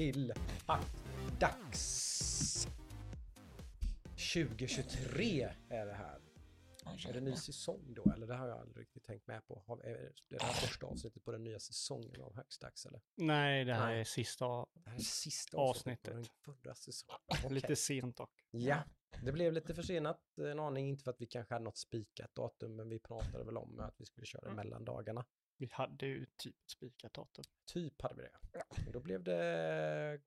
[0.00, 0.32] till
[0.66, 2.68] Hackdags!
[4.34, 6.20] 2023 är det här.
[7.08, 8.26] Är det ny säsong då eller?
[8.26, 9.62] Det har jag aldrig riktigt tänkt med på.
[9.66, 13.00] Har- Är det här första avsnittet på den nya säsongen av Hackdags eller?
[13.14, 14.00] Nej, det här Nej.
[14.00, 16.14] är sista Det här är sista Avsnittet.
[16.14, 17.18] den förra säsongen.
[17.44, 17.54] Okej.
[17.54, 18.44] Lite sent dock.
[18.50, 18.82] Ja,
[19.22, 22.76] det blev lite försenat en aning, inte för att vi kanske hade något spikat datum,
[22.76, 24.56] men vi pratade väl om att vi skulle köra Mm.
[24.56, 25.24] mellan dagarna.
[25.60, 27.44] Vi hade ju typ spikat datum.
[27.72, 28.90] Typ hade vi det.
[28.92, 30.20] Då blev det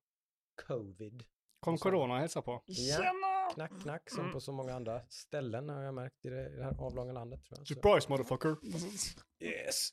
[0.66, 1.24] covid.
[1.60, 2.62] Kom corona och hälsa på.
[2.66, 4.32] Ja, knack, knack, som Mm.
[4.32, 7.44] på så många andra ställen har jag märkt i det, i det här avlånga landet.
[7.44, 7.66] Tror jag.
[7.68, 8.56] Surprise motherfucker.
[9.40, 9.88] yes.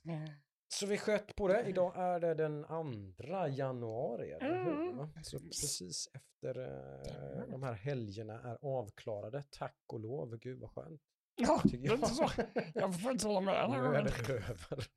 [0.68, 1.64] så vi sköt på det.
[1.66, 5.24] Idag är det den andra januari, eller hur?
[5.24, 10.38] Så precis efter eh, de här helgerna är avklarade, tack och lov.
[10.38, 11.02] Gud vad skönt.
[11.36, 12.30] Ja, det är inte så.
[12.74, 13.70] Jag får faktiskt hålla med.
[13.70, 14.88] Nu är det över.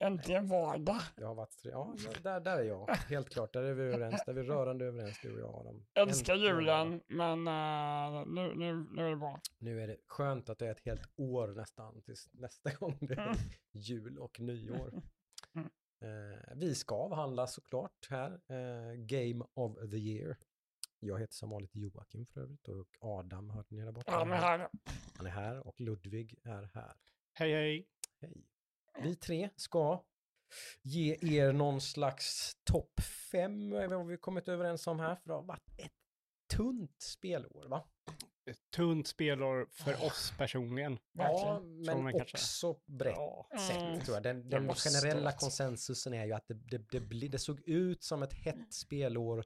[0.00, 1.00] Äntligen vardag.
[1.16, 2.86] Det har varit tre, ja, där, där är jag.
[2.90, 4.22] Helt klart, där är vi överens.
[4.26, 5.86] Där är vi rörande överens, du och jag Adam.
[5.94, 9.40] Älskar julen, men eh, nu, nu, nu är det bra.
[9.58, 13.14] Nu är det skönt att det är ett helt år nästan tills nästa gång det
[13.14, 13.36] är Mm.
[13.72, 15.02] jul och nyår.
[15.54, 15.70] Mm.
[16.02, 20.36] Eh, vi ska avhandla såklart här eh, Game of the Year.
[21.00, 24.12] Jag heter som vanligt Joakim för övrigt och Adam hörde ni där borta.
[24.12, 24.68] Ja, men här.
[25.16, 26.92] Han är här och Ludvig är här.
[27.32, 27.86] Hej hej.
[28.20, 28.44] Hej.
[28.98, 30.04] Vi tre ska
[30.82, 33.00] ge er någon slags topp
[33.32, 35.92] fem, är vad vi kommit överens om här, för det har varit ett
[36.56, 37.84] tunt spelår va?
[38.50, 40.98] Ett tunt spelår för oss personligen.
[41.12, 43.48] Ja, men man kanske- också brett Ja.
[43.68, 44.00] sett Mm.
[44.00, 44.22] tror jag.
[44.22, 48.22] Den, den generella konsensusen är ju att det, det, det, blir- det såg ut som
[48.22, 49.44] ett hett spelår,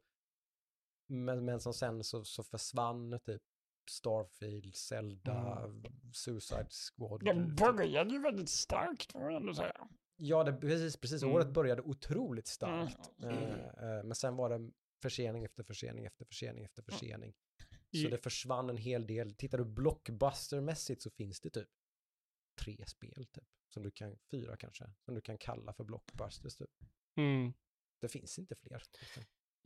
[1.09, 3.43] men, men som sen så, så försvann typ
[3.91, 5.71] Starfield, Zelda,
[6.13, 7.25] Suicide Squad.
[7.25, 9.89] Den började ju väldigt starkt får jag ändå säga.
[10.17, 11.23] Ja, det, precis, precis.
[11.23, 11.35] Mm.
[11.35, 13.11] Året började otroligt starkt.
[13.23, 13.35] Mm.
[13.35, 14.71] Eh, men sen var det
[15.03, 17.35] försening efter försening efter försening efter försening.
[18.03, 19.35] Så det försvann en hel del.
[19.35, 21.69] Tittar du blockbustermässigt så finns det typ
[22.61, 23.45] tre spel typ.
[23.69, 26.71] Som du kan, fyra kanske, som du kan kalla för blockbusters typ.
[27.17, 27.53] Mm.
[28.01, 28.83] Det finns inte fler.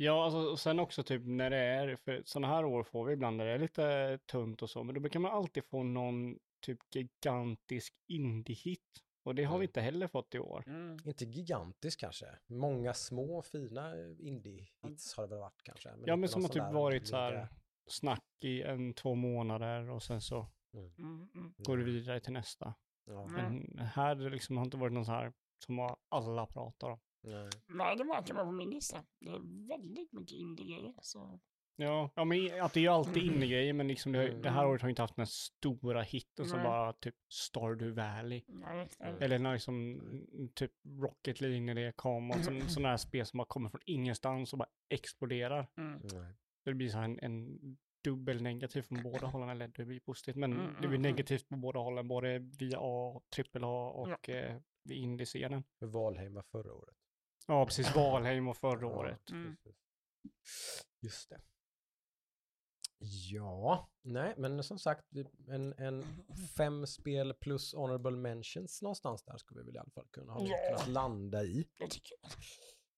[0.01, 3.13] Ja, alltså, och sen också typ när det är, för sådana här år får vi
[3.13, 6.39] ibland när det är lite tunt och så, men då brukar man alltid få någon
[6.67, 9.03] typ gigantisk indie-hit.
[9.25, 9.61] Och det har Mm.
[9.61, 10.65] vi inte heller fått i år.
[11.05, 12.27] Inte gigantisk kanske.
[12.47, 15.89] Många små fina indie-hits har det väl varit kanske.
[15.89, 17.49] Ja, inte men som har typ varit så här
[17.87, 20.93] snack i en, två månader och sen så Mm.
[20.99, 21.55] Mm, mm.
[21.59, 22.75] går det vidare till nästa.
[23.07, 23.35] Ja, Mm.
[23.35, 25.33] Men här det liksom har inte varit någon så här
[25.67, 26.99] som har- alla pratar om.
[27.28, 27.49] Nej.
[27.66, 29.05] Nej, det verkar vara på min lista.
[29.21, 30.94] Det är väldigt mycket indie-grejer.
[31.00, 31.41] Så.
[31.81, 34.71] Ja, ja men att det är ju alltid innegrejer, men liksom det, det här Mm.
[34.71, 36.67] året har inte haft den stora hitten som Nej.
[36.67, 38.43] bara typ Stardew Valley.
[38.49, 39.15] Nej, nej.
[39.21, 40.72] Eller när liksom mm, typ
[41.03, 44.53] Rocket League när det kom och sån- sådana här spel som bara kommer från ingenstans
[44.53, 45.67] och bara exploderar.
[45.77, 46.00] Mm.
[46.65, 47.59] Det blir så här en, en
[48.05, 51.03] dubbel negativ från båda hållen, eller det blir positivt, men Mm, det mm, blir mm.
[51.03, 55.65] negativt på båda hållen, både via A, trippel A och eh, vid indie-scenen.
[55.81, 56.97] Valheim var förra året.
[57.49, 59.31] Ja, precis, Valheim och förra Ja, året.
[59.31, 59.57] Mm.
[61.01, 61.41] Just det.
[63.31, 65.05] Ja, nej, men som sagt,
[65.49, 66.05] en, en
[66.57, 70.47] fem spel plus honorable mentions någonstans där skulle vi väl i alla fall kunna ha
[70.47, 70.57] Ja.
[70.69, 71.69] kunnat landa i.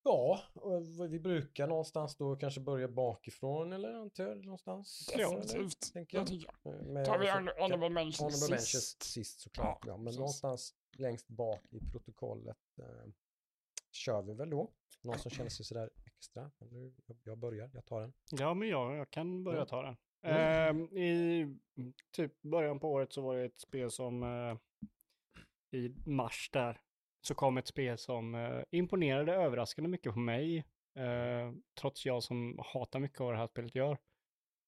[0.03, 0.83] Ja, och
[1.13, 5.07] vi brukar någonstans då kanske börja bakifrån eller antar jag någonstans.
[5.17, 5.93] Definitivt.
[5.93, 6.29] tänker jag.
[6.63, 6.87] Jag.
[6.87, 9.03] Med, Tar vi honorable mentions Honorable mentions sist.
[9.03, 9.85] sist såklart.
[9.87, 10.19] Ja, men precis.
[10.19, 13.13] någonstans längst bak i protokollet eh,
[13.93, 14.71] kör vi väl då.
[15.03, 16.51] Någon som känner sig sådär extra.
[16.59, 16.93] Nu,
[17.25, 18.13] jag börjar, jag tar den.
[18.31, 19.65] Ja, men jag, jag kan börja Ja.
[19.67, 19.97] ta den.
[20.23, 20.37] Mm.
[20.37, 21.47] Ehm, I
[22.11, 24.57] typ början på året så var det ett spel som eh,
[25.81, 26.81] i mars där
[27.21, 30.59] så kom ett spel som eh, imponerade överraskande mycket på mig.
[30.95, 33.99] eh, trots jag som hatar mycket av vad det här spelet gör.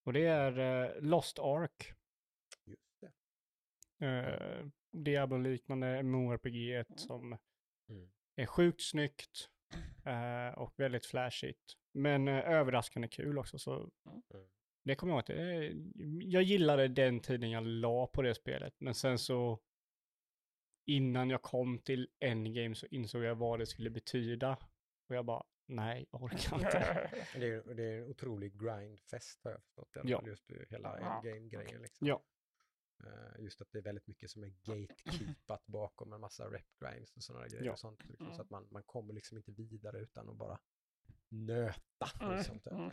[0.05, 1.93] Och det är eh, Lost Ark.
[2.67, 3.13] Just det.
[4.07, 7.39] Uh, Diablo-liknande MMORPG som
[7.89, 8.11] Mm.
[8.37, 9.49] Är sjukt snyggt
[10.05, 11.75] eh, och väldigt flashigt.
[11.95, 13.59] Men eh, överraskande kul också.
[13.59, 14.47] Så Mm.
[14.85, 15.73] det kommer jag ihåg att det,
[16.25, 18.75] jag gillade den tiden jag la på det spelet.
[18.81, 19.61] Men sen så
[20.87, 24.57] innan jag kom till Endgame så insåg jag vad det skulle betyda.
[25.09, 27.11] Och jag bara, nej, jag orkar inte.
[27.35, 29.89] Det är, det är en otrolig grindfest har jag förstått.
[30.05, 30.23] Ja.
[30.27, 31.83] Just hela Ja, endgame-grejen.
[31.83, 32.07] Liksom.
[32.07, 32.23] Ja.
[33.07, 37.17] Eh, just att det är väldigt mycket som är gatekeepat bakom en massa rep grinds
[37.17, 37.65] och sådana grejer.
[37.65, 37.73] Ja.
[37.73, 38.37] Och sånt, liksom, Mm.
[38.37, 40.59] Så att man, man kommer liksom inte vidare utan att bara
[41.29, 42.07] nöta.
[42.21, 42.73] Mm, Liksom, typ.
[42.73, 42.91] mm.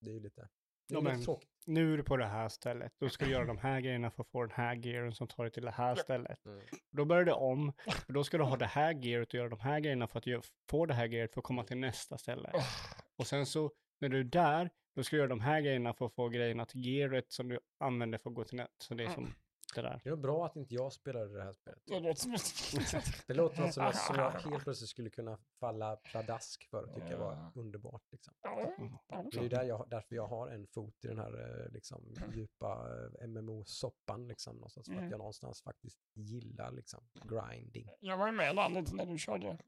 [0.00, 1.50] Det är ju lite Det är Ja, lite men- tråkigt.
[1.66, 4.22] Nu är du på det här stället, då ska du göra de här grejerna för
[4.22, 6.46] att få den här gearen som tar dig till det här stället.
[6.46, 6.60] Mm.
[6.90, 7.72] Då börjar det om,
[8.06, 10.46] för då ska du ha det här gearet och göra de här grejerna för att
[10.70, 12.52] få det här gearet för att komma till nästa ställe.
[13.16, 16.06] Och sen så, när du är där, då ska du göra de här grejerna för
[16.06, 18.70] att få grejerna till gearet som du använder för att gå till nät.
[18.78, 19.34] Så det är som
[19.74, 20.00] det där.
[20.04, 21.82] Det är nog bra att inte jag spelade det här spelet.
[21.86, 23.02] Det låter som.
[23.26, 26.94] Det låter något som jag, som jag helt plötsligt skulle kunna falla pladask för och
[26.94, 28.02] tycka var underbart.
[28.12, 28.34] Liksom.
[28.42, 28.74] Ja,
[29.32, 32.14] Det är ju där jag, därför jag har en fot i den här eh, liksom,
[32.34, 32.86] djupa
[33.20, 34.28] eh, MMO-soppan.
[34.28, 35.10] Liksom, någonstans, för att Mm.
[35.10, 37.88] jag någonstans faktiskt gillar liksom, grinding.
[38.00, 39.58] Jag var ju med där lite när du körde.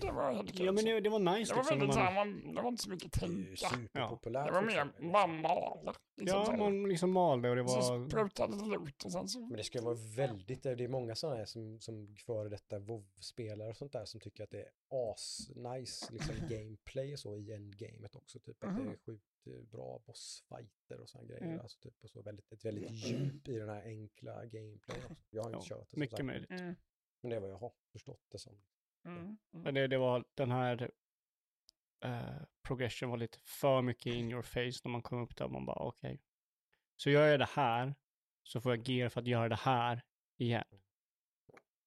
[0.00, 1.78] Det var helt Ja men det, det var nice Det var liksom.
[1.78, 3.68] väldigt Man, man, det var inte så mycket tänka.
[3.68, 4.46] superpopulärt.
[4.46, 5.94] Det var mer mamma eller.
[6.16, 8.08] Liksom ja, så man liksom malde och det Så var...
[8.08, 9.40] sprutade det ut och sen så...
[9.40, 13.68] Men det ska vara väldigt, det är många sådana här som, som före detta WoW-spelare
[13.68, 18.16] och sånt där som tycker att det är as-nice liksom gameplay och så i endgamet
[18.16, 18.38] också.
[18.38, 21.42] Typ att det är sjukt eh, bra bossfighter och sådana grejer.
[21.44, 21.60] Mm.
[21.60, 25.16] Alltså typ och så väldigt, ett väldigt djup i den här enkla gameplayen.
[25.30, 26.50] Jag har inte Ja, kört det mycket möjligt.
[26.50, 26.74] Mm,
[27.20, 28.60] Men det är vad jag har förstått det som.
[29.16, 29.62] Mm, mm.
[29.62, 30.90] Men det, det var den här
[32.04, 35.66] eh, progression var lite för mycket in your face när man kom upp där man
[35.66, 36.20] bara okej.
[36.96, 37.94] Så gör jag det här
[38.42, 40.02] så får jag gear för att göra det här
[40.36, 40.64] igen.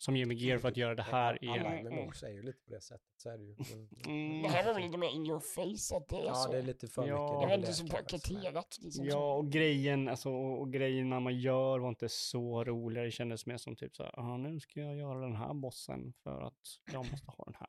[0.02, 1.60] Som ger mig gear för att göra det här igen.
[1.66, 3.08] Alla Mm, MMOs är ju lite på det sättet.
[3.18, 3.56] Så är det ju.
[4.08, 4.42] Mm.
[4.42, 6.52] Det här var väl lite mer in your face att det är Ja, så.
[6.52, 7.24] det är lite för Ja.
[7.34, 7.42] mycket.
[7.42, 8.78] det var inte så paketerat.
[8.82, 13.04] Liksom, Ja, och grejen, alltså, och och grejerna man gör var inte så roliga.
[13.04, 16.14] Det kändes mer som typ så här, "Ah, nu ska jag göra den här bossen
[16.24, 17.68] för att jag måste ha den här.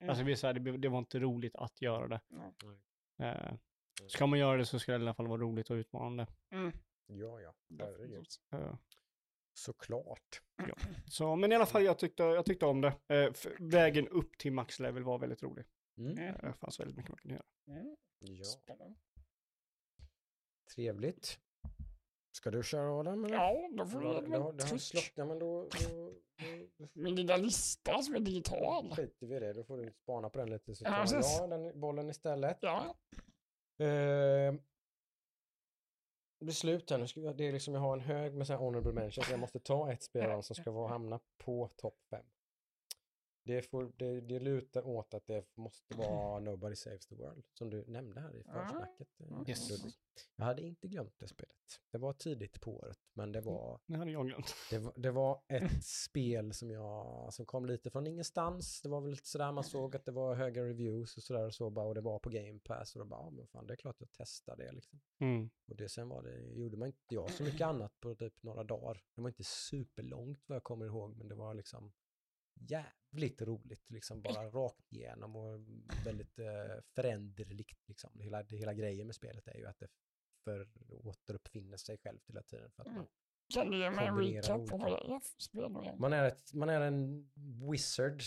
[0.00, 0.10] Mm.
[0.10, 2.20] Alltså, det, är så här, det, det var inte roligt att göra det.
[2.28, 3.30] Nej.
[3.30, 3.54] Eh,
[4.06, 6.26] ska man göra det så ska det i alla fall vara roligt och utmanande.
[6.52, 6.72] Mm,
[7.06, 7.54] Ja, ja.
[7.78, 8.24] Herregud.
[8.50, 8.97] definitivt.
[9.58, 10.42] Såklart.
[11.10, 12.92] så, men i alla fall, jag tyckte, jag tyckte om det.
[13.08, 15.64] Eh, vägen upp till maxlevel var väldigt rolig.
[15.98, 16.12] Mm.
[16.12, 17.80] Mm, Eh, Det fanns väldigt mycket man kunde göra.
[17.80, 17.96] mm.
[18.20, 18.94] Ja, Spännande.
[20.74, 21.38] trevligt.
[22.36, 23.24] Ska du köra Adam?
[23.24, 23.34] Eller?
[23.36, 25.16] Ja, då får Det har, ge det det det har tryck.
[25.16, 26.12] men då, då,
[26.78, 28.90] då Min lilla lista som är digital.
[28.96, 29.52] skiter vi i det.
[29.52, 31.36] Då får du spana på den lite så Ja, tar precis.
[31.40, 32.58] jag den bollen istället.
[32.60, 32.94] Ja,
[33.80, 34.54] Eh,
[36.40, 36.98] beslut här.
[36.98, 39.30] Nu det är liksom, jag har en hög med så här honorable mentions.
[39.30, 42.24] Jag måste ta ett spel av dem som ska vara, hamna på topp fem.
[43.48, 47.70] Det, får, det, det lutar åt att det måste vara Nobody Saves the World, som
[47.70, 49.20] du nämnde här i försnacket.
[49.20, 49.70] eh, Yes.
[50.36, 51.54] Jag hade inte glömt det spelet.
[51.90, 54.54] Det var tidigt på året, men det var Det hade jag glömt.
[54.70, 58.82] det var, det var ett spel som jag, som kom lite från ingenstans.
[58.82, 61.54] Det var väl lite sådär man såg att det var höga reviews och sådär och
[61.54, 63.74] så bara, och det var på Game Pass och då bara, ja men fan det
[63.74, 65.00] är klart jag testar det liksom.
[65.18, 65.50] Mm.
[65.68, 68.64] Och det sen var det, gjorde man inte jag så mycket annat på typ några
[68.64, 69.02] dagar.
[69.14, 71.92] Det var inte superlångt vad jag kommer ihåg, men det var liksom
[72.60, 75.60] jävligt roligt, liksom bara rakt igenom och
[76.04, 78.20] väldigt eh, föränderligt liksom.
[78.20, 79.88] Hela, det, hela grejen med spelet är ju att det
[80.44, 83.06] för, återuppfinner sig själv hela tiden för att man
[83.54, 84.90] kan du ge mig en Kombinera recap på olika.
[84.90, 85.96] vad det är för spel?
[85.98, 87.30] Man är, ett, man är en
[87.70, 88.22] wizard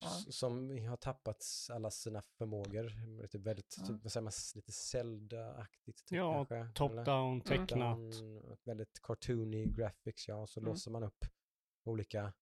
[0.00, 0.08] Ja.
[0.32, 2.92] som har tappat alla sina förmågor.
[3.26, 3.86] Typ väldigt, Ja.
[3.86, 6.04] typ, vad säger man, lite Zelda-aktigt.
[6.06, 6.72] Typ, Ja, kanske, eller?
[6.72, 7.98] Top-down, tecknat.
[8.14, 10.36] Utan Väldigt cartoony graphics, ja.
[10.36, 10.70] Och så Mm.
[10.72, 11.24] låser man upp
[11.84, 12.32] olika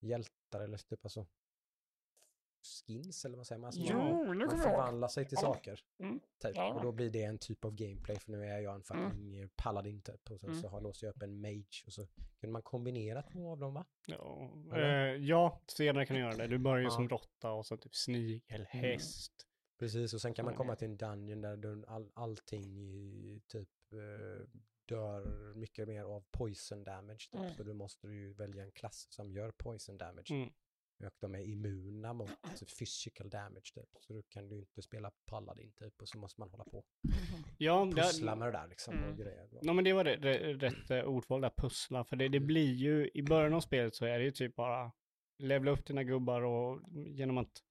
[0.00, 1.26] hjältar eller typ alltså
[2.86, 3.66] skins eller vad säger man?
[3.68, 5.80] Alltså Jo, man, nu man förvandlar sig till saker.
[5.98, 6.20] Mm.
[6.42, 6.56] Typ.
[6.56, 6.74] Ja.
[6.74, 9.10] Och då blir det en typ av gameplay för nu är jag en Mm.
[9.10, 10.30] fucking paladin typ.
[10.30, 10.62] Och sen Mm.
[10.62, 12.06] så har, låser jag upp en mage och så
[12.40, 13.84] kunde man kombinera två av dem va?
[14.06, 14.82] Ja, eh,
[15.16, 16.46] ja, senare kan du göra det.
[16.46, 16.90] Du börjar ju Ja.
[16.90, 18.66] som råtta och så typ snigel, Mm.
[18.66, 19.46] häst.
[19.78, 23.68] Precis, och sen kan man komma till en dungeon där du- all, allting i, typ
[23.92, 24.46] eh,
[24.90, 27.28] dör mycket mer av poison damage.
[27.30, 27.40] Typ.
[27.40, 27.54] Mm.
[27.54, 30.30] Så du måste ju välja en klass som gör poison damage.
[30.30, 30.50] Mm.
[31.06, 33.88] Och de är immuna mot typ, physical damage typ.
[34.00, 36.84] Så du kan du inte spela paladin typ och så måste man hålla på
[37.58, 38.94] Ja, det, pussla med det där liksom.
[38.94, 39.10] Mm.
[39.10, 39.48] Och grejer.
[39.62, 40.16] Ja men det var det,
[40.54, 42.04] rätt eh, ordval där, pussla.
[42.04, 44.92] För det, det blir ju, i början av spelet så är det ju typ bara
[45.38, 47.62] levla upp dina gubbar och genom att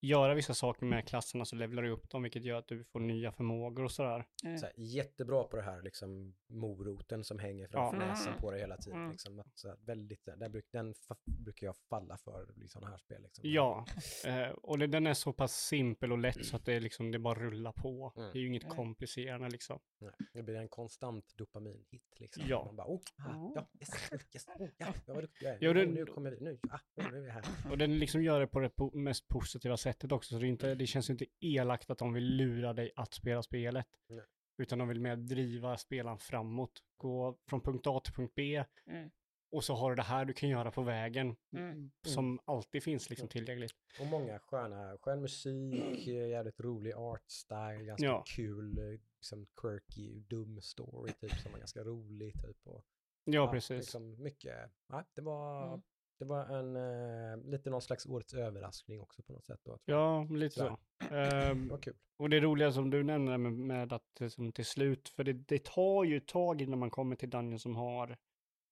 [0.00, 3.00] göra vissa saker med klasserna så levlar du upp dem, vilket gör att du får
[3.00, 4.26] nya förmågor och sådär.
[4.44, 4.58] Mm.
[4.58, 8.06] Så här, jättebra på det här liksom moroten som hänger framför Ja.
[8.06, 8.40] näsan Mm.
[8.40, 8.98] på dig hela tiden.
[8.98, 9.10] Mm.
[9.10, 9.38] Liksom.
[9.38, 13.22] Att, så här, väldigt, där bruk, den brukar jag falla för i sådana här spel.
[13.22, 13.50] Liksom.
[13.50, 13.84] Ja,
[14.26, 17.10] eh, och det, den är så pass simpel och lätt så att det, är liksom,
[17.10, 18.12] det bara rullar på.
[18.16, 18.32] Mm.
[18.32, 18.76] Det är ju inget Mm.
[18.76, 19.78] komplicerande liksom.
[20.00, 22.02] Nej, det blir en konstant dopaminhit.
[22.20, 22.42] Liksom.
[22.46, 22.64] Ja.
[22.64, 25.58] Man bara, oh, ah, ja, yes, yes, oh, ja, var duktig jag är.
[25.60, 27.44] Ja, det- oh, nu kommer vi, nu, ah, nu är vi här.
[27.70, 30.74] Och den liksom gör det på det po- mest positiva sättet också, så det, inte,
[30.74, 33.86] det känns inte elakt att de vill lura dig att spela spelet.
[34.08, 34.24] Nej.
[34.58, 36.82] Utan de vill mer driva spelaren framåt.
[36.96, 38.64] Gå från punkt A till punkt B.
[38.86, 39.10] Mm.
[39.50, 41.90] och så har du det här du kan göra på vägen Mm.
[42.06, 43.72] som alltid finns liksom tillgängligt.
[44.00, 48.24] Och många sköna, skön musik, eh, jävligt rolig art style, ganska Ja.
[48.26, 52.66] kul, eh, liksom quirky, dum story typ som var ganska rolig typ.
[52.66, 52.84] Och,
[53.24, 53.76] Ja, precis.
[53.78, 55.82] Liksom mycket, ja, det var, Mm.
[56.18, 59.70] Det var en, eh, lite någon slags årets överraskning också på något sätt då.
[59.78, 60.78] tror Ja, lite så.
[61.14, 61.96] Ehm, var kul.
[62.16, 65.64] och det roliga som du nämner med, med att liksom, till slut, för det, det
[65.64, 68.16] tar ju tag innan man kommer till Dungeon som har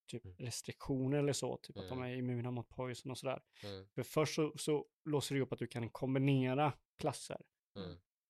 [0.06, 0.36] typ Mm.
[0.38, 2.10] restriktioner eller så, typ att de Mm.
[2.10, 3.42] är immuna mot poison och sådär.
[3.64, 3.86] Mm.
[3.94, 7.40] För först så, så låser det upp att du kan kombinera klasser.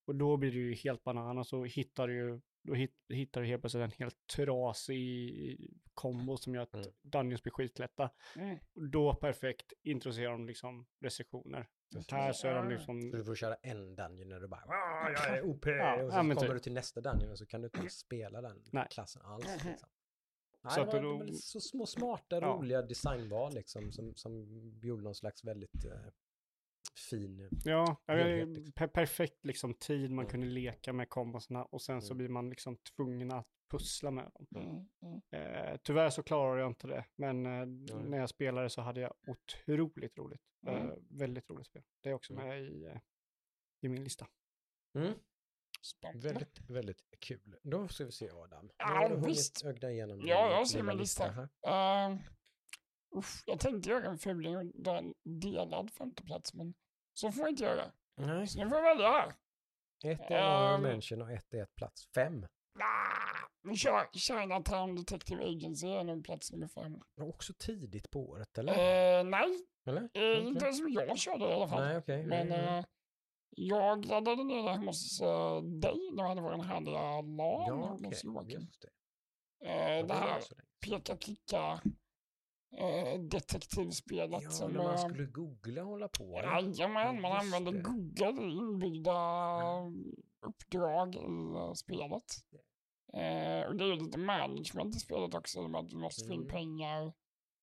[0.06, 3.46] Och då blir det ju helt banan och så hittar du då hit, hittar du
[3.46, 6.86] helt plötsligt en helt trasig kombo som gör att Mm.
[7.02, 8.10] Dungeons blir skitlätta.
[8.36, 8.58] Mm.
[8.74, 11.68] Och då perfekt introducerar de liksom restriktioner.
[12.10, 15.10] Här så är de liksom, Så du får köra en dungeon när du bara "Ah,
[15.10, 16.56] jag är OP Ja, och så ja, men kommer typ.
[16.56, 18.86] du till nästa dungeon och så kan du inte spela den Nej.
[18.90, 19.44] klassen alls.
[19.46, 19.70] Mhm.
[19.70, 19.88] Liksom.
[20.64, 22.46] Nej, Så det, var, då- så små smarta, Ja.
[22.46, 24.46] roliga designval liksom som, som
[24.82, 26.00] gjorde någon slags väldigt eh,
[26.98, 27.48] fin...
[27.64, 28.72] ja, helhet, liksom.
[28.72, 30.30] per, perfekt liksom tid man Mm.
[30.30, 32.18] kunde leka med kombosarna och sen så Mm.
[32.18, 34.64] blir man liksom tvungen att pussla med dem.
[35.02, 35.20] Mm.
[35.32, 35.70] Mm.
[35.70, 37.66] Eh, tyvärr så klarade jag inte det, men eh,
[38.04, 40.40] när jag spelade så hade jag otroligt roligt.
[40.66, 40.88] Mm.
[40.88, 41.82] Eh, väldigt roligt spel.
[42.02, 42.46] Det är också Mm.
[42.48, 42.98] med i, eh,
[43.80, 44.26] i min lista.
[44.94, 45.12] Mm.
[45.82, 46.28] Spännande.
[46.28, 47.56] Väldigt, väldigt kul.
[47.62, 48.70] Då ska vi se Adam.
[48.76, 49.64] Ja, har visst.
[49.64, 51.48] ögna igenom Ja, jag ser min lista.
[51.62, 52.10] här.
[52.10, 52.18] Uh,
[53.16, 56.74] uff, jag tänkte göra en fuling och dra en delad femteplats, men
[57.18, 57.92] så får jag inte göra.
[58.16, 59.34] Nej, Så nu får jag välja
[60.04, 60.82] ett är Ehm.
[60.82, 62.46] mention och ett är ett plats fem.
[62.78, 67.00] Ah, vi kör Chinatown Detective Agency, är nog plats nummer fem.
[67.20, 68.72] Också tidigt på året, eller?
[69.18, 70.08] Eh, nej, eller?
[70.14, 71.84] eh, inte som jag körde i alla fall.
[71.84, 72.26] Nej, okej.
[72.26, 72.78] Men Mm, mm.
[72.78, 72.84] eh,
[73.50, 77.74] jag laddade ner det hemma hos uh, dig när vi hade vår härliga LAN ja,
[77.74, 78.20] hos okej.
[78.24, 78.66] Joakim.
[78.80, 78.90] Det.
[79.68, 80.42] Eh, det här
[80.86, 81.80] peka-klicka
[82.78, 84.72] eh, detektivspelet Ja, som...
[84.72, 86.40] när man skulle googla och hålla på.
[86.42, 87.78] Jajamän, man använder det.
[87.80, 89.12] Google inbyggda
[90.46, 91.18] uppdrag i
[91.56, 92.24] eh, spelet.
[93.12, 95.96] Eh, och det är ju lite management i spelet också, i och med att du
[95.96, 96.50] måste få in Mm.
[96.52, 97.12] pengar,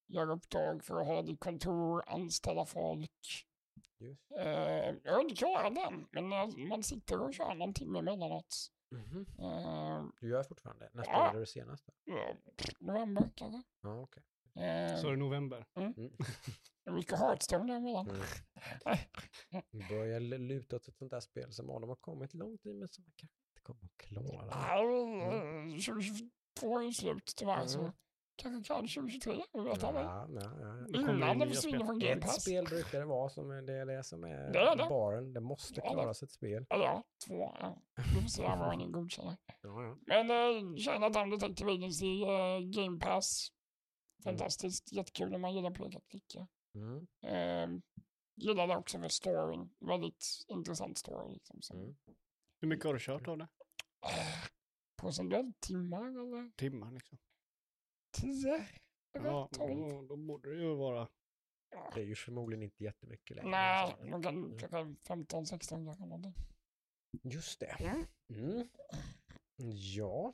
[0.08, 3.46] göra uppdrag för att ha ditt kontor, anställa folk.
[4.00, 4.32] Just.
[4.32, 4.46] Eh,
[5.03, 6.27] jag har inte klarat den, men
[6.70, 8.55] man sitter och kör någon timme emellanåt.
[8.91, 9.25] Mhm.
[9.39, 10.89] Eh, Du gör fortfarande?
[10.93, 11.12] När Ja.
[11.13, 11.86] spelade du senast?
[12.05, 12.34] Ja,
[12.79, 13.62] november kanske.
[13.82, 14.24] Ja, okej.
[14.55, 15.65] Eh, Så är det november.
[15.75, 15.93] Mm.
[16.91, 18.10] mycket Hearthstone däremellan.
[18.10, 18.22] Mm.
[19.72, 22.88] Vi börjar luta åt ett sånt där spel som Adam har kommit långt i men
[22.88, 24.75] som man kanske inte kommer att klara.
[24.75, 27.91] Nej, 2022 är slut tyvärr, så Mm.
[28.36, 30.05] kanske kan 2023, jag vet Ja, aldrig.
[30.05, 31.00] ja, ja.
[31.00, 31.86] Innan det försvinner spel.
[31.88, 32.41] från Game Ett Pass.
[32.41, 34.86] spel brukar det vara som det, är det som är Det är det.
[34.89, 35.33] baren.
[35.33, 35.93] Det måste Det är det.
[35.93, 36.65] klaras ett spel.
[36.69, 37.55] Eller ja, två.
[37.60, 37.81] Ja.
[37.95, 39.38] Vi får se vad ni godkänner.
[39.62, 39.98] Ja, ja.
[40.25, 43.48] Men uh, Chinatown Detective Agency, uh, Game Pass.
[44.25, 44.38] Mm.
[44.38, 46.48] Fantastiskt, jättekul om man gillar peka klicka.
[46.75, 47.08] Mm.
[47.25, 47.80] Uh,
[48.36, 51.34] gillade också för storyn, väldigt intressant story.
[51.34, 51.96] Liksom, som, Mm.
[52.62, 53.48] Hur mycket har du kört av det?
[54.06, 54.50] eh,
[55.01, 57.18] procentuellt timmar eller Timmar liksom.
[58.18, 58.68] tio?
[59.15, 61.08] Eller Ja, då, då borde det ju vara.
[61.96, 63.50] Det är ju förmodligen inte jättemycket längre.
[63.51, 66.34] Nej, Så- de kan kanske 15, 16 kanske.
[67.24, 67.65] Just det.
[67.80, 68.06] Mm.
[68.30, 68.70] Mm.
[69.96, 70.34] Ja.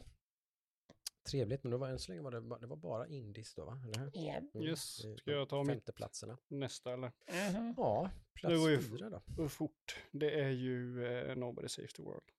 [1.31, 3.81] Trevligt, men det var än så länge var det, det var bara indies då, va?
[3.85, 4.11] Eller hur?
[4.13, 4.35] Ja.
[4.53, 4.63] Mm.
[4.67, 5.01] Yes.
[5.01, 6.37] Det Ska jag ta Femteplatserna.
[6.47, 7.11] nästa eller?
[7.51, 7.73] Mhm.
[7.77, 9.43] Ja, plats Det var ju- fyra då.
[9.43, 9.97] Och fort.
[10.11, 12.31] Det är ju eh, Nobody Save the World.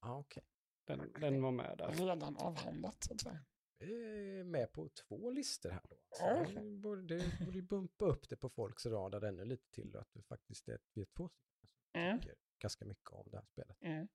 [0.00, 0.42] Ja, okej.
[0.84, 1.92] Den, den var med där.
[1.92, 3.44] Redan avhandlat så säga.
[3.78, 5.96] är med på två listor här då.
[6.10, 9.90] Så det borde, det borde ju bumpa upp det på folks radar ännu lite till
[9.90, 12.20] då, att vi faktiskt är, vi är två stycken som Mm.
[12.20, 13.76] tycker ganska mycket om det här spelet.
[13.82, 14.08] Mm.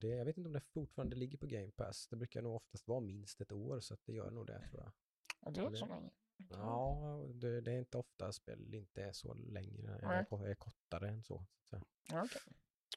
[0.00, 2.06] Det, jag vet inte om det fortfarande ligger på Game Pass.
[2.08, 4.82] Det brukar nog oftast vara minst ett år så att det gör nog det tror
[4.82, 4.92] jag.
[5.40, 6.10] Och det är så länge.
[6.50, 11.22] Ja, det, det är inte ofta spel inte är så längre, ko- är kortare än
[11.22, 11.46] så.
[11.70, 11.82] så.
[12.10, 12.42] Ja, okej.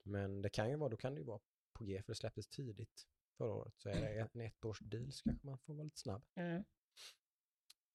[0.04, 1.40] Men det kan ju vara, då kan det ju vara
[1.74, 3.74] på G för det släpptes tidigt förra året.
[3.78, 6.24] Så är det en ettårs deal så kanske man får vara lite snabb.
[6.36, 6.64] Mm.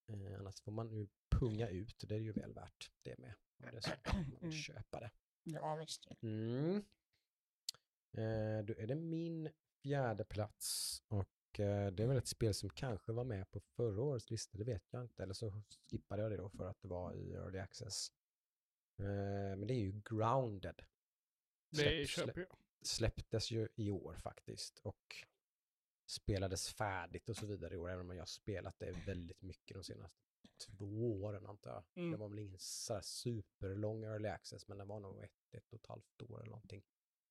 [0.09, 3.35] Eh, annars får man ju punga ut, det är ju väl värt det med.
[3.59, 4.53] Om det är man Mm.
[4.53, 5.11] köpa det.
[5.43, 6.07] Ja, visst.
[6.23, 6.85] Mm.
[8.17, 9.51] Eh, då är det min
[9.83, 14.03] fjärde plats och eh, det är väl ett spel som kanske var med på förra
[14.03, 15.23] årets lista, det vet jag inte.
[15.23, 18.09] Eller så skippade jag det då för att det var i Early Access.
[18.99, 19.05] Eh,
[19.57, 20.83] men det är ju Grounded.
[21.71, 22.57] Det Släpp- köper jag.
[22.83, 25.17] släpptes ju i år faktiskt och
[26.07, 29.75] spelades färdigt och så vidare i år, även om jag har spelat det väldigt mycket
[29.77, 30.19] de senaste
[30.67, 31.85] två åren antar jag.
[31.95, 32.11] Mm.
[32.11, 35.73] Det var väl ingen så här superlång early access, men den var nog ett, ett
[35.73, 36.83] och ett halvt år eller någonting.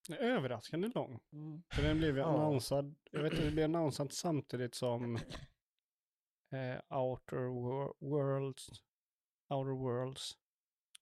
[0.07, 1.19] Den är överraskande lång.
[1.31, 1.63] Mm.
[1.73, 2.25] För den blev ju Ja.
[2.27, 5.15] annonsad, jag vet inte, det blev annonsad samtidigt som
[6.51, 8.69] eh, Outer Wor- Worlds.
[9.49, 10.37] Outer Worlds.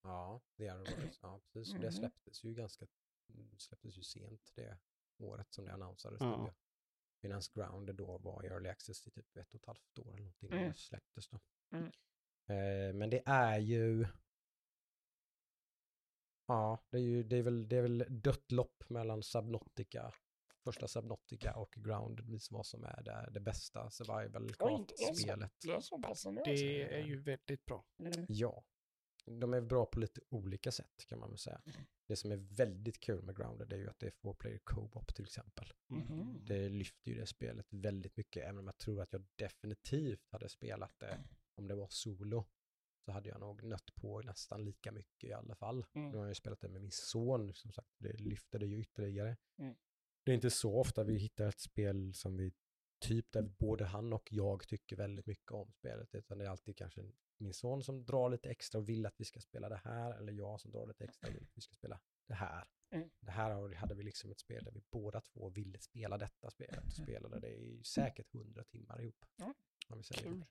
[0.04, 1.12] Ja, det är det.
[1.22, 1.74] Ja, precis.
[1.74, 2.86] Och Det släpptes ju ganska
[3.30, 4.78] mm, släpptes ju sent det
[5.18, 6.22] året som det annonsades.
[6.22, 6.46] Ja.
[6.48, 6.54] Ja.
[7.22, 10.18] Medan Grounded då var i Early Access i typ ett och ett halvt år eller
[10.20, 10.68] någonting Mm.
[10.68, 11.40] det släpptes då.
[11.72, 11.86] Mm.
[12.48, 14.06] Eh, men det är ju...
[16.48, 20.14] Ja, det är ju det är väl, det är väl dött lopp mellan Subnautica,
[20.64, 24.86] första Subnautica och Grounded som vad som är det, det bästa survival Oj,
[26.44, 26.52] det.
[26.52, 27.86] Det är ju väldigt bra.
[28.28, 28.64] Ja.
[29.26, 31.62] De är bra på lite olika sätt kan man väl säga.
[32.08, 35.16] Det som är väldigt kul med Grounded är ju att det är four player co-op
[35.16, 35.74] till exempel.
[35.88, 36.38] Mhm.
[36.46, 40.50] Det lyfter ju det spelet väldigt mycket, även om jag tror att jag definitivt hade
[40.50, 41.24] spelat det
[41.56, 42.46] om det var solo.
[43.06, 45.86] Så hade jag nog nött på nästan lika mycket i alla fall.
[45.94, 46.10] Mm.
[46.10, 48.80] Nu har jag ju spelat det med min son, som sagt, det lyfter det ju
[48.80, 49.38] ytterligare.
[49.58, 49.76] Mm.
[50.24, 52.54] Det är inte så ofta vi hittar ett spel som vi,
[53.00, 56.78] typ där både han och jag tycker väldigt mycket om spelet, utan det är alltid
[56.78, 57.02] kanske
[57.38, 60.34] min son som drar lite extra och vill att vi ska spela det här, eller
[60.34, 62.68] jag som drar lite extra och vill att vi ska spela det här.
[62.90, 63.10] Mm.
[63.20, 66.86] Det här hade vi liksom ett spel där vi båda två ville spela detta spelet
[66.86, 69.26] och spelade det i säkert hundra timmar ihop.
[69.36, 69.54] Ja,
[69.90, 70.24] Om vi säger.
[70.24, 70.46] Kul.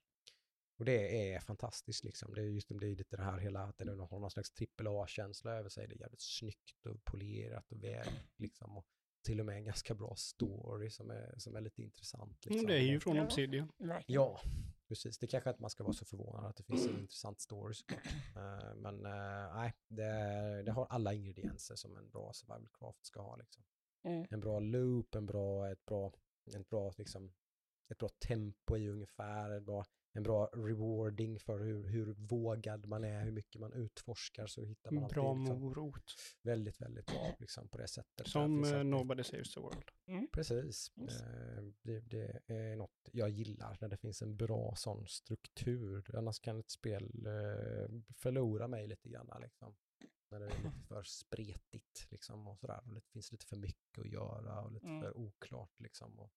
[0.76, 2.34] Och det är fantastiskt liksom.
[2.34, 5.52] Det är just det är lite det här hela, att det har någon slags AAA-känsla
[5.52, 5.88] över sig.
[5.88, 8.76] Det är jävligt snyggt och polerat och väl liksom.
[8.76, 8.86] Och
[9.22, 12.44] till och med en ganska bra story som är, som är lite intressant.
[12.44, 12.54] Liksom.
[12.54, 13.24] Mm, det är ju från Ja.
[13.24, 13.72] Obsidian.
[14.06, 14.40] Ja,
[14.88, 15.18] precis.
[15.18, 18.06] Det kanske inte man ska vara så förvånad att det finns en intressant story såklart.
[18.36, 23.22] Eh, men eh, nej, det, det har alla ingredienser som en bra survival craft ska
[23.22, 23.36] ha.
[23.36, 23.64] Liksom.
[24.04, 24.26] Mm.
[24.30, 26.12] En bra loop, en bra, ett bra,
[26.56, 27.32] ett bra, liksom,
[27.88, 33.04] ett bra tempo i ungefär, ett bra, en bra rewarding för hur, hur vågad man
[33.04, 36.14] är, hur mycket man utforskar så hittar man alltid Bra liksom, morot.
[36.42, 38.28] väldigt, väldigt bra liksom, på det sättet.
[38.28, 39.84] Som alltid- Nobody Saves the World.
[40.32, 40.92] Precis.
[41.00, 41.20] Yes.
[41.22, 46.10] Eh, Det, det är något jag gillar när det finns en bra sån struktur.
[46.16, 49.30] Annars kan ett spel eh, förlora mig lite grann.
[49.40, 49.74] Liksom.
[50.30, 52.80] När det är lite för spretigt liksom, och sådär.
[52.86, 55.00] Och det finns lite för mycket att göra och lite Mm.
[55.00, 55.80] för oklart.
[55.80, 56.18] Liksom.
[56.20, 56.32] Och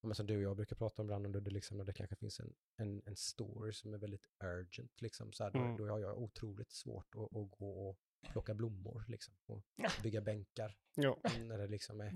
[0.00, 2.16] men som du och jag brukar prata om ibland, när det, liksom, när det kanske
[2.16, 5.00] finns en, en, en story som är väldigt urgent.
[5.00, 5.76] Liksom, så här, då, Mm.
[5.76, 7.98] då har jag otroligt svårt att, att gå och
[8.32, 9.64] plocka blommor liksom, och
[10.02, 10.76] bygga bänkar.
[10.94, 11.18] Ja.
[11.38, 12.10] När det liksom är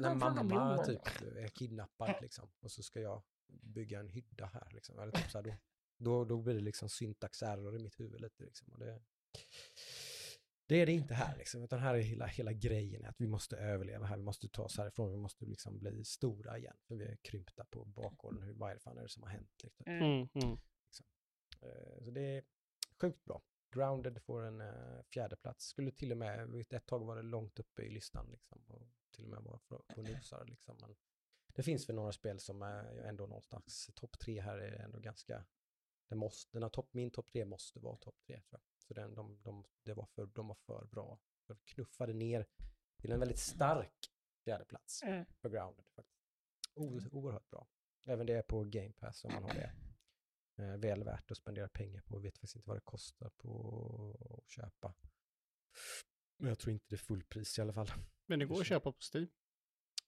[0.00, 1.00] när plocka mamma typ
[1.36, 4.98] är kidnappad liksom, och så ska jag bygga en hydda här liksom.
[4.98, 5.54] Eller typ så här, då,
[5.98, 8.68] då, då blir det liksom syntax error i mitt huvud lite liksom.
[8.72, 9.02] Och det,
[10.70, 13.56] det är det inte här liksom, utan här är hela, hela grejen att vi måste
[13.56, 17.04] överleva här, vi måste ta oss härifrån, vi måste liksom bli stora igen, för vi
[17.04, 19.62] är krympta på bakgården, hur, vad är det fan är det som har hänt?
[19.62, 19.86] Liksom.
[19.86, 20.02] Mm.
[20.02, 20.58] Mm, mm.
[21.60, 22.44] Eh, Så det är
[23.00, 23.42] sjukt bra.
[23.70, 25.64] Grounded får en uh, fjärde plats.
[25.64, 29.24] Skulle till och med, ett tag var det långt uppe i listan liksom, och till
[29.24, 30.76] och med var på, nosar liksom.
[30.80, 30.96] Men
[31.54, 35.44] det finns väl några spel som är ändå någonstans, topp tre här är ändå ganska,
[36.08, 38.69] det måste, den topp, min topp tre måste vara topp tre tror jag.
[38.90, 41.18] Så den, de, de, det var för, de var för bra.
[41.46, 42.46] För knuffade ner
[43.00, 44.12] till en väldigt stark
[44.44, 45.24] fjärde plats Mm.
[45.40, 45.84] för Grounded.
[45.94, 46.20] Faktiskt.
[46.74, 47.68] O, oerhört bra.
[48.06, 49.72] Även det är på Game Pass om man har det.
[50.56, 52.16] Eh, väl värt att spendera pengar på.
[52.16, 54.94] Jag vet faktiskt inte vad det kostar på att köpa.
[56.36, 57.88] Men jag tror inte det är fullpris i alla fall.
[58.26, 59.28] Men det går att köpa på Steam.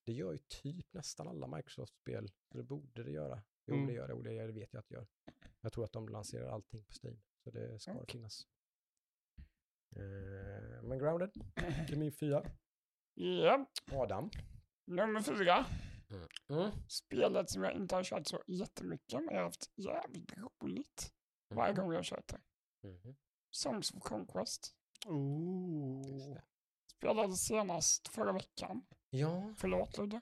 [0.05, 2.33] Det gör ju typ nästan alla Microsoft-spel.
[2.49, 3.43] Det borde det göra.
[3.67, 3.87] Jo, Mm.
[3.87, 4.15] det gör det.
[4.15, 5.07] Och det gör- det vet jag att det gör.
[5.61, 7.23] Jag tror att de lanserar allting på Steam.
[7.45, 8.07] Så det ska Okej.
[8.13, 8.49] finnas.
[9.97, 11.31] Eh, men Grounded,
[11.97, 12.43] min fyra.
[13.15, 14.31] Ja, Adam.
[14.87, 15.67] nummer fyra.
[16.49, 16.71] Mm.
[16.89, 21.13] Spelet som jag inte har kört så jättemycket, men jag har haft jävligt roligt
[21.55, 22.41] varje gång jag har kört det.
[22.89, 23.17] Mhm.
[23.51, 24.75] Songs of Conquest.
[25.07, 26.39] Ooh.
[26.97, 28.87] Spelade senast förra veckan.
[29.11, 30.21] Ja, Förlåt Ludde.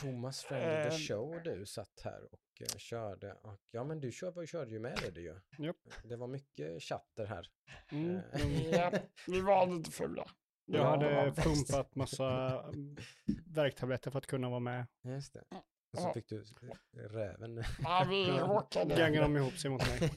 [0.00, 0.98] Thomas Friend of the Ehm.
[0.98, 3.32] Show du satt här och eh, körde.
[3.32, 5.40] Och, ja, men du kör, körde ju med det ju.
[5.58, 5.76] Japp.
[6.04, 7.48] Det var mycket chatter här.
[7.90, 8.16] Mm.
[8.32, 8.70] Eh, mm.
[8.70, 8.92] Ja,
[9.26, 10.28] vi var lite fula.
[10.64, 12.96] Jag Ja, hade pumpat massa mm,
[13.46, 14.86] värktabletter för att kunna vara med.
[15.02, 15.44] Just det.
[15.92, 16.12] Och så Ja.
[16.14, 16.44] fick du
[16.92, 17.54] räven.
[17.78, 18.96] Nej, vi råkade.
[18.96, 20.10] Gangade de ihop sig mot mig.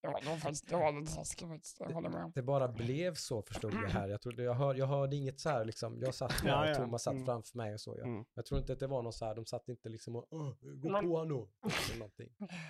[0.00, 1.80] Ja, det var faktiskt det var lite taskigt faktiskt.
[1.80, 2.32] Jag håller med.
[2.34, 4.08] Det bara blev så förstod jag här.
[4.08, 5.98] Jag, trodde, jag, hör, jag hörde inget så här liksom.
[6.00, 6.74] Jag satt här Ja, och ja.
[6.74, 7.26] Thomas satt Mm.
[7.26, 7.96] framför mig och så.
[7.98, 8.24] Jag, Mm.
[8.34, 10.52] jag tror inte att det var någon så här, de satt inte liksom och "Åh,
[10.60, 11.34] gå Men- på nu.
[11.34, 12.28] Eller någonting.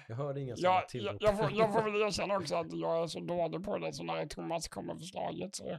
[0.08, 1.16] Jag hörde inga sådana Jag, jag, tillrop.
[1.20, 4.02] jag, får, jag får väl erkänna också att jag är så dålig på det, så
[4.02, 5.78] när Thomas kom med förslaget så...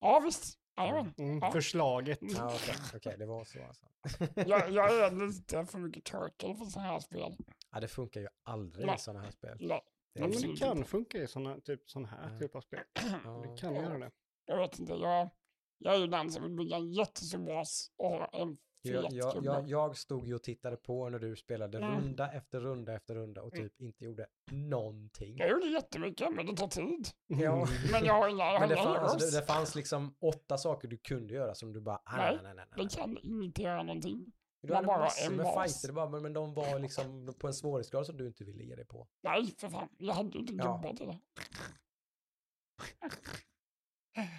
[0.00, 1.14] Ja visst, jajamän.
[1.18, 1.38] Mm.
[1.38, 1.50] Ja.
[1.50, 2.18] Förslaget.
[2.20, 3.86] Ja, Okej, okej, det var så alltså.
[4.34, 7.36] Jag, jag är lite för mycket turtle för sådana här spel.
[7.72, 8.94] Ja, det funkar ju aldrig Nej.
[8.94, 9.56] i sådana här spel.
[9.60, 9.80] Nej,
[10.18, 12.38] Ja, men det kan funka i sådana typ, sån här Ja.
[12.38, 12.80] typ av spel.
[13.42, 13.82] Det kan Ja.
[13.82, 14.10] göra det.
[14.46, 14.92] jag vet inte.
[14.92, 15.28] Jag,
[15.78, 19.44] jag är ju den som vill bygga en jättestor bas och ha en Jag, jag,
[19.44, 21.90] jag, jag stod ju och tittade på när du spelade Mm.
[22.00, 25.36] runda efter runda efter runda och typ inte gjorde någonting.
[25.38, 27.08] Jag gjorde jättemycket, men det tar tid.
[27.26, 27.66] Ja.
[27.92, 30.58] Men jag har inga, jag har Men det, fann, alltså, det, det fanns liksom åtta
[30.58, 32.86] saker du kunde göra som du bara, "Ah, nej, Nej, nej, nej, nej.
[32.86, 34.32] Det kan inte göra någonting.
[34.62, 35.72] Du hade bara massor en med bas.
[35.72, 38.64] fighter, det bara, men, men de var liksom på en svårighetsgrad som du inte ville
[38.64, 39.08] ge dig på.
[39.22, 39.88] Nej, för fan.
[39.98, 40.64] Jag hade ju inte Ja.
[40.64, 41.18] jobbat det.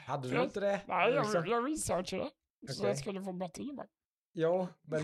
[0.07, 0.81] Hade du Jag- inte det?
[0.87, 1.45] Nej, jag, Liksom?
[1.47, 2.29] jag researchade.
[2.69, 2.87] Så Okej.
[2.89, 3.85] jag skulle få bättre jobba.
[4.31, 5.03] Ja, men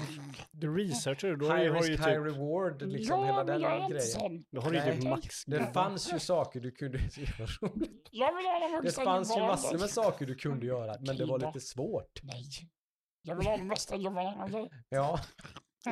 [0.51, 3.77] Du researchar, då, high risk, ju high typ, reward, liksom ja, hela den jag är
[3.79, 4.07] inte grejen.
[4.07, 4.45] sån.
[4.51, 5.45] då har du ju typ max.
[5.45, 7.47] Det fanns ju saker du kunde göra.
[8.11, 11.25] Jag vill ha den Det fanns ju massor med saker du kunde göra, men det
[11.25, 12.19] var lite svårt.
[12.23, 12.43] Nej.
[13.25, 14.45] Jag vill ha den bästa jobbarna.
[14.45, 14.69] okej?
[14.89, 15.19] Ja,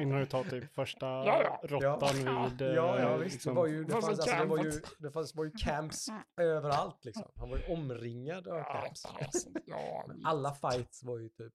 [0.01, 1.59] Innan du tar typ första Ja, ja.
[1.63, 2.47] råttan Ja.
[2.49, 2.61] vid...
[2.61, 3.29] eh, ja, ja visst.
[3.29, 5.51] Det liksom- var ju, det fanns, så alltså, det var ju, det fanns, var ju
[5.51, 6.07] camps
[6.41, 7.23] överallt liksom.
[7.35, 9.05] Han var ju omringad av camps.
[10.25, 11.53] alla fights var ju typ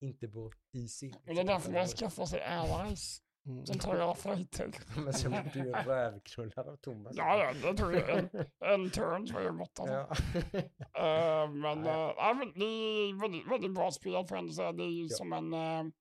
[0.00, 1.12] inte på easy.
[1.26, 3.22] Och det är därför man skaffar sig allies.
[3.46, 3.66] Mm.
[3.66, 4.70] Som tar alla fighter.
[5.04, 7.12] Men sen blev du ju rövknullad av Thomas.
[7.16, 8.10] Ja, ja, det tror jag.
[8.18, 8.28] En,
[8.58, 9.82] en turn så var jag borta.
[9.86, 10.08] Ja.
[10.96, 14.72] Eh, men, Ja, eh, ja, men det är väldigt, väldigt bra spel får jag säga.
[14.72, 15.16] Det är ju Ja.
[15.16, 15.92] som en uh,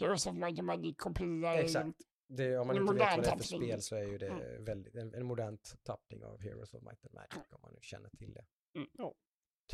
[0.00, 1.54] Heroes of Might and Magic-kopia.
[1.54, 1.88] Exakt.
[2.28, 3.68] Det, om man En inte vet modern vad det är för tappning.
[3.68, 4.64] spel så är ju det Mm.
[4.64, 8.08] väldigt, en, en modern tappning av Heroes of Might and Magic om man nu känner
[8.10, 8.44] till det.
[8.78, 8.88] Mm.
[8.98, 9.14] Ja.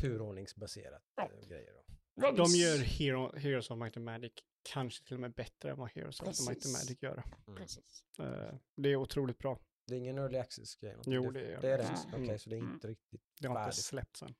[0.01, 1.29] Turordningsbaserat Ja.
[1.47, 2.31] grejer då.
[2.31, 4.31] De gör Hero, Heroes of Might and Magic
[4.63, 6.73] kanske till och med bättre än vad Heroes of Might and Precis.
[6.89, 7.23] Magic gör.
[7.57, 8.03] Precis.
[8.19, 9.59] Eh, det är otroligt bra.
[9.87, 10.95] Det är ingen early access-grej?
[11.05, 11.71] Jo, det är det.
[11.71, 11.83] är det?
[11.83, 12.23] Mm.
[12.23, 12.73] Okej, så det är Mm.
[12.73, 13.75] inte riktigt Det har inte färdigt.
[13.85, 14.35] släppts än.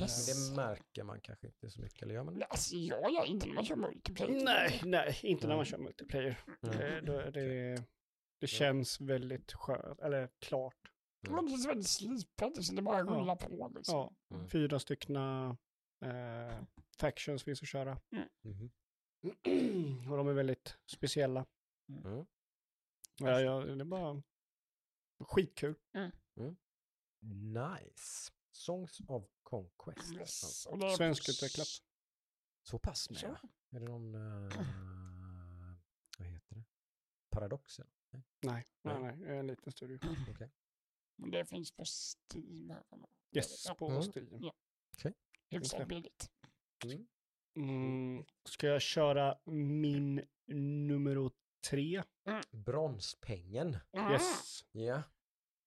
[0.00, 0.28] Yes.
[0.28, 2.40] Eh, Men det märker man kanske inte så mycket, eller gör man det?
[2.40, 4.44] Ja, Alltså, jag gör inte när man kör multiplayer.
[4.44, 5.70] Nej, nej, inte när man Mm.
[5.70, 6.40] kör multiplayer.
[6.62, 6.76] Mm.
[6.76, 7.84] Det, det, det,
[8.40, 10.76] det känns väldigt skönt, eller klart.
[11.20, 13.72] Men det är väldigt slipet, så det bara rullar på.
[13.76, 13.94] Liksom.
[13.98, 14.48] Ja, Mm.
[14.48, 15.56] fyra styckna
[16.02, 16.62] eh,
[16.98, 18.00] factions finns att köra.
[18.40, 18.70] Mhm.
[20.10, 21.46] Och de är väldigt speciella.
[21.88, 22.26] Mm.
[23.18, 24.22] Ja, ja, det är bara
[25.20, 25.74] skitkul.
[27.54, 28.32] Nice.
[28.50, 30.12] Songs of Conquest.
[30.12, 30.66] Yes.
[30.66, 31.68] Är- Svenskutvecklat.
[32.62, 33.18] Så pass med?
[33.18, 33.26] Så.
[33.26, 33.48] ja.
[33.76, 34.56] Är det någon, eh,
[36.18, 36.64] vad heter det?
[37.30, 37.78] Paradox?
[37.78, 37.92] eller?
[38.12, 38.22] Nej.
[38.40, 39.16] Nej, nej, Nej.
[39.16, 39.98] nej, en liten studio.
[41.16, 42.72] Men det finns på Steam.
[43.32, 43.74] Yes, Ja.
[43.74, 44.02] på Mm.
[44.02, 44.50] Steam.
[45.52, 45.86] Hyfsat Okej.
[45.86, 46.30] billigt.
[46.84, 47.06] Mm.
[47.56, 50.22] Mm, ska jag köra min
[50.86, 51.30] nummer
[51.70, 52.02] tre?
[52.50, 53.76] Bronspengen.
[53.92, 54.12] Mm.
[54.12, 54.64] Yes.
[54.72, 55.02] Ja.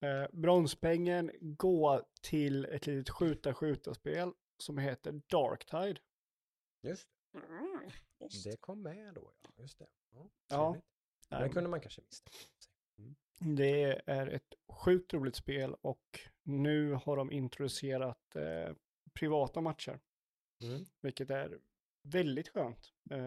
[0.00, 6.00] Eh, bronspengen går till ett litet skjuta-skjuta-spel som heter Darktide.
[6.82, 7.90] Just Mm.
[8.20, 8.44] Just.
[8.44, 8.56] det.
[8.60, 9.50] kom med då, ja.
[9.62, 9.86] Just det.
[10.48, 10.76] Ja,
[11.28, 11.38] Ja.
[11.40, 12.38] Det kunde man kanske misstänka.
[13.56, 18.74] Det är ett sjukt roligt spel och nu har de introducerat eh,
[19.16, 20.00] privata matcher,
[20.64, 20.84] Mm.
[21.00, 21.58] vilket är
[22.02, 22.92] väldigt skönt.
[23.10, 23.18] Eh,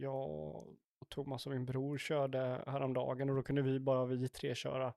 [0.00, 0.28] jag
[0.98, 4.94] och Thomas och min bror körde häromdagen och då kunde vi bara vi tre köra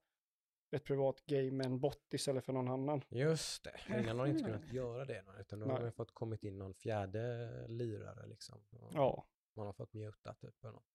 [0.71, 3.01] ett privat game med en bot istället för någon annan.
[3.09, 3.99] Just det.
[3.99, 7.49] Innan har inte kunnat göra det, utan då har man fått kommit in någon fjärde
[7.67, 8.61] lirare liksom.
[8.93, 9.25] Ja,
[9.55, 10.63] Man har fått muta typ.
[10.63, 10.85] Eller något.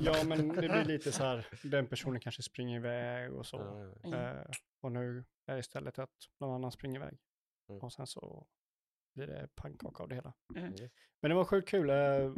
[0.00, 3.58] ja men det blir lite så här, den personen kanske springer iväg och så.
[4.04, 4.12] Mm.
[4.14, 4.44] Eh,
[4.80, 7.18] och nu är det istället att någon annan springer iväg.
[7.68, 7.80] Mm.
[7.82, 8.46] Och sen så
[9.18, 10.32] blir det pannkaka av det hela.
[10.56, 10.72] Mm.
[11.20, 11.90] Men det var sjukt kul.
[11.90, 12.32] eh,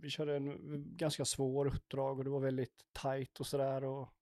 [0.00, 3.84] Vi körde en ganska svår uppdrag och det var väldigt tajt och sådär.
[3.84, 4.14] Och,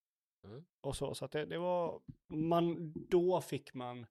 [0.47, 0.65] Mm.
[0.81, 1.15] och så.
[1.15, 4.07] Så att det, det var, man, då fick man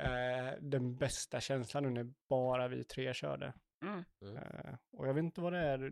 [0.00, 3.54] eh, den bästa känslan nu när bara vi tre körde.
[3.84, 4.04] Mm.
[4.22, 4.36] Mm.
[4.36, 5.84] Eh, och jag vet inte vad det är.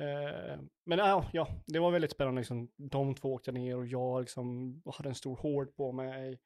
[0.00, 2.40] Eh, men ja, ja, det var väldigt spännande.
[2.40, 2.68] Liksom.
[2.76, 6.38] De två åkte ner och jag liksom hade en stor hård på mig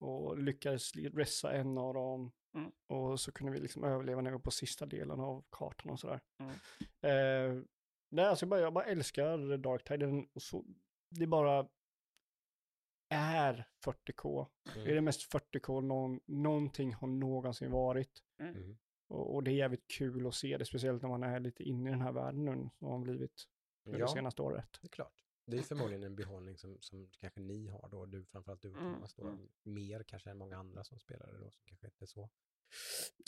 [0.00, 2.32] och lyckades ressa en av dem.
[2.54, 2.72] Mm.
[2.86, 6.00] Och så kunde vi liksom överleva när vi var på sista delen av kartan och
[6.00, 6.20] sådär.
[6.38, 6.52] Mm.
[7.02, 7.62] Eh,
[8.10, 10.06] nej, alltså jag, bara, jag bara älskar Darktide.
[10.06, 10.64] Den, och så,
[11.10, 11.68] det bara
[13.08, 14.46] är 40K.
[14.74, 15.04] Det är det Mm.
[15.04, 18.22] mest 40K någon, någonting har någonsin varit.
[18.40, 18.78] Mm.
[19.08, 21.90] Och, och det är jävligt kul att se det, speciellt när man är lite inne
[21.90, 23.44] i den här världen nu, som har blivit
[23.84, 24.78] Ja, det senaste året.
[24.80, 25.19] det är klart.
[25.50, 28.76] Det är förmodligen en behållning som, som kanske ni har då, du, framförallt du och
[28.80, 29.48] Mm, Thomas då, mm.
[29.62, 32.30] mer kanske än många andra som spelare då, som kanske inte är så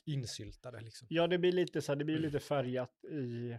[0.04, 1.08] insyltade liksom.
[1.11, 3.58] Ja, det blir lite så här, det blir lite färgat i...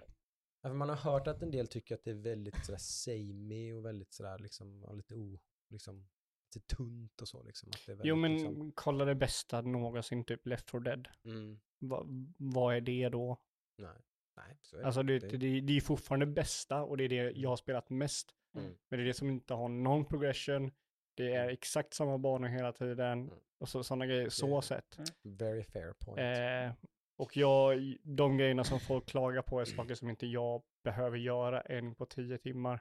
[0.62, 3.86] Ja, man har hört att en del tycker att det är väldigt sådär samey och
[3.86, 6.10] väldigt sådär liksom, ja, lite o, liksom,
[6.56, 7.70] lite tunt och så liksom.
[7.70, 11.08] Att det är väldigt, Jo, men liksom, kolla det bästa någonsin, typ Left 4 Dead.
[11.24, 12.06] mm, Va,
[12.38, 13.38] vad är det då?
[13.78, 14.02] nej,
[14.36, 15.28] nej, så är Alltså det, det.
[15.28, 18.36] det, det, det är fortfarande bästa och det är det jag har spelat mest.
[18.56, 18.76] Mm.
[18.90, 20.72] Men det är det som inte har någon progression.
[21.16, 21.54] Det är Mm.
[21.54, 23.22] exakt samma banor hela tiden.
[23.22, 23.34] Mm.
[23.60, 24.98] Och så, sådana grejer, så Det- sett.
[25.24, 26.20] Very fair point.
[26.20, 26.88] Eh,
[27.18, 31.62] Och jag, de grejerna som folk klagar på är saker som inte jag behöver göra
[31.62, 32.80] en på tio timmar.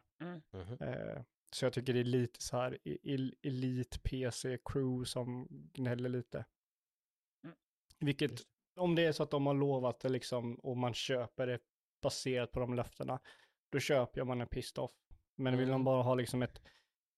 [0.52, 0.76] Mhm.
[0.80, 1.22] Eh,
[1.54, 6.08] så jag tycker det är lite så här e- el- elit PC crew som gnäller
[6.08, 6.44] lite.
[7.44, 7.56] Mm.
[7.98, 11.46] Vilket, Just om det är så att de har lovat det liksom och man köper
[11.46, 11.58] det
[12.02, 13.20] baserat på de löftena,
[13.72, 14.92] då köper jag man är pissed off.
[15.36, 15.84] Men vill de Mm.
[15.84, 16.60] bara ha liksom ett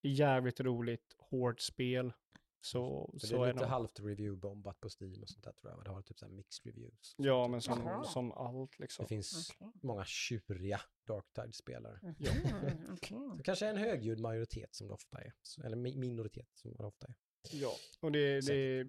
[0.03, 2.13] jävligt roligt, hårt spel,
[2.61, 5.53] så, Så, så det är är lite nog- halvt review-bombat på Steam och sånt där
[5.53, 5.85] tror jag.
[5.85, 7.15] Det har typ så här mixed reviews.
[7.19, 9.03] Ja, men som, som allt liksom.
[9.03, 9.73] Det finns Okej.
[9.83, 11.99] många tjuriga Darktide-spelare.
[12.19, 12.33] Ja.
[12.33, 13.19] Mm, okej.
[13.37, 15.33] Det kanske är en högljudd majoritet som det ofta är.
[15.65, 17.15] Eller mi- minoritet som det ofta är.
[17.53, 18.89] Ja, och det, det är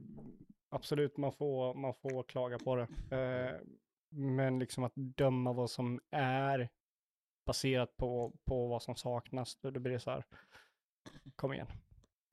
[0.69, 2.87] absolut, man får, man får klaga på det.
[3.17, 3.61] Eh,
[4.09, 6.69] men liksom att döma vad som är
[7.45, 10.23] baserat på, på vad som saknas, då, då blir det så här,
[11.35, 11.67] kom igen.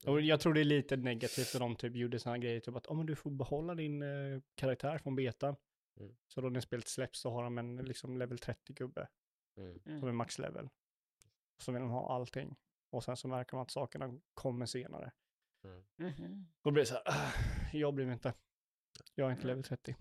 [0.05, 2.87] Och jag tror det är lite negativt när de typ gjorde sådana grejer, typ att
[2.87, 5.55] oh, men du får behålla din eh, karaktär från betan.
[5.99, 6.15] Mm.
[6.27, 9.07] Så då när spelet släpps så har de en liksom level 30-gubbe
[9.57, 9.99] Mm.
[9.99, 10.69] som är maxlevel.
[11.57, 12.55] Så vill de ha allting.
[12.89, 15.11] Och sen så märker man att sakerna kommer senare.
[15.97, 16.47] Mhm.
[16.61, 17.31] Då blir det så här, "Ah,
[17.73, 18.33] jag bryr mig inte.
[19.15, 19.95] Jag är inte level 30.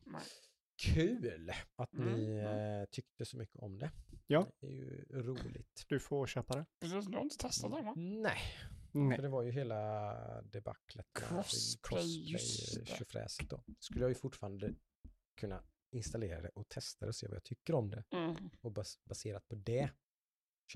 [0.82, 2.80] Kul att Mm, ni mm.
[2.80, 3.90] eh, tyckte så mycket om det.
[4.26, 4.46] Ja.
[4.60, 5.84] Det är ju roligt.
[5.88, 6.66] Du får köpa det.
[6.80, 7.94] Precis, du har inte testat det va?
[7.96, 8.40] Nej,
[8.92, 9.16] Nej.
[9.16, 12.86] för det var ju hela debaclet Crossplay, just det.
[12.86, 13.64] tjofräset då.
[13.78, 14.74] Skulle jag ju fortfarande
[15.36, 18.04] kunna installera det och testa det och se vad jag tycker om det.
[18.10, 18.50] Mm.
[18.60, 19.90] Och bas baserat på det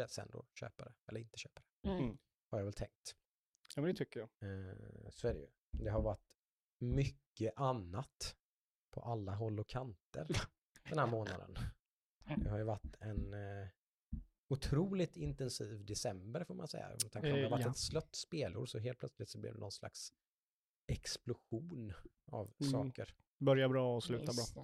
[0.09, 1.89] sen då köpa det eller inte köpa det.
[1.91, 2.19] Mm.
[2.51, 3.17] Har jag väl tänkt.
[3.75, 4.29] Ja, men det tycker jag.
[4.51, 5.49] Eh, så är det ju.
[5.71, 6.21] Det har varit
[6.79, 8.37] mycket annat
[8.97, 10.27] på alla håll och kanter
[10.89, 11.55] den här månaden.
[12.37, 13.69] Det har ju varit en eh,
[14.49, 16.89] otroligt intensiv december får man säga.
[16.89, 17.71] Med tanke på att det har Eh, varit ja.
[17.71, 20.13] ett slött spelår så helt plötsligt så blev det någon slags
[20.87, 21.93] explosion
[22.27, 22.73] av Mm.
[22.73, 23.15] saker.
[23.39, 24.33] Börja bra och sluta bra.
[24.33, 24.57] Just.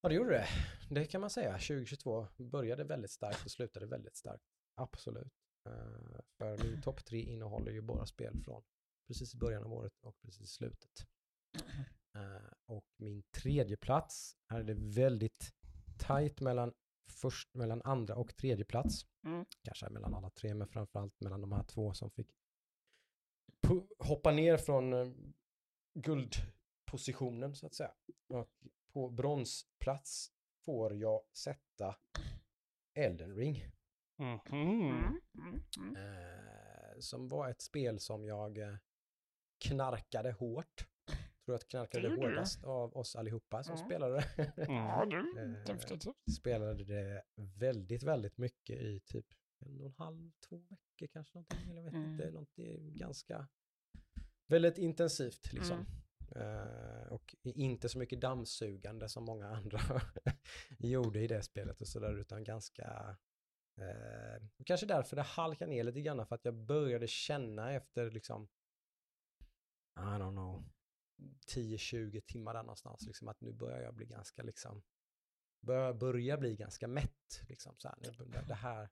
[0.00, 0.46] Ja, det gjorde det.
[0.90, 1.52] Det kan man säga.
[1.52, 4.44] 2022 började väldigt starkt och slutade väldigt starkt.
[4.74, 5.32] Absolut.
[5.66, 8.62] Eh, för min topp tre innehåller ju bara spel från
[9.06, 11.06] precis i början av året och precis i slutet.
[12.18, 15.54] Eh, och min tredje plats är det väldigt
[15.98, 16.72] tajt mellan,
[17.10, 19.06] först, mellan andra och tredje plats.
[19.24, 19.44] Mm.
[19.62, 22.30] Kanske mellan alla tre, men framförallt mellan de här två som fick
[23.98, 25.08] hoppa ner från eh,
[25.94, 27.92] guldpositionen så att säga.
[28.28, 28.50] Och
[28.92, 30.32] på bronsplats
[30.64, 31.96] får jag sätta
[32.94, 33.64] Elden Ring.
[34.16, 34.40] Mhm.
[34.52, 35.20] Mm.
[35.34, 35.62] Mm.
[35.78, 35.96] Mm.
[35.96, 38.76] Eh, som var ett spel som jag eh,
[39.58, 40.86] knarkade hårt.
[41.48, 43.84] Tror att knarkade Det det hårdast av oss allihopa som Ja.
[43.84, 44.54] spelade det.
[44.56, 46.16] Ja du, Eh, definitivt.
[46.38, 49.26] spelade det väldigt, väldigt mycket i typ
[49.58, 51.70] en och en halv, två veckor kanske någonting.
[51.70, 52.10] Eller vet Mm.
[52.10, 53.48] inte, det är ganska,
[54.46, 55.86] väldigt intensivt liksom.
[56.34, 56.58] Mm.
[56.58, 59.80] Eh, och inte så mycket dammsugande som många andra
[60.78, 63.16] gjorde i det spelet och sådär, utan ganska,
[63.78, 68.48] eh, kanske därför det halkar ner lite grann, för att jag började känna efter liksom,
[69.96, 70.64] I don't know,
[71.46, 74.82] 10-20 timmar där någonstans, liksom att nu börjar jag bli ganska liksom,
[75.60, 77.42] börjar, börjar bli ganska mätt.
[77.48, 78.90] Liksom, så här, nu, det, här,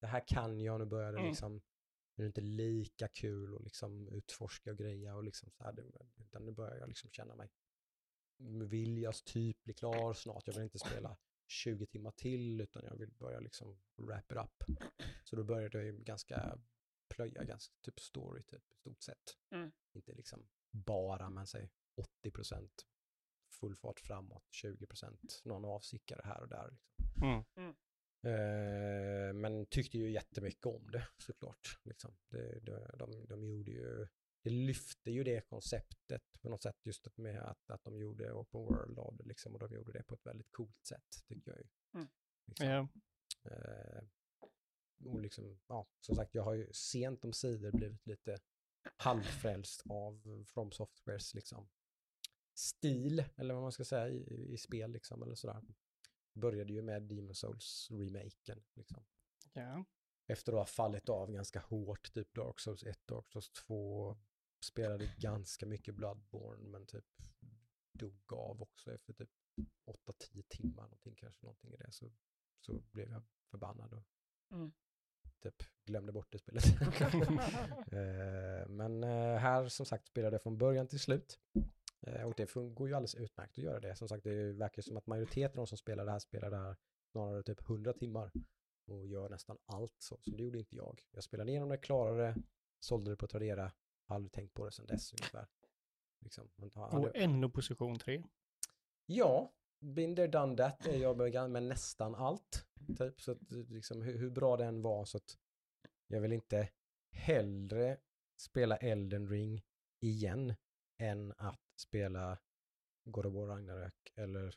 [0.00, 1.30] det här kan jag, nu börjar det Mm.
[1.30, 1.62] liksom,
[2.14, 5.74] nu är det inte lika kul att liksom utforska och greja och liksom så här,
[6.16, 7.50] utan nu börjar jag liksom känna mig,
[8.68, 12.96] vill jag typ bli klar snart, jag vill inte spela 20 timmar till, utan jag
[12.96, 14.78] vill börja liksom wrap it up.
[15.24, 16.58] Så då började jag ju ganska
[17.08, 19.38] plöja ganska typ story typ stort sett.
[19.50, 19.72] Mm.
[19.92, 21.70] Inte liksom bara, men säg
[22.24, 22.68] 80%
[23.52, 26.70] full fart framåt, 20% någon avsickare här och där.
[26.70, 27.44] Liksom.
[27.56, 27.74] Mm.
[28.24, 31.78] Eh, men tyckte ju jättemycket om det såklart.
[31.82, 32.16] Liksom.
[32.28, 34.08] Det, det, de, de gjorde ju,
[34.42, 38.60] det lyfte ju det konceptet på något sätt just med att, att de gjorde open
[38.60, 41.60] world av det liksom, och de gjorde det på ett väldigt coolt sätt tycker jag
[41.60, 41.68] ju.
[41.94, 42.08] Mm.
[42.46, 42.66] Liksom.
[42.66, 42.88] Ja.
[43.50, 44.02] Eh,
[45.04, 48.38] och liksom, ja, som sagt, jag har ju sent om sidor blivit lite
[49.02, 51.68] halvfrälst av From Softwares liksom
[52.54, 55.62] stil, eller vad man ska säga, i, i spel liksom, eller sådär.
[56.34, 59.04] Började ju med Demon Souls-remaken, liksom.
[59.52, 59.84] ja.
[60.26, 64.16] Efter att ha fallit av ganska hårt, typ Dark Souls 1, Dark Souls 2,
[64.64, 67.04] spelade ganska mycket Bloodborne, men typ
[67.92, 69.30] dog av också efter typ
[70.08, 72.12] 8-10 timmar, någonting kanske, någonting i det, så,
[72.60, 74.04] så blev jag förbannad och
[74.52, 74.72] Mm.
[75.42, 76.64] Typ glömde bort det spelet.
[77.92, 81.38] Eh, men eh, här som sagt spelade jag från början till slut.
[82.06, 83.96] Eh, och det går ju alldeles utmärkt att göra det.
[83.96, 86.56] Som sagt, det verkar som att majoriteten av de som spelar det här spelar det
[86.56, 86.76] här
[87.12, 88.30] snarare typ 100 timmar
[88.86, 90.18] och gör nästan allt så.
[90.22, 91.00] Så det gjorde inte jag.
[91.10, 92.36] Jag spelade igenom det, klarade det,
[92.80, 93.72] sålde det på Tradera,
[94.06, 95.46] aldrig tänkt på det sedan dess ungefär.
[96.20, 96.50] Liksom.
[96.74, 98.22] Har aldrig- Och ändå position tre.
[99.06, 102.66] Ja, been there, done that är jag med nästan allt.
[102.98, 103.20] Typ.
[103.20, 105.38] Så att, liksom, hur, hur bra den var så att
[106.06, 106.68] jag vill inte
[107.12, 107.98] hellre
[108.36, 109.62] spela Elden Ring
[110.00, 110.54] igen
[110.98, 112.38] än att spela
[113.04, 114.54] God of War Ragnarök eller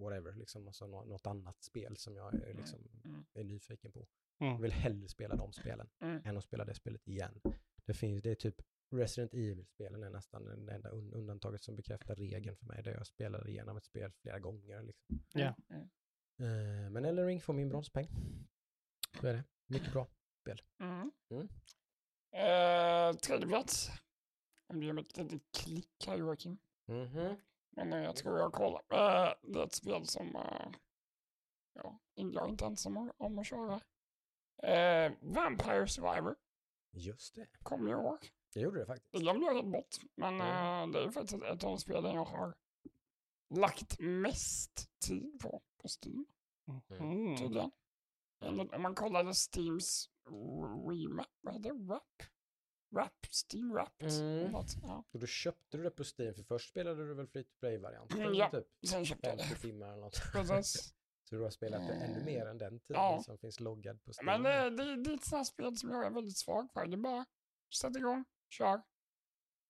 [0.00, 3.24] whatever, liksom, alltså nå- något annat spel som jag är, liksom, Mm.
[3.32, 4.06] är nyfiken på.
[4.40, 4.52] Mm.
[4.52, 6.22] Jag vill hellre spela de spelen Mm.
[6.24, 7.40] än att spela det spelet igen.
[7.84, 12.14] Det finns, det är typ Resident Evil-spelen är nästan det enda un- undantaget som bekräftar
[12.14, 14.82] regeln för mig, där jag spelar igenom ett spel flera gånger.
[14.82, 15.20] Liksom.
[15.32, 15.54] Ja.
[15.70, 15.88] Mm.
[16.38, 18.08] Eh, men Elden Ring får min bronspeng.
[19.20, 19.44] Så är det.
[19.66, 20.06] Mycket bra.
[20.80, 21.12] Mm.
[21.30, 21.48] Mm.
[22.32, 23.90] Eh, tredje plats.
[24.66, 26.58] Om du gör ett litet klick här Joakim.
[26.86, 27.36] Mhm.
[27.70, 28.80] Men eh, jag tror jag kollar.
[28.90, 30.68] Eh, det är ett spel som eh,
[31.72, 33.80] ja, jag är inte ensam om- att köra.
[34.62, 36.36] Eh, Vampire Survivor
[36.90, 37.46] Just det.
[37.62, 38.18] kom i år.
[38.52, 39.14] Jag gjorde det Det faktiskt.
[39.22, 39.96] glömde jag helt bort.
[40.14, 40.90] Men Mm.
[40.90, 42.54] eh, det är faktiskt ett av de spelen jag har
[43.54, 46.26] lagt mest tid på på Steam.
[46.90, 47.36] Mm.
[47.36, 47.70] Tydligen.
[48.44, 50.08] Enligt- Om man kollade Steams
[50.88, 51.84] remap, vad heter det?
[51.84, 52.22] Wrap?
[52.90, 53.26] Wrap?
[53.30, 54.10] Steam Wrapped?
[54.10, 54.50] Mm.
[54.52, 55.04] Något, Ja.
[55.12, 58.20] Och då köpte du det på Steam, för först spelade du väl free to play-varianten?
[58.20, 58.50] Mm, ja.
[58.50, 59.60] Typ Sen köpte jag 50 det.
[59.60, 60.32] timmar eller något.
[60.32, 60.92] Precis.
[61.28, 63.22] Så du har spelat det ännu mer än den tiden Ja.
[63.22, 64.42] som finns loggad på Steam?
[64.42, 66.86] Men eh, det, det är ett sånt här spel som jag är väldigt svag för.
[66.86, 67.26] Det är bara
[67.80, 68.82] sätt igång, kör.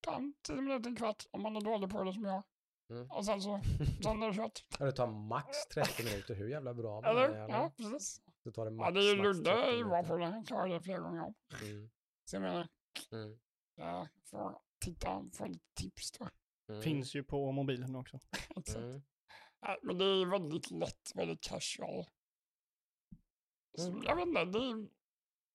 [0.08, 2.42] En 10 minuter, en kvart om man är dålig på det som jag.
[2.90, 3.10] Mm.
[3.10, 3.60] Och sen så,
[4.02, 4.64] sen är det kört.
[4.78, 7.28] Ja, det tar max 30 minuter, hur jävla bra man Eller?
[7.28, 7.48] är?
[7.48, 8.20] Ja, precis.
[8.44, 10.08] Så tar det max, Ja, det är ju Ludde 30 är ju bra minuter.
[10.08, 10.24] på det.
[10.26, 11.34] Han klarar det flera gånger om.
[11.62, 11.90] Mm.
[12.24, 12.68] Så jag menar,
[13.12, 13.38] Mm.
[13.74, 16.28] jag får titta, få lite tips då.
[16.68, 16.82] Mm.
[16.82, 18.18] Finns ju på mobilen också.
[18.56, 18.76] Exakt.
[18.78, 19.02] Mm.
[19.66, 22.04] Nej, men det är väldigt lätt, väldigt casual.
[23.78, 24.02] Så, Mm.
[24.04, 24.88] Jag vet inte, det är,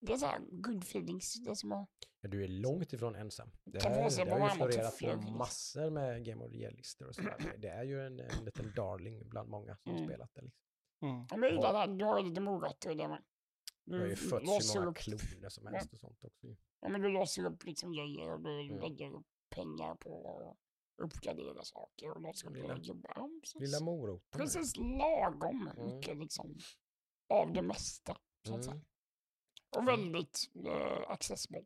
[0.01, 1.33] det är så här good feelings.
[1.43, 1.89] Det är som att,
[2.21, 3.51] Ja, du är långt ifrån ensam.
[3.63, 3.95] Det, här, det
[4.31, 5.31] har ju till florerat på flög.
[5.37, 7.55] massor med Game of the Year-listor och sådär.
[7.57, 10.05] Det- är ju en, en liten darling bland många som Mm.
[10.07, 10.41] spelat det.
[10.41, 10.61] Liksom.
[11.01, 11.25] Mm.
[11.29, 13.23] ja, men det där, du har lite morötter där med.
[13.85, 16.47] Det har ju fötts hur många upp, kloner som helst och sånt också.
[16.47, 16.55] ju.
[16.81, 18.79] ja, men du låser upp liksom grejer och du Mm.
[18.79, 20.57] lägger upp pengar på att
[21.05, 23.13] uppgradera saker och låser upp Lilla- gubbar.
[23.15, 23.61] Ja, precis.
[23.61, 24.41] Lilla moroten.
[24.41, 25.95] Precis lagom Mm.
[25.95, 26.57] mycket liksom
[27.29, 28.17] av det mesta.
[28.47, 28.63] Så att Mm.
[28.63, 28.81] säga.
[29.77, 31.65] Och väldigt uh, accessible.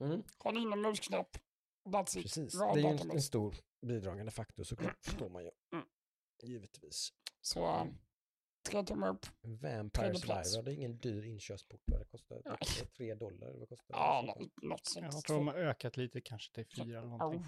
[0.00, 0.22] Mm.
[0.38, 1.36] Har en musknapp,
[1.84, 2.22] that's it.
[2.22, 2.58] Precis.
[2.58, 5.50] Bra Det är ju en, en stor bidragande faktor såklart, förstår man ju.
[5.72, 5.86] Mm.
[6.42, 7.12] Givetvis.
[7.40, 7.84] Så äh,
[8.68, 9.26] tre tummar upp.
[9.40, 10.14] Vampire.
[10.14, 11.82] Survivor, det är ingen dyr inkörssport.
[11.84, 13.52] vad Det kostar är tre dollar.
[13.58, 13.98] Vad kostar det?
[13.98, 15.06] Ja, något sånt.
[15.12, 17.40] Jag tror de har ökat lite, kanske till fyra eller någonting.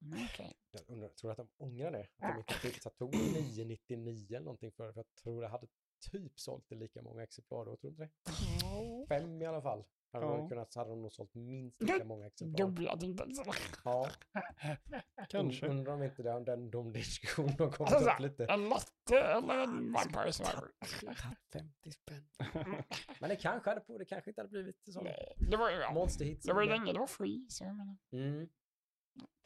[0.00, 0.52] Oh, okej.
[0.70, 2.08] Jag undrar, tror du att de ångrar det?
[2.18, 4.92] Att de inte tog- så tog 999 eller någonting för?
[4.92, 5.66] För jag tror det hade
[6.00, 9.06] typ sålt det lika många exemplar då, tror du inte det?
[9.08, 9.84] Fem i alla fall.
[10.12, 10.32] Hade Ja.
[10.36, 12.58] de kunnat, hade de nog sålt minst lika många exemplar.
[12.66, 13.44] Dubbla din bensin.
[13.84, 14.08] Ja,
[15.28, 15.66] Kanske.
[15.66, 18.44] Und- undrar om inte det, den, de diskussionen har kommit Alltså, upp lite.
[18.46, 20.72] En latte eller en Vampire Survivor?
[21.00, 21.18] Tagit
[21.52, 22.24] 50 spänn.
[23.20, 25.00] Men det kanske hade på, det kanske inte hade blivit så.
[25.00, 26.46] Nej, Det var ju, ja, Monster hits.
[26.46, 27.96] det var ju länge det var free, så jag menar.
[28.12, 28.48] Mm.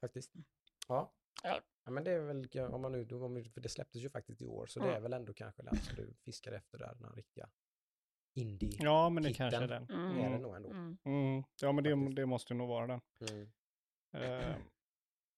[0.01, 0.33] Faktiskt.
[0.89, 1.13] Ja.
[1.45, 1.61] Ja.
[1.85, 1.91] ja.
[1.91, 3.05] men det är väl, om man nu,
[3.45, 5.97] för det släpptes ju faktiskt i år, så det är väl ändå kanske den som
[5.97, 7.49] du fiskar efter där, den här riktiga
[8.35, 8.79] indie.
[8.81, 9.91] Ja, men det kanske är den.
[9.91, 10.19] Mm.
[10.19, 10.71] Är det nog ändå.
[10.71, 10.99] Mm.
[11.05, 11.45] Mm.
[11.63, 13.01] Ja, men det, det måste nog vara den.
[13.31, 13.51] Mm.
[14.13, 14.57] Eh,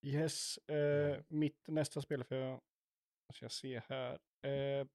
[0.02, 2.60] yes, eh, mitt nästa spel för jag
[3.34, 4.12] ska jag se här.
[4.42, 4.86] Eh,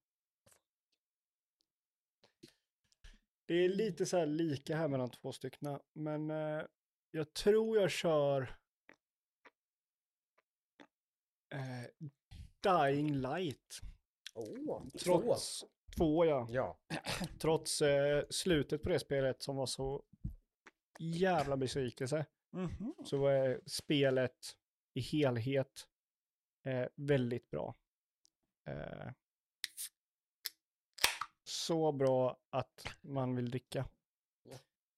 [3.46, 6.30] det är lite så här lika här mellan två stycken, men
[7.12, 8.61] jag tror jag kör
[11.52, 12.08] eh,
[12.64, 13.82] Dying Light.
[14.34, 14.82] Två.
[15.04, 15.66] Trots
[15.98, 16.48] två, ja.
[16.50, 16.78] Ja.
[17.40, 20.04] Trots eh, slutet på det spelet som var så
[21.00, 22.94] jävla besvikelse Mhm.
[23.06, 24.58] så är spelet
[24.94, 25.88] i helhet
[26.66, 27.76] eh, väldigt bra.
[28.68, 29.12] Eh,
[31.44, 33.86] så bra att man vill dricka.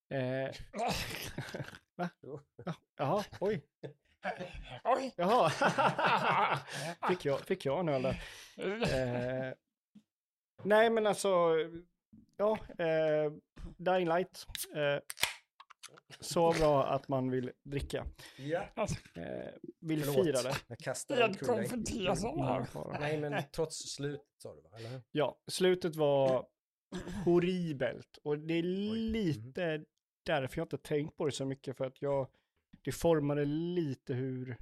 [0.10, 0.52] Eh,
[1.96, 2.10] va?
[2.66, 3.62] Ja, Jaha, oj.
[4.84, 5.14] Oj!
[5.18, 5.50] Jaha.
[7.10, 8.24] fick, jag, fick jag en öl där?
[8.58, 9.54] Eh,
[10.64, 11.56] nej, men alltså,
[12.38, 13.32] ja, eh,
[13.78, 14.48] Dying Light.
[14.76, 15.00] Eh,
[16.20, 18.06] så bra att man vill dricka.
[18.38, 18.88] ja.
[19.16, 20.26] Eh, vill Förlåt.
[20.26, 20.56] fira det.
[20.68, 20.80] Jag
[22.34, 22.64] Ingen här.
[22.64, 23.00] fara.
[23.00, 24.70] Nej, men trots slutet sa du va?
[24.78, 25.02] Eller?
[25.12, 26.46] Ja, slutet var
[27.26, 28.18] horribelt.
[28.24, 29.84] Och det är lite
[30.24, 31.78] därför jag inte tänkt på det så mycket.
[31.78, 32.28] För att jag,
[32.84, 34.58] det formade lite hur,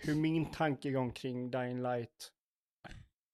[0.00, 2.32] hur min tankegång kring Dying Light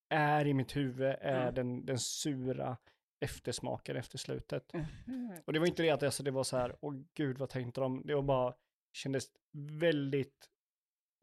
[0.08, 1.16] är i mitt huvud.
[1.20, 1.54] Är Mm.
[1.54, 2.76] den, den sura
[3.24, 4.72] eftersmaken efter slutet.
[4.72, 5.32] Mhm.
[5.46, 7.80] Och det var inte det att alltså, det var så här, åh gud vad tänkte
[7.80, 8.02] de?
[8.06, 8.54] Det var bara,
[8.92, 10.50] kändes väldigt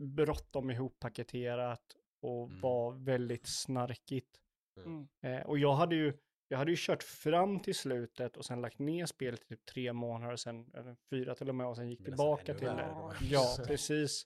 [0.03, 2.61] bråttom ihoppaketerat och Mm.
[2.61, 4.39] var väldigt snarkigt.
[4.85, 5.07] Mm.
[5.21, 6.13] Eh, och jag hade ju
[6.47, 9.93] jag hade ju kört fram till slutet och sen lagt ner spelet i typ tre
[9.93, 12.95] månader och sen, eller fyra till och med, och sen gick nästan tillbaka till det.
[13.21, 14.25] Ja, precis.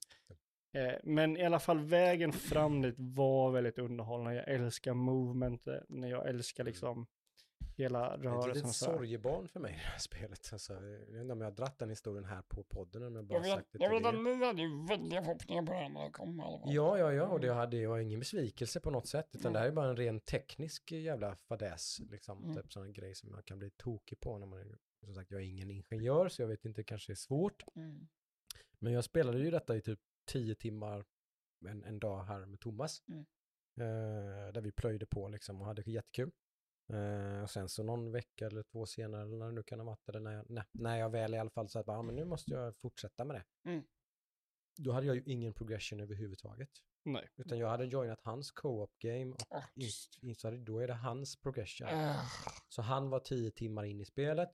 [0.73, 4.35] Eh, men i alla fall vägen fram dit var väldigt underhållande.
[4.35, 7.07] Jag älskar movementet, när jag älskar liksom
[7.81, 8.73] hela Det är ett rörelsen.
[8.73, 10.49] sorgebarn för mig det här spelet.
[10.53, 13.25] Alltså, jag vet inte om jag har dratt den historien här på podden om jag
[13.25, 15.77] bara Jag vet, sagt det jag vet att ni hade ju väldiga förhoppningar på det
[15.77, 16.39] här när det kom.
[16.65, 19.53] Ja, ja, ja, och det hade jag ingen besvikelse på något sätt, utan Mm.
[19.53, 22.55] det här är bara en ren teknisk jävla fadäs, liksom, Mm.
[22.55, 25.41] typ sån grej som man kan bli tokig på när man är, som sagt, jag
[25.41, 28.07] är ingen ingenjör, så jag vet inte, det kanske är svårt, Mm.
[28.79, 31.05] men jag spelade ju detta i typ tio timmar
[31.67, 33.25] en, en dag här med Thomas, Mm.
[33.79, 36.31] eh, där vi plöjde på liksom och hade jättekul.
[36.93, 39.85] Eh, och sen så någon vecka eller två senare, eller när det nu kan ha
[39.85, 42.01] varit, eller när jag, när, när jag väl i alla fall sa att bara, ja,
[42.01, 43.69] men nu måste jag fortsätta med det.
[43.69, 43.83] Mm.
[44.77, 46.69] Då hade jag ju ingen progression överhuvudtaget.
[47.03, 47.29] Nej.
[47.35, 50.93] Utan jag hade joinat hans co-op game och Ah, ins- insåg att då är det
[50.93, 51.87] hans progression.
[51.87, 52.15] äh,
[52.69, 54.49] Så han var tio timmar in i spelet.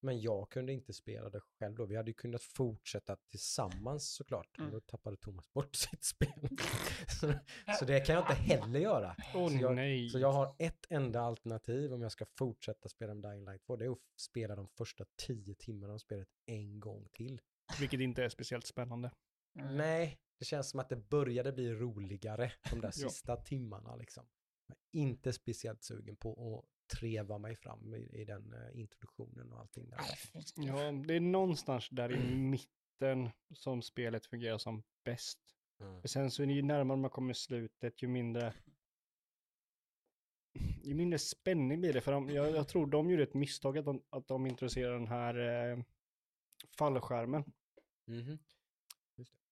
[0.00, 1.86] Men jag kunde inte spela det själv då.
[1.86, 4.48] Vi hade ju kunnat fortsätta tillsammans såklart.
[4.58, 4.74] Men Mm.
[4.74, 6.48] då tappade Thomas bort sitt spel.
[7.20, 7.32] så,
[7.78, 9.16] så det kan jag inte heller göra.
[9.34, 10.08] Åh så, jag, nej.
[10.10, 13.76] så jag har ett enda alternativ om jag ska fortsätta spela med Dying Light 2.
[13.76, 17.40] Det är att spela de första tio timmarna av spelet en gång till.
[17.80, 19.10] Vilket inte är speciellt spännande.
[19.58, 19.76] mm.
[19.76, 24.26] Nej, det känns som att det började bli roligare de där sista timmarna liksom.
[24.66, 29.52] Jag är inte speciellt sugen på att treva mig fram i, i den eh, introduktionen
[29.52, 29.98] och allting där.
[30.42, 35.38] Ska- Ja, det är någonstans där i mitten som spelet fungerar som bäst.
[35.80, 36.02] Mm.
[36.04, 38.54] Sen så är det ju närmare man kommer slutet, ju mindre
[40.82, 42.00] ju mindre spänning blir det.
[42.00, 45.06] För de, jag, jag tror de gjorde ett misstag att de, att de introducerade den
[45.06, 45.34] här
[45.72, 45.78] eh,
[46.78, 47.44] fallskärmen.
[48.04, 48.38] Mhm.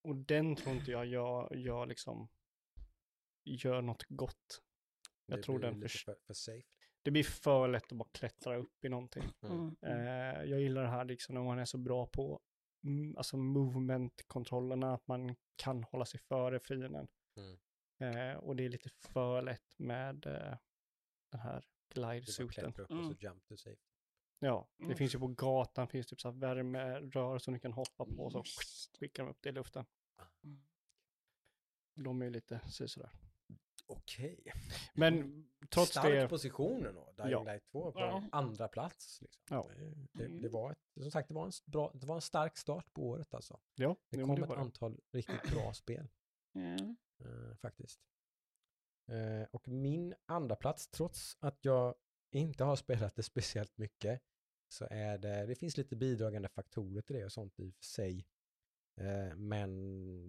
[0.02, 2.28] Och den tror inte jag jag, jag liksom
[3.44, 4.62] gör något gott.
[5.26, 6.68] Jag Det tror den för, för safe.
[7.04, 9.24] Det blir för lätt att bara klättra upp i någonting.
[9.42, 9.76] Mm.
[9.82, 10.06] Mm.
[10.06, 12.40] Eh, jag gillar det här liksom när man är så bra på
[12.84, 17.08] mm, alltså movement-kontrollerna, att man kan hålla sig före fienden.
[17.36, 17.58] Mm.
[18.32, 20.56] Eh, och det är lite för lätt med eh,
[21.32, 22.72] den här glide-suiten.
[22.90, 22.98] Mm.
[23.00, 23.80] och så jump to safe.
[24.38, 24.96] Ja, det Mm.
[24.96, 28.32] finns ju på gatan, finns typ så här värmerör som du kan hoppa på och
[28.32, 28.42] så
[28.98, 29.84] skickar de upp det i luften.
[30.44, 30.62] Mm.
[31.94, 33.10] De är ju lite sådär.
[33.86, 34.44] Okej.
[34.94, 37.12] Men trots Stark det, positionen då.
[37.16, 37.42] Dying Ja.
[37.42, 38.24] Light 2 på Ja.
[38.32, 39.20] andra plats.
[39.22, 39.42] Liksom.
[39.50, 39.70] Ja.
[40.12, 42.56] Det, det, det var ett, som sagt, det var, en bra, det var en stark
[42.58, 43.60] start på året alltså.
[43.74, 46.08] ja, Det kom det ett antal riktigt bra spel.
[46.54, 46.96] Mm.
[47.18, 48.00] eh, faktiskt.
[49.08, 51.94] Eh, och min andra plats, trots att jag
[52.32, 54.22] inte har spelat det speciellt mycket,
[54.68, 57.84] så är det, det finns lite bidragande faktorer till det och sånt i och för
[57.84, 58.26] sig.
[58.96, 59.70] Eh, men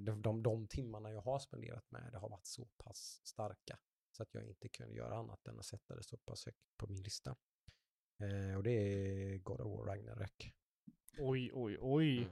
[0.05, 3.79] de, de, de timmarna jag har spenderat med det har varit så pass starka
[4.11, 6.87] så att jag inte kunde göra annat än att sätta det så pass högt på
[6.87, 7.35] min lista.
[8.19, 10.53] Eh, och det är God of War Ragnarök.
[11.17, 12.17] Oj, oj, oj.
[12.17, 12.29] Mm.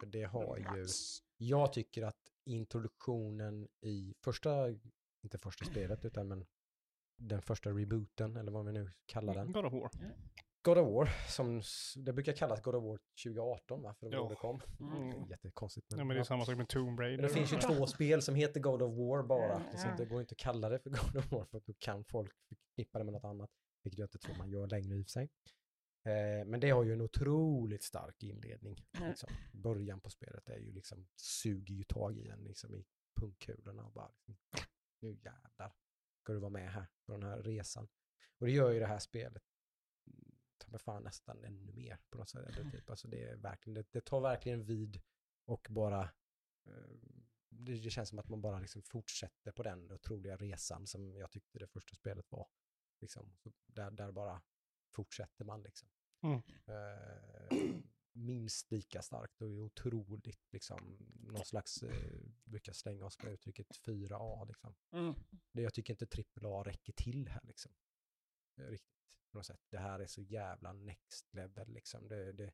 [0.00, 1.22] För det har ju Plats.
[1.36, 4.68] jag tycker att introduktionen i första,
[5.22, 6.46] inte första spelet, utan men
[7.16, 9.52] den första rebooten, eller vad vi nu kallar den.
[9.52, 9.90] God of War.
[10.66, 11.62] God of War, som
[12.04, 13.94] det brukar kallas God of War 2018, va?
[13.94, 14.28] För det var Ja.
[14.28, 14.60] det kom.
[14.80, 15.28] Mm.
[15.30, 15.86] Jättekonstigt.
[15.90, 17.22] Ja, men det är samma sak med Tomb Raider.
[17.22, 19.96] Det finns ju två spel som heter God of War bara, Mm, mm.
[19.96, 22.98] det går inte att kalla det för God of War, för då kan folk förknippa
[22.98, 23.50] det med något annat,
[23.82, 25.30] vilket jag inte tror man gör längre i och för sig.
[26.04, 28.76] Eh, men det har ju en otroligt stark inledning.
[29.08, 29.28] Liksom.
[29.52, 32.84] Början på spelet är ju liksom, suger ju tag i en liksom i
[33.20, 34.60] pungkulorna och bara, liksom,
[35.00, 35.74] nu jävlar,
[36.22, 37.88] ska du vara med här på den här resan.
[38.38, 39.42] Och det gör ju det här spelet,
[40.66, 42.46] ta mig fan nästan ännu mer på något sätt.
[42.46, 42.90] Eller typ.
[42.90, 45.02] Alltså det, är verkligen, det, det tar verkligen vid
[45.44, 46.02] och bara,
[46.66, 46.96] eh,
[47.48, 51.30] det, det känns som att man bara liksom fortsätter på den otroliga resan som jag
[51.30, 52.48] tyckte det första spelet var.
[53.00, 53.36] Liksom,
[53.66, 54.42] där, där bara
[54.94, 55.88] fortsätter man liksom.
[56.22, 56.42] Mm.
[56.66, 57.76] Eh,
[58.12, 64.46] minst lika starkt och otroligt liksom, någon slags, eh, brukar slänga oss med uttrycket 4A
[64.46, 64.74] liksom.
[64.90, 65.14] Mm.
[65.52, 67.72] Det, jag tycker inte AAA räcker till här liksom.
[68.58, 68.95] Eh, Riktigt,
[69.36, 69.60] på något sätt.
[69.70, 72.08] Det här är så jävla next level liksom.
[72.08, 72.52] Det, det,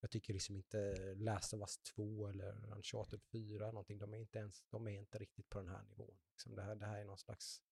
[0.00, 4.38] jag tycker liksom inte Last of Us 2 eller Uncharted 4 någonting, de är inte
[4.38, 6.18] ens, de är inte riktigt på den här nivån.
[6.32, 7.62] Liksom det, här, det här är någon slags,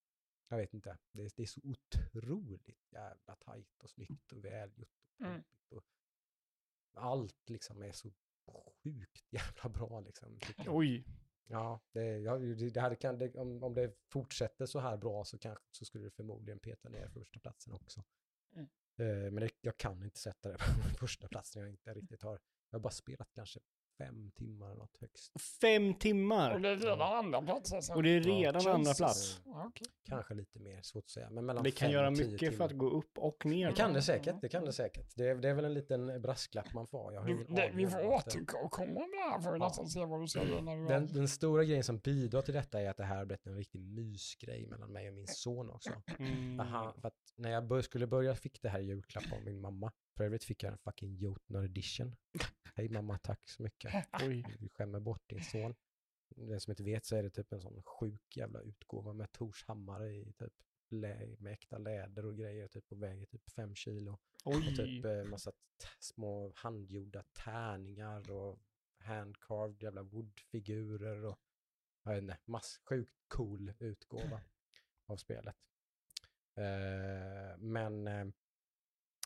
[0.47, 4.89] jag vet inte, det, är- det är så otroligt jävla tajt och snyggt och välgjort.
[5.19, 5.43] Och Mm.
[5.69, 5.83] och
[6.93, 8.11] allt liksom är så
[8.83, 10.39] sjukt jävla bra liksom.
[10.67, 11.05] Oj.
[11.49, 15.37] Ja, det, ja, det här kan, det, om, om det fortsätter så här bra så,
[15.37, 18.03] kanske, så skulle det förmodligen peta ner första platsen också.
[18.97, 20.57] Eh, men det, jag kan inte sätta det
[20.91, 21.61] på första platsen.
[21.61, 22.39] Jag inte riktigt har,
[22.69, 23.59] jag har bara spelat kanske
[23.97, 25.41] fem timmar eller något högst.
[25.61, 26.53] Fem timmar!
[26.53, 27.93] Och det är redan andra plats alltså.
[27.93, 28.67] Och det är redan Jesus.
[28.67, 29.41] andra plats.
[29.45, 29.87] Ja, okej.
[30.09, 31.29] Kanske lite mer, svårt att säga.
[31.29, 32.65] Men mellan Det kan göra mycket för timmar.
[32.65, 33.67] att gå upp och ner.
[33.69, 35.11] Det kan det säkert, det kan det säkert.
[35.15, 37.13] Det är, det är väl en liten brasklapp man får.
[37.13, 39.67] Jag har Vi, ingen det, vi får återkomma med det här för att Ja.
[39.67, 42.81] nästan se vad du säger när du Den, den stora grejen som bidrar till detta
[42.81, 45.91] är att det här har blivit en riktig mysgrej mellan mig och min son också.
[46.19, 46.59] Mm.
[46.59, 49.61] Aha, för att när jag bör, skulle börja fick det här i julklapp av min
[49.61, 49.91] mamma.
[50.17, 52.15] För övrigt fick jag en fucking Jotnar edition.
[52.75, 54.07] Hej mamma, tack så mycket.
[54.21, 54.57] Oj.
[54.59, 55.75] Du skämmer bort din son.
[56.35, 59.65] Den som inte vet så är det typ en sån sjuk jävla utgåva med Tors
[59.67, 60.53] hammare i typ
[60.89, 64.11] lä- med äkta läder och grejer typ och väger typ fem kilo.
[64.43, 64.75] Och Oj.
[64.75, 68.59] typ eh, massa t- små handgjorda tärningar och
[68.99, 71.39] handcarved jävla woodfigurer och
[72.03, 74.41] jag vet inte, mass sjukt cool utgåva
[75.05, 75.55] av spelet.
[76.55, 78.25] Eh, men eh,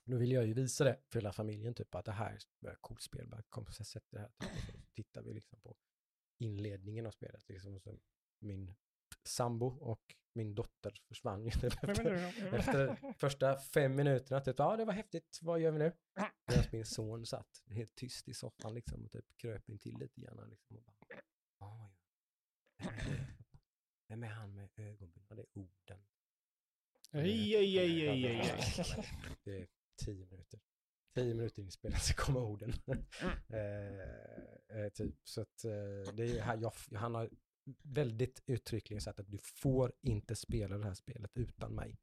[0.03, 2.31] nu vill jag ju visa det för hela familjen typ att det här
[2.61, 3.27] är ett coolt spel.
[3.27, 4.31] Bara kom och sätt det här.
[4.39, 5.75] Typ, och tittar vi liksom på
[6.37, 7.49] inledningen av spelet.
[7.49, 7.99] Liksom, så
[8.39, 8.75] min
[9.23, 12.13] sambo och min dotter försvann ju typ efter,
[12.55, 14.41] efter första fem minuterna.
[14.41, 15.91] Typ, ja det var häftigt, vad gör vi nu?
[16.47, 20.21] Medan min son satt helt tyst i soffan liksom och typ kröp in till lite
[20.21, 20.49] grann.
[20.49, 20.95] Liksom, och bara,
[21.59, 21.91] "Ja,
[22.77, 22.91] ja.
[24.07, 25.25] Vem är han med ögonbryn?
[25.29, 26.05] Ja, det är orden.
[27.11, 28.41] Ej, ej, ej, ej, ej,
[29.45, 29.67] ej.
[30.05, 30.59] Tio minuter.
[31.15, 32.73] Tio minuter in i spelet så kommer orden.
[33.47, 35.15] eh, eh, typ.
[35.23, 37.29] Så att eh, det är, jag, han har
[37.83, 41.97] väldigt uttryckligen sagt att du får inte spela det här spelet utan mig.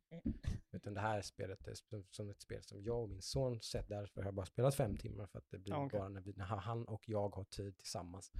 [0.73, 1.75] Utan det här spelet är
[2.11, 3.89] som, ett spel som jag och min son sett.
[3.89, 5.99] Därför har jag bara spelat fem timmar för att det blir okej.
[5.99, 8.33] bara när, vi, när han och jag har tid tillsammans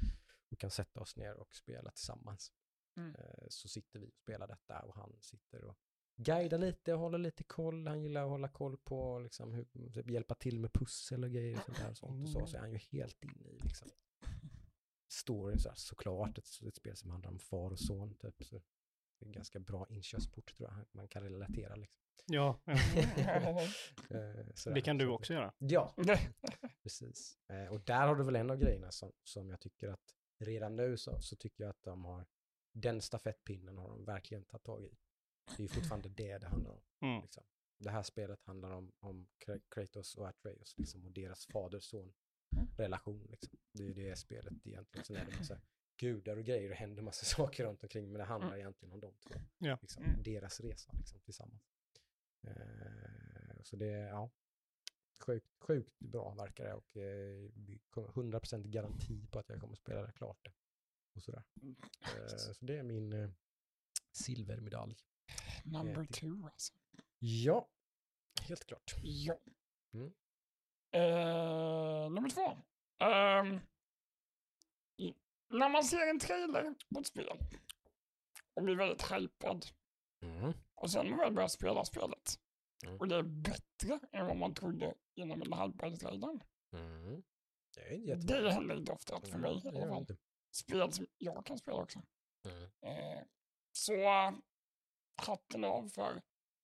[0.51, 2.53] och kan sätta oss ner och spela tillsammans.
[2.97, 3.15] Mm.
[3.15, 5.79] Eh, så sitter vi och spelar detta och han sitter och
[6.19, 7.87] guidar lite och håller lite koll.
[7.87, 11.57] Han gillar att hålla koll på, liksom, hur, typ, hjälpa till med pussel och grejer
[11.59, 11.91] och sånt där.
[11.91, 13.89] Och, sånt och så, så är han ju helt inne i liksom,
[15.09, 16.39] storyn så här, såklart.
[16.39, 18.45] Ett, ett spel som handlar om far och son typ.
[18.45, 18.57] Så
[19.19, 20.87] det är en ganska bra inkörsport tror jag.
[20.93, 22.03] Man kan relatera liksom.
[22.27, 22.73] Ja, ja.
[24.11, 24.75] Eh, sådär.
[24.75, 25.53] det kan du Så- också göra.
[25.59, 25.95] Ja,
[26.83, 27.39] precis.
[27.49, 30.77] Eh, och där har du väl en av grejerna som, som jag tycker att redan
[30.77, 32.27] nu så, så tycker jag att de har,
[32.73, 34.97] den stafettpinnen har de verkligen tagit tag i.
[35.57, 36.81] Det är fortfarande det det handlar om.
[37.01, 37.23] Mm.
[37.23, 37.45] Liksom.
[37.79, 42.13] Det här spelet handlar om, om Kra- Kratos och Atreus liksom, och deras fader-son
[42.77, 43.27] relation.
[43.31, 43.59] Liksom.
[43.73, 45.05] Det är det spelet egentligen.
[45.05, 45.61] Sen är det massa
[45.97, 49.15] gudar och grejer och händer massa saker runt omkring men det handlar egentligen om de
[49.19, 49.35] två.
[49.59, 49.79] Ja.
[49.83, 50.23] Liksom, Mm.
[50.23, 51.63] Deras resa liksom, tillsammans.
[52.43, 54.31] Eh, så det är, ja,
[55.21, 59.73] sjukt, sjukt bra verkar det och eh, vi kommer- 100% garanti på att jag kommer
[59.73, 60.49] att spela det klart.
[61.15, 61.43] Och sådär.
[62.17, 63.31] Eh, så det är min eh,
[64.13, 64.97] silvermedalj.
[65.65, 66.73] Number two alltså.
[67.19, 67.69] Ja,
[68.43, 68.95] helt klart.
[69.03, 69.39] Ja.
[69.95, 70.13] Mm.
[70.93, 72.57] Eh, nummer två.
[74.97, 75.15] I-
[75.49, 77.29] när man ser en trailer på ett spel
[78.55, 79.67] och blir väldigt hypad
[80.23, 80.53] Mm.
[80.75, 82.41] och sen när man väl börjar spela spelet
[82.85, 82.99] Mm.
[83.01, 86.43] och det är bättre än vad man trodde innan den hypade trailern.
[86.73, 87.23] Mm.
[87.75, 88.41] Det är inte jättebra.
[88.41, 90.07] Det händer inte ofta för mig i alla fall.
[90.51, 92.03] Spel som jag kan spela också.
[92.81, 93.23] Eh,
[93.73, 93.93] så
[95.21, 96.23] hatten av för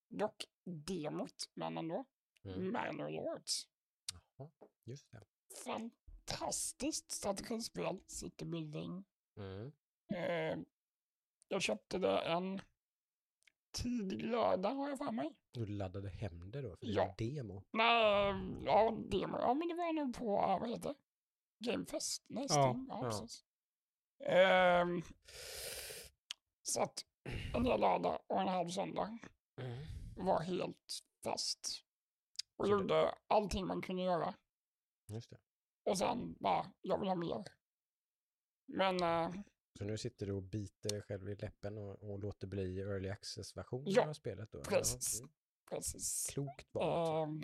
[0.09, 2.05] dock demot, men ändå.
[2.45, 2.73] Mm.
[2.73, 3.69] Manor Lords.
[4.37, 4.51] Jaha,
[4.85, 5.23] just det.
[5.65, 9.05] Fantastiskt strategispel, city building.
[9.37, 9.73] Mm.
[10.15, 10.59] Eh,
[11.49, 12.61] jag köpte det en
[13.73, 15.37] tidig lördag har jag för mig.
[15.51, 16.77] Du laddade hem det då?
[16.77, 17.03] För Ja.
[17.03, 17.63] är demo?
[17.71, 18.35] Nej,
[18.65, 19.39] ja, demo.
[19.41, 20.95] Ja, men det var nog på, eh, vad heter det?
[21.71, 22.25] Gamefest?
[22.27, 22.85] Nej, Ja.
[22.89, 23.03] Ja, ja.
[23.03, 23.45] precis.
[24.27, 25.03] Ehm,
[26.63, 27.07] så att
[27.55, 29.19] en hel lördag och en halv söndag
[29.61, 29.85] Mm.
[30.17, 31.85] var helt fast.
[32.57, 34.35] Och Så det- gjorde allting man kunde göra.
[35.09, 35.39] Just det.
[35.91, 37.45] Och sen bara, jag vill ha mer.
[38.67, 39.41] Men eh,
[39.79, 43.09] Så nu sitter du och biter dig själv i läppen och, och låter bli early
[43.09, 44.63] access-versionen Ja, av spelet då?
[44.63, 45.21] precis.
[45.21, 45.33] Ja, mm.
[45.71, 46.27] precis.
[46.33, 47.29] Klokt val.
[47.29, 47.41] Eh,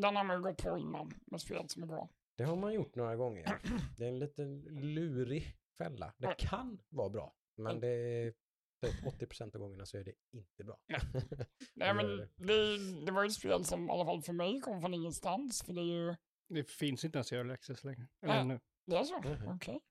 [0.00, 2.08] den har man ju gått på innan med spel som är bra.
[2.36, 3.60] Det har man gjort några gånger.
[3.98, 4.60] Det är en liten
[4.94, 6.14] lurig fälla.
[6.18, 8.34] Det kan vara bra, men det är
[8.80, 10.78] typ 80% av gångerna så är det inte bra.
[11.74, 12.06] Nej men
[12.36, 12.78] det.
[13.06, 15.62] det, var ju ett spel som i alla fall för mig kom från ingenstans.
[15.62, 16.14] För det är ju,
[16.48, 18.06] Det finns inte ens i Early Access längre.
[18.22, 18.60] Eller nu.
[18.86, 19.18] det är så?
[19.20, 19.56] Mhm.
[19.56, 19.80] Okej.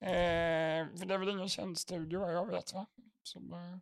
[0.00, 2.86] Eh, för det är väl ingen känd studio vad jag vet va?
[3.22, 3.76] Som, eh,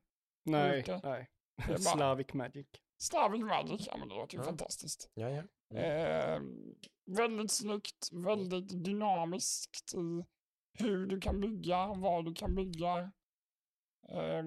[0.44, 1.00] Nej, Ute.
[1.04, 1.30] nej.
[1.68, 2.66] Bara- Slavic Magic.
[3.02, 4.44] Slavic Magic, ja men det låter ju Ja.
[4.44, 5.10] fantastiskt.
[5.14, 5.42] ja, ja.
[5.74, 5.84] Mm.
[5.84, 6.40] Eh,
[7.16, 10.24] väldigt snyggt, väldigt dynamiskt i
[10.78, 13.12] hur du kan bygga, vad du kan bygga.
[14.12, 14.44] Eh,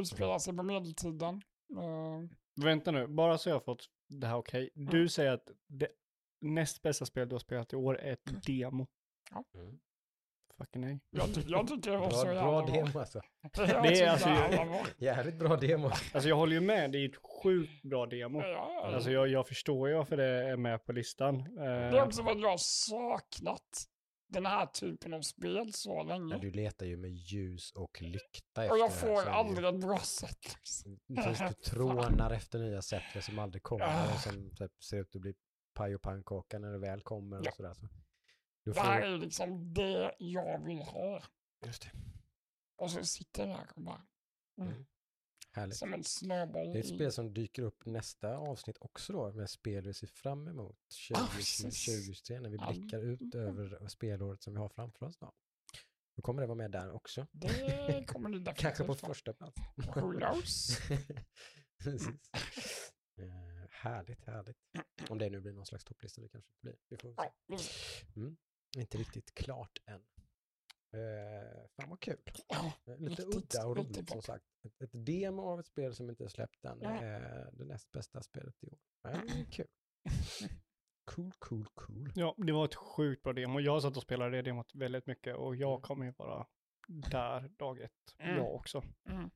[0.00, 1.42] utspelar sig på medeltiden.
[1.76, 4.70] Eh, Vänta nu, bara så jag har fått det här okej.
[4.74, 5.08] Du Mm.
[5.08, 5.88] säger att det
[6.40, 8.86] näst bästa spel du har spelat i år är ett demo.
[9.54, 9.78] Mm.
[10.58, 11.00] Fucking nej.
[11.10, 12.74] Jag, ty jag tycker det var Bra, så jävla bra bra.
[12.74, 13.20] demo alltså.
[13.52, 14.92] Det är alltså-.
[15.04, 15.86] Jävligt bra demo.
[15.86, 18.40] Alltså jag håller ju med, det är ett sjukt bra demo.
[18.40, 18.94] Ja, ja, ja.
[18.94, 21.54] Alltså jag, jag förstår ju varför det är med på listan.
[21.54, 23.84] Det är Eh, också att jag har saknat
[24.34, 26.34] den här typen av spel så länge.
[26.34, 29.68] Ja, du letar ju med ljus och lykta Och efter jag det här, får aldrig
[29.74, 30.56] ett bra sätt.
[31.08, 34.14] Precis, du trånar efter nya settlers som aldrig kommer Ah.
[34.14, 35.34] och som typ, ser ut att bli
[35.74, 37.52] paj och pannkaka när det väl kommer och Ja.
[37.52, 37.74] sådär.
[37.74, 37.86] Så.
[38.64, 39.06] Du Det här får...
[39.08, 41.22] är liksom det jag vill ha.
[41.66, 41.90] Just det.
[42.76, 44.06] Och så sitter jag där och bara
[45.54, 45.76] Härligt.
[45.76, 46.72] som en snöboll.
[46.72, 50.06] Det är ett spel som dyker upp nästa avsnitt också då, med spel vi ser
[50.06, 50.78] fram emot
[51.14, 51.84] Ah, precis.
[51.86, 55.16] 2023 när vi blickar ut över spelåret som vi har framför oss.
[55.16, 55.32] Då,
[56.16, 57.26] då kommer det vara med där också.
[57.32, 59.56] Det kommer det definitivt Kanske på första plats.
[59.76, 60.78] Who knows?
[61.78, 62.08] Precis.
[63.16, 64.56] Eh, härligt, härligt.
[65.08, 66.76] Om det nu blir någon slags topplista, det kanske inte blir.
[66.88, 67.08] Vi får
[67.58, 68.06] se.
[68.74, 70.00] Det- Inte riktigt klart än.
[70.94, 72.20] Eh, fan vad kul.
[72.48, 74.44] ja, Eh, Lite Riktigt, udda och roligt som sagt.
[74.66, 76.90] Ett, ett demo av ett spel som inte är släppt än Ja.
[76.90, 78.78] är det näst bästa spelet i år.
[79.02, 79.66] Ja, är kul.
[81.06, 82.12] Cool, cool, cool.
[82.14, 83.60] ja, det var ett sjukt bra demo.
[83.60, 85.80] Jag satt och spelade det demot väldigt mycket och jag Mm.
[85.82, 86.46] kommer ju vara
[87.10, 87.92] där dag ett.
[88.18, 88.36] Mm.
[88.36, 88.82] Jag också.
[89.10, 89.30] Mm.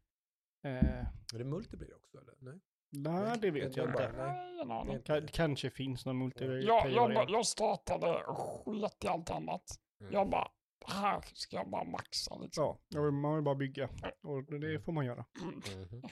[0.64, 2.34] Eh, Är det multi blir det också eller?
[2.38, 2.60] Nej?
[2.90, 5.12] nej, det vet det jag bara- inte.
[5.12, 5.28] nej.
[5.32, 6.66] Kanske finns någon multiplayer.
[6.66, 9.64] Jag, jag, bara- jag startade och sket i allt annat.
[10.00, 10.12] Mm.
[10.12, 10.48] Jag bara,
[10.86, 12.78] här ska jag bara maxa liksom.
[12.88, 13.88] Ja, man vill bara bygga.
[14.22, 15.24] Och det- får man göra.
[15.42, 16.02] Mhm.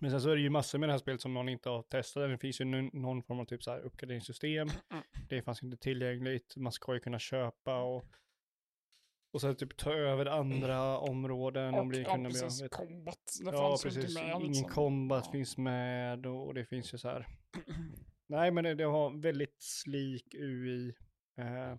[0.00, 1.82] Men sen så är det ju massor med det här spelet som någon inte har
[1.82, 2.30] testat.
[2.30, 4.68] Det finns ju någon, form av typ så här uppgraderingssystem.
[5.28, 6.56] Det fanns inte tillgängligt.
[6.56, 8.04] Man ska ju kunna köpa och
[9.32, 11.74] och sen typ ta över andra områden.
[11.74, 13.18] om Och det ja, kunde bli- precis, vet- combat.
[13.44, 14.04] Det Ja, fanns precis.
[14.10, 14.36] inte med.
[14.36, 14.68] Ingen liksom.
[14.68, 15.32] combat Ja.
[15.32, 17.26] finns med och, och det finns ju så här.
[18.26, 20.88] Nej, men det, det har väldigt slik UI.
[21.38, 21.76] Eh,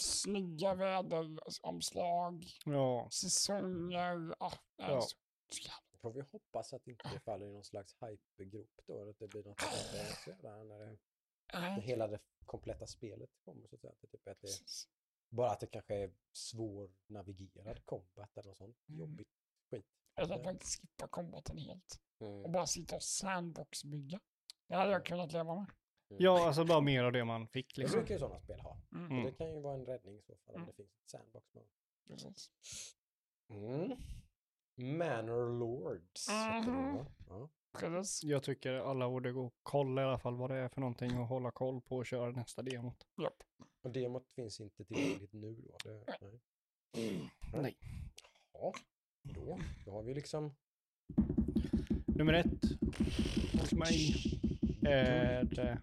[0.00, 4.34] Snygga väderomslag, ja, säsonger.
[4.38, 5.00] Ah, det Ja.
[5.00, 5.16] så,
[5.98, 9.44] Får vi hoppas att inte det faller i någon slags hypegrop då, att det blir
[9.44, 10.98] något sånt där när det,
[11.54, 13.92] Nej, hela det kompletta spelet kommer så att säga.
[14.00, 14.88] Det typ att det, precis.
[15.30, 19.00] bara att det kanske är svårnavigerad combat eller något sånt Mm.
[19.00, 19.28] jobbigt
[19.70, 19.86] skit.
[20.16, 22.00] Eller att man inte skippar combaten helt.
[22.18, 22.52] Och Mm.
[22.52, 24.20] bara sitta och sandbox-bygga.
[24.68, 25.66] Det hade jag kunnat leva med.
[26.18, 27.98] Ja, alltså bara mer av det man fick Det liksom.
[27.98, 28.76] brukar ju sådana spel ha.
[28.92, 29.04] Mm.
[29.04, 29.24] Och Mm.
[29.24, 30.66] det kan ju vara en räddning i så fall om Mm.
[30.66, 31.66] det finns ett sandbox mode.
[32.08, 32.50] Precis.
[33.50, 33.96] Mm.
[34.98, 36.26] Manor Lords.
[36.26, 37.06] det, va?
[37.28, 37.48] Ja.
[38.22, 41.18] Jag tycker alla borde gå och kolla i alla fall vad det är för någonting
[41.18, 43.06] och hålla koll på och köra nästa demot.
[43.22, 43.42] Japp.
[43.82, 45.76] Och demot finns inte tillgängligt nu då?
[45.84, 47.30] Det, nej.
[47.52, 47.76] Nej.
[48.52, 48.72] Ja,
[49.22, 50.54] då, då har vi liksom
[52.06, 52.62] Nummer ett
[53.60, 54.14] hos mig
[54.86, 55.76] är eh,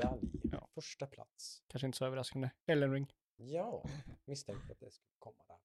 [0.00, 0.30] medalj.
[0.42, 0.68] Ja.
[0.74, 1.62] Första plats.
[1.66, 2.50] kanske inte så överraskande.
[2.66, 3.12] Elden Ring.
[3.36, 3.84] Ja,
[4.24, 5.60] misstänkte att det skulle komma där.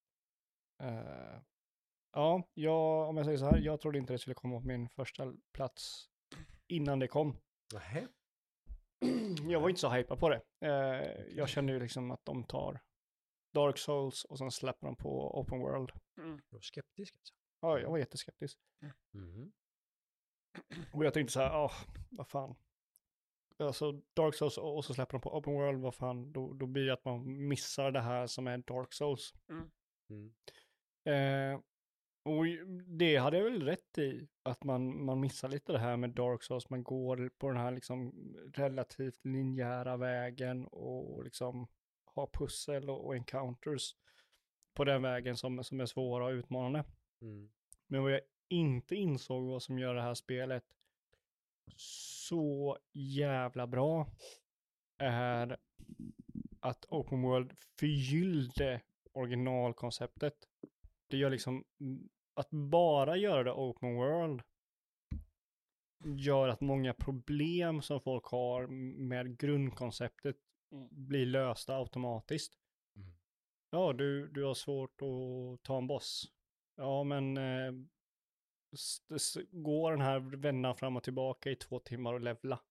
[0.88, 1.42] Eh,
[2.12, 4.90] ja, jag, om jag säger så här, jag trodde inte det skulle komma på min
[4.90, 6.10] första plats
[6.68, 7.38] innan det kom.
[7.74, 8.08] Nähä.
[9.50, 10.42] Jag var inte så hypad på det.
[10.62, 12.82] Eh, jag kände ju liksom att de tar
[13.54, 15.92] Dark Souls och sen släpper de på Open World.
[16.18, 16.38] Mm.
[16.38, 17.34] Du var skeptisk alltså?
[17.60, 18.60] Ja, jag var jätteskeptisk.
[19.12, 19.52] Mhm.
[20.94, 21.72] Och jag tänkte så här, ah,
[22.10, 22.56] vad fan.
[23.58, 26.86] Alltså Dark Souls och så släpper de på Open World, vad fan, då, då blir
[26.86, 29.34] det att man missar det här som är Dark Souls.
[30.10, 30.34] Mm.
[31.06, 31.60] Eh,
[32.26, 32.45] och
[32.86, 36.43] det hade jag väl rätt i, att man, man missar lite det här med Dark
[36.43, 38.14] Souls, man går på den här liksom
[38.53, 41.68] relativt linjära vägen och liksom
[42.06, 43.95] har pussel och, och encounters
[44.74, 46.84] på den vägen som, som är svåra och utmanande.
[47.22, 47.49] Mm.
[47.88, 50.64] Men vad jag inte insåg vad som gör det här spelet
[51.78, 54.07] så jävla bra
[54.97, 55.57] är
[56.59, 60.36] att Open World förgyllde originalkonceptet.
[61.09, 61.63] Det gör liksom,
[62.34, 64.41] att bara göra det Open World
[66.05, 70.38] gör att många problem som folk har med grundkonceptet
[70.72, 70.88] Mm.
[70.91, 72.53] blir lösta automatiskt.
[72.95, 73.13] Mm.
[73.70, 76.32] Ja, du, du har svårt att ta en boss.
[76.76, 77.72] Ja, men eh,
[79.51, 82.61] går den här vändan fram och tillbaka i två timmar och levla.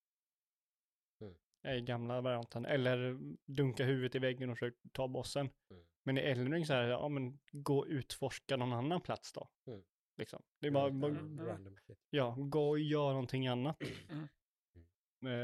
[1.21, 1.77] Mm.
[1.79, 2.65] I gamla varianten.
[2.67, 5.51] Eller dunka huvudet i väggen och försöka ta bossen.
[5.71, 5.85] Mm.
[6.03, 9.49] Men i Elden Ring så här, ja men gå och utforska någon annan plats då.
[9.67, 9.83] Mm.
[10.17, 10.43] Liksom.
[10.61, 11.01] Det är bara, Mm.
[11.37, 11.77] bara Mm.
[12.11, 13.83] Ja, gå och gör någonting annat.
[14.11, 14.29] Mm.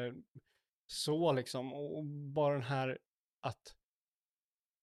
[0.09, 0.15] Eh,
[0.87, 2.99] Så liksom, och bara den här
[3.41, 3.77] att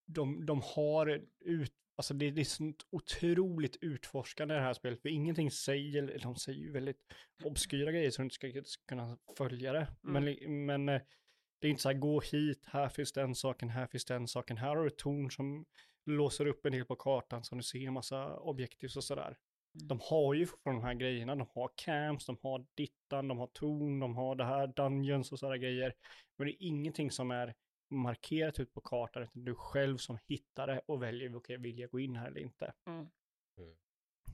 [0.05, 5.01] de, de har ut, alltså det, det är sånt otroligt utforskande i det här spelet,
[5.01, 7.01] för ingenting säger, de säger ju väldigt
[7.43, 9.87] obskyra grejer så du inte ska, kunna följa det.
[10.01, 11.01] Men, li- men eh,
[11.61, 14.57] Det är inte så här, gå hit, här finns den saken, här finns den saken,
[14.57, 15.65] här har du ett torn som
[16.05, 19.27] låser upp en del på kartan så du ser en massa objektiv och sådär.
[19.27, 19.87] Mm.
[19.87, 23.47] De har ju fortfarande de här grejerna, de har camps, de har dittan, de har
[23.47, 25.93] torn, de har det här, dungeons och sådana grejer.
[26.37, 27.55] Men det är ingenting som är
[27.89, 31.79] markerat ut på kartan, utan du själv som hittar det och väljer, okej, okay, vill
[31.79, 32.73] jag gå in här eller inte?
[32.85, 33.07] Mm.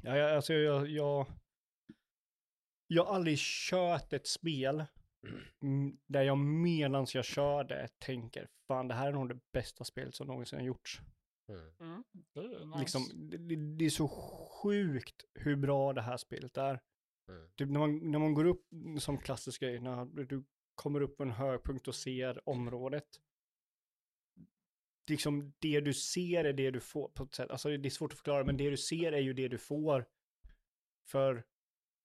[0.01, 1.27] Ja, jag, alltså jag, jag,
[2.87, 4.85] jag har aldrig kört ett spel
[5.61, 9.83] mm, där jag medans jag kör det tänker, fan det här är nog det bästa
[9.83, 11.01] spelet som någonsin har gjorts.
[11.49, 11.71] Mm.
[11.79, 12.03] Mm.
[12.33, 12.79] Det är nice.
[12.79, 14.07] Liksom, det, det, är så
[14.63, 16.81] sjukt hur bra det här spelet är.
[17.29, 17.51] Mm.
[17.55, 18.65] Typ när man, när man går upp
[18.99, 20.43] som klassisk grej, när du
[20.75, 23.07] kommer upp på en högpunkt och ser området.
[25.09, 27.51] Liksom det du ser är det du får på ett sätt.
[27.51, 30.05] Alltså det är svårt att förklara, men det du ser är ju det du får.
[31.07, 31.43] För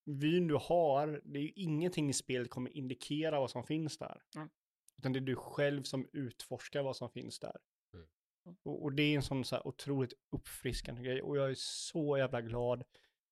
[0.05, 4.23] vyn du har, det är ju ingenting i spelet kommer indikera vad som finns där.
[4.37, 4.49] Mm.
[4.99, 7.57] Utan det är du själv som utforskar vad som finns där.
[7.95, 8.07] Mm.
[8.63, 11.23] Och, och det är en sån så här otroligt uppfriskande grej.
[11.23, 12.85] Och jag är så jävla glad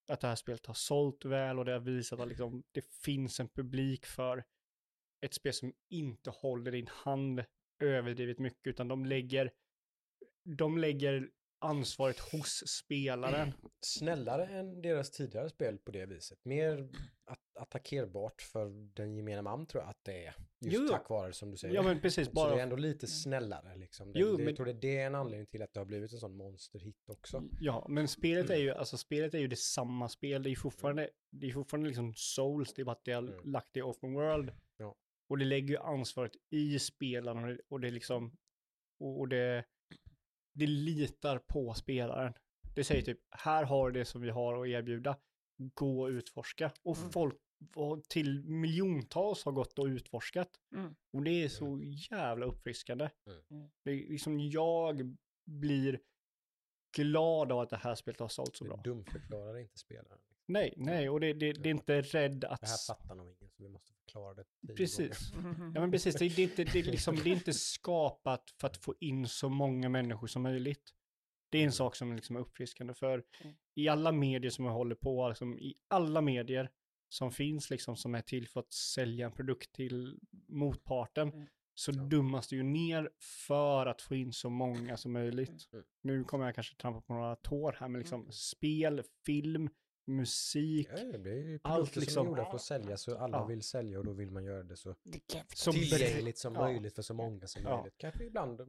[0.09, 3.41] att det här spelet har sålt väl och det har visat att liksom, det finns
[3.41, 4.45] en publik för
[5.21, 7.45] ett spel som inte håller din hand
[7.81, 9.51] överdrivet mycket, utan de lägger,
[10.45, 13.53] de lägger ansvaret hos spelaren.
[13.87, 16.45] Snällare än deras tidigare spel på det viset.
[16.45, 16.89] Mer
[17.25, 20.35] att attackerbart för den gemene man tror jag att det är.
[20.61, 21.75] Just Jo, tack vare som du säger.
[21.75, 24.13] Ja men precis, Så det är bara, ändå lite snällare liksom.
[24.13, 25.85] Det, Jo, det, men- Jag tror det, det är en anledning till att det har
[25.85, 27.43] blivit en sån monsterhit också.
[27.61, 31.11] ja, men spelet är ju, alltså spelet är ju det samma spel, det är fortfarande,
[31.31, 33.53] det är fortfarande liksom souls, det är bara att det har Mm.
[33.53, 34.53] lagt det i open world.
[34.77, 34.97] Ja.
[35.29, 38.37] Och det lägger ju ansvaret i spelaren och det, och det liksom,
[39.01, 39.65] och, och det,
[40.55, 42.35] det litar på spelaren.
[42.75, 45.19] Det säger typ, här har du det som vi har att erbjuda,
[45.75, 46.73] gå och utforska.
[46.83, 47.11] Och Mm.
[47.13, 47.37] folk
[48.09, 50.51] till miljontals har gått och utforskat.
[50.75, 50.97] Mm.
[51.13, 53.11] Och det är så jävla uppfriskande.
[53.27, 53.43] Mm.
[53.51, 53.71] Mm.
[53.85, 55.17] Det är liksom jag
[55.51, 56.01] blir
[56.97, 58.77] glad av att det här spelet har sålt så bra.
[58.77, 60.19] dumförklarar inte spelaren.
[60.49, 62.61] Nej, nej, och det, det, det är inte rädd att...
[62.61, 65.33] Det här fattar nog ingen så vi måste förklara det Precis.
[65.75, 68.67] Ja men precis, det, det, är inte, det, är liksom, det är inte skapat för
[68.67, 70.93] att få in så många människor som möjligt.
[71.51, 73.57] Det är en sak som liksom är uppfriskande för Mm.
[73.75, 76.71] i alla medier som jag håller på, liksom, i alla medier
[77.09, 80.19] som finns liksom som är till för att sälja en produkt till
[80.49, 81.47] motparten Mm.
[81.75, 82.03] så Ja.
[82.03, 83.11] dummas det ju ner
[83.47, 85.69] för att få in så många som möjligt.
[85.73, 85.85] Mm.
[86.03, 88.33] Nu kommer jag kanske trampa på några tår här, men liksom Mm.
[88.33, 89.71] spel, film,
[90.07, 93.37] musik, Ja, det ju Allt produkter som liksom- är gjorda för att sälja så alla
[93.39, 93.45] Ja.
[93.47, 94.95] vill sälja och då vill man göra det så
[95.55, 96.61] som tillgängligt som Ja.
[96.61, 97.77] möjligt för så många som Ja.
[97.77, 97.95] möjligt.
[97.99, 98.61] Kanske ibland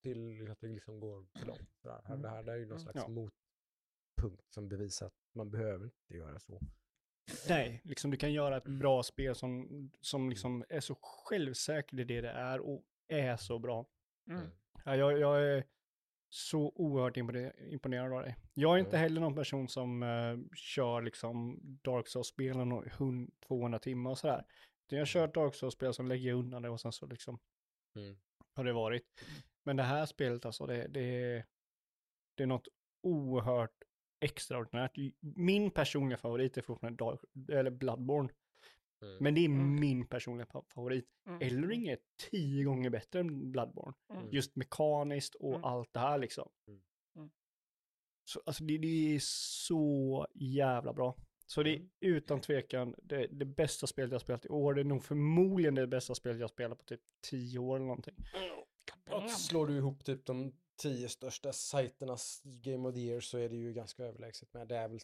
[0.00, 1.68] till att det liksom går för långt.
[1.82, 2.22] Det här, Mm.
[2.22, 2.78] det här är ju någon Mm.
[2.80, 3.08] slags Ja.
[3.08, 6.60] motpunkt som bevisar att man behöver inte göra så.
[7.48, 12.04] Nej, liksom du kan göra ett bra spel som, som liksom är så självsäkert i
[12.04, 13.86] det det är och är så bra.
[14.30, 14.46] Mm.
[14.84, 15.64] Ja, jag, jag är
[16.28, 18.36] så oerhört impone- imponerad av dig.
[18.54, 19.00] Jag är inte Mm.
[19.00, 24.44] heller någon person som eh, kör liksom Dark Souls-spelen och hund- 200 timmar och sådär.
[24.86, 27.38] Utan Jag kör ett Dark Souls-spel som lägger jag undan det och sen så liksom
[27.96, 28.16] Mm.
[28.54, 29.04] har det varit.
[29.64, 31.44] Men det här spelet alltså, det, det, är-
[32.34, 32.68] det är något
[33.02, 33.74] oerhört
[34.20, 34.96] extraordinärt.
[35.20, 38.28] Min personliga favorit är fortfarande Dark, eller Bloodborne.
[39.02, 39.16] Mm.
[39.20, 39.80] Men det är Mm.
[39.80, 41.06] min personliga fa- favorit.
[41.26, 41.42] Mm.
[41.42, 41.98] Elring är
[42.30, 43.94] tio gånger bättre än Bloodborne.
[44.12, 44.28] Mm.
[44.30, 45.64] Just mekaniskt och Mm.
[45.64, 46.48] allt det här liksom.
[46.68, 46.80] Mm.
[47.16, 47.30] Mm.
[48.24, 51.16] Så, alltså det, det är så jävla bra.
[51.46, 51.90] Så det är Mm.
[52.00, 54.74] utan tvekan det, det bästa spelet jag spelat i år.
[54.74, 58.14] Det är nog förmodligen det bästa spelet jag spelat på typ tio år eller någonting.
[59.10, 59.28] Bam.
[59.28, 63.56] Slår du ihop typ de tio största sajternas Game of the Year så är det
[63.56, 64.48] ju ganska överlägset.
[64.52, 64.98] Men det är väl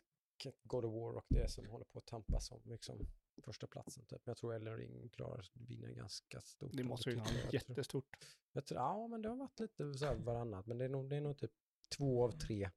[0.65, 3.07] God of War och det som håller på att tampas om liksom
[3.45, 4.11] första platsen typ.
[4.27, 6.71] Men jag tror Elden Ring klarar vinna ganska stort.
[6.73, 8.09] Det måste ju tror- jättestort.
[8.53, 10.67] Jag tror, ja, men det har varit lite så här varannat.
[10.67, 11.53] Men det är nog, det är nog typ
[11.97, 12.71] två av tre.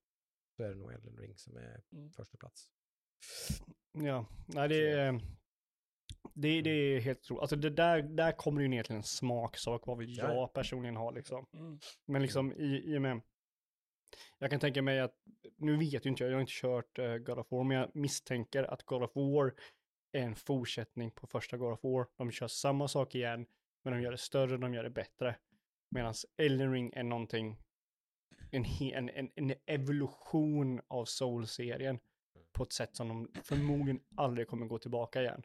[0.55, 2.11] Så är det nog Elden Ring som är Mm.
[2.11, 2.69] första plats.
[3.91, 5.21] Ja, nej det är...
[6.33, 7.41] Det, det är helt otroligt.
[7.41, 10.33] Alltså det där, där kommer det ju ner till en smaksak vad vill Ja, ja.
[10.33, 11.45] jag personligen ha liksom.
[11.53, 11.79] Mm.
[12.05, 13.21] Men liksom i, i och med...
[14.37, 15.15] Jag kan tänka mig att,
[15.57, 17.95] nu vet ju inte jag, jag har inte kört uh, God of War, men jag
[17.95, 19.53] misstänker att God of War
[20.11, 22.07] är en fortsättning på första God of War.
[22.17, 23.45] De kör samma sak igen,
[23.83, 25.35] men de gör det större, de gör det bättre.
[25.89, 27.57] Medan Elden Ring är någonting,
[28.51, 31.99] en, en, en, en evolution av Soul-serien
[32.51, 35.43] på ett sätt som de förmodligen aldrig kommer gå tillbaka igen.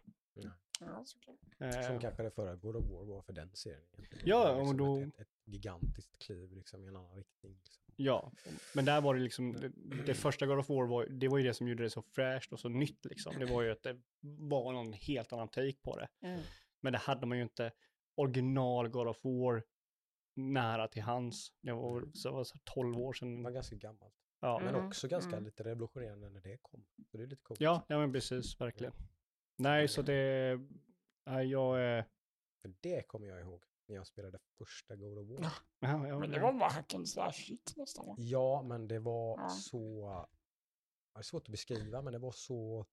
[0.81, 1.37] Ja, såklart.
[1.59, 3.81] Eh, Som kanske det förra God of War var för den serien.
[3.93, 4.29] egentligen.
[4.29, 7.17] Ja, Det var och liksom då- Ett, ett, ett gigantiskt kliv liksom i en annan
[7.17, 7.53] riktning.
[7.65, 7.82] Liksom.
[7.97, 8.32] Ja,
[8.74, 9.72] men där var det liksom, det,
[10.07, 12.53] det första God of War var, det var ju det som gjorde det så fräscht
[12.53, 13.38] och så nytt liksom.
[13.38, 14.01] Det var ju att det
[14.38, 16.09] var någon helt annan take på det.
[16.28, 16.40] Mm.
[16.80, 17.72] Men det hade man ju inte,
[18.16, 19.62] original God of War
[20.36, 21.53] nära till hans.
[21.62, 23.43] Det var, så det var så 12 år Det sedan.
[23.43, 24.14] var ganska gammalt.
[24.40, 25.45] Ja, Men Mm, också ganska mm.
[25.45, 26.84] lite revolutionerande när det kom.
[27.11, 27.61] Så det är lite coolt.
[27.61, 28.93] ja, ja men precis, verkligen.
[29.57, 30.59] Nej, så det,
[31.26, 32.05] nej, jag är,
[32.62, 35.43] För det kommer jag ihåg när jag spelade första God of War.
[35.80, 36.09] Ja.
[36.09, 38.07] ja, Men det var bara hack and slash shit nästan.
[38.07, 38.14] va?
[38.18, 39.49] Ja, men det var Ja.
[39.49, 40.26] så...
[41.14, 42.86] Det är svårt att beskriva, men det var så...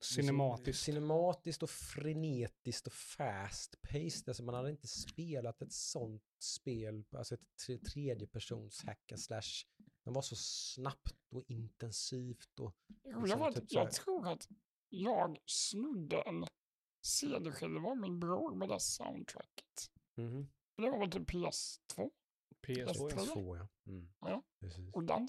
[0.00, 0.82] cinematiskt.
[0.84, 4.28] Cinematiskt och frenetiskt och fast paced.
[4.28, 9.64] Alltså man hade inte spelat ett sånt spel, alltså ett tre, tredjepersons hack and slash.
[10.04, 12.74] Det var så snabbt och intensivt och
[13.04, 14.48] roliga Liksom var att typ så jag tror att
[14.88, 16.44] jag snodde en
[17.04, 19.90] CD-skiva av min bror med det soundtracket.
[20.16, 20.48] Mhm.
[20.76, 22.10] Det var väl typ PS2.
[22.66, 22.86] PS2, ja.
[22.86, 23.18] PS3.
[23.18, 23.68] så ja.
[23.92, 24.12] Mm.
[24.20, 24.42] Ja.
[24.60, 24.94] Precis.
[24.94, 25.28] Och den,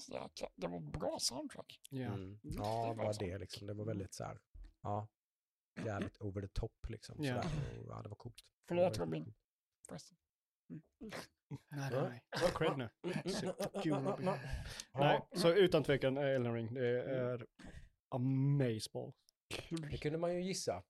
[0.56, 1.80] det var bra soundtrack.
[1.90, 2.06] ja.
[2.14, 2.38] Mm.
[2.42, 3.24] Det Ja, var bara så.
[3.24, 3.66] det liksom.
[3.66, 4.40] Det var väldigt så här,
[4.82, 5.08] ja,
[5.84, 7.24] jävligt over the top liksom.
[7.24, 7.42] Ja.
[7.42, 7.80] Sådär.
[7.80, 8.36] Och, ja, det var coolt.
[8.36, 9.24] Det Förlåt, var Robin.
[9.24, 9.36] coolt.
[9.88, 10.16] Förresten.
[10.70, 10.82] Mm.
[11.70, 12.08] Nej, Ja.
[12.08, 12.50] nej, nej.
[12.54, 12.88] Cred nu.
[14.92, 17.46] Nej, så utan tvekan Elden Ring, det är
[18.08, 19.12] amazeball.
[19.90, 20.82] det kunde man ju gissa.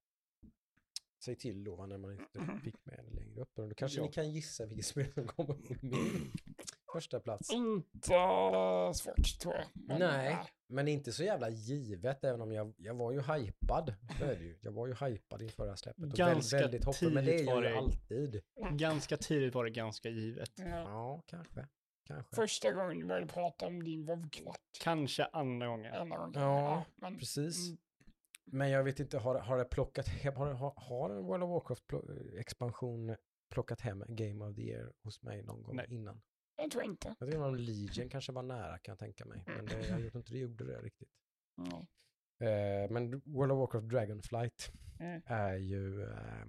[1.26, 3.50] Säg till då när man inte fick med det längre upp.
[3.56, 4.04] Då kanske Ja.
[4.06, 6.32] ni kan gissa vilket spel som kommer på min
[6.92, 7.52] första plats.
[7.52, 8.08] Inte
[8.94, 9.98] svårt tror jag.
[9.98, 10.36] Nej,
[10.68, 13.94] men inte så jävla givet även om jag, jag var ju hypad.
[14.18, 14.58] Så är det ju.
[14.60, 16.04] Jag var ju hypad inför det här släppet.
[16.04, 17.78] Och Ganska väldigt, väldigt hoppfull, men det är tidigt jag var ju det.
[17.78, 18.42] alltid.
[18.72, 20.52] Ganska tidigt var det ganska givet.
[20.56, 20.66] ja.
[20.66, 21.66] Ja, kanske.
[22.06, 22.36] Kanske.
[22.36, 24.60] Första gången du började prata om din vovkvart.
[24.82, 25.94] Kanske andra gången.
[25.94, 26.32] Enda gången.
[26.42, 27.70] Ja, men, Precis.
[28.46, 28.58] Mm.
[28.58, 31.50] Men jag vet inte, har, har det plockat hem, har, har, har en World of
[31.50, 33.16] Warcraft plo- expansion
[33.50, 35.86] plockat hem Game of the Year hos mig någon gång Nej.
[35.90, 36.22] innan?
[36.56, 37.14] Jag tror inte.
[37.18, 39.42] Jag inte om Legion kanske var nära kan jag tänka mig.
[39.46, 41.10] Men det, jag tror inte det gjorde det riktigt.
[41.56, 41.86] Nej.
[42.50, 45.22] Eh, men World of Warcraft Dragonflight Mm.
[45.26, 46.02] är ju...
[46.02, 46.44] Eh,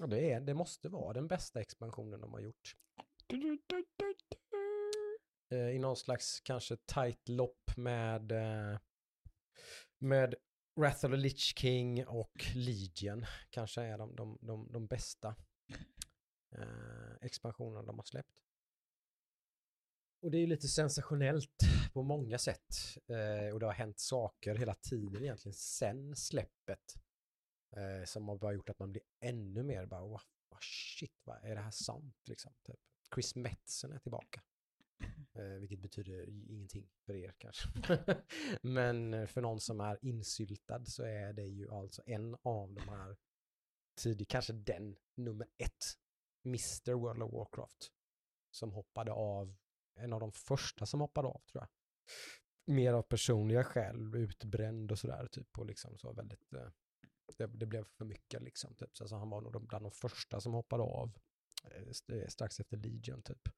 [0.00, 2.76] ja, det, är, det måste vara den bästa expansionen de har gjort.
[3.26, 5.56] Du, du, du, du, du.
[5.56, 8.78] Eh, I någon slags kanske tight lopp med, eh,
[9.98, 10.34] med
[10.76, 13.26] Wrath of the Lich King och Legion.
[13.50, 15.36] Kanske är de, de, de, de bästa
[16.56, 18.34] eh, expansionerna de har släppt.
[20.22, 22.98] Och det är ju lite sensationellt på många sätt.
[23.08, 26.94] Eh, och det har hänt saker hela tiden egentligen sen släppet.
[27.76, 30.20] Eh, som har bara gjort att man blir ännu mer bara, wow,
[30.60, 32.52] shit, vad är det här sant liksom?
[32.62, 32.80] Typ.
[33.14, 34.42] Chris Metzen är tillbaka.
[35.36, 37.68] Eh, vilket betyder ingenting för er kanske.
[38.62, 42.88] Men eh, för någon som är insyltad så är det ju alltså en av de
[42.88, 43.16] här
[44.02, 45.84] tidig, kanske den nummer ett,
[46.46, 46.92] Mr.
[46.92, 47.92] World of Warcraft,
[48.50, 49.56] som hoppade av,
[49.94, 51.68] en av de första som hoppade av tror jag.
[52.74, 56.68] Mer av personliga skäl, utbränd och sådär typ och liksom så väldigt, eh,
[57.36, 58.96] det, det blev för mycket liksom typ.
[58.96, 61.18] Så alltså, han var nog bland de första som hoppade av
[61.64, 63.48] eh, strax efter Legion typ.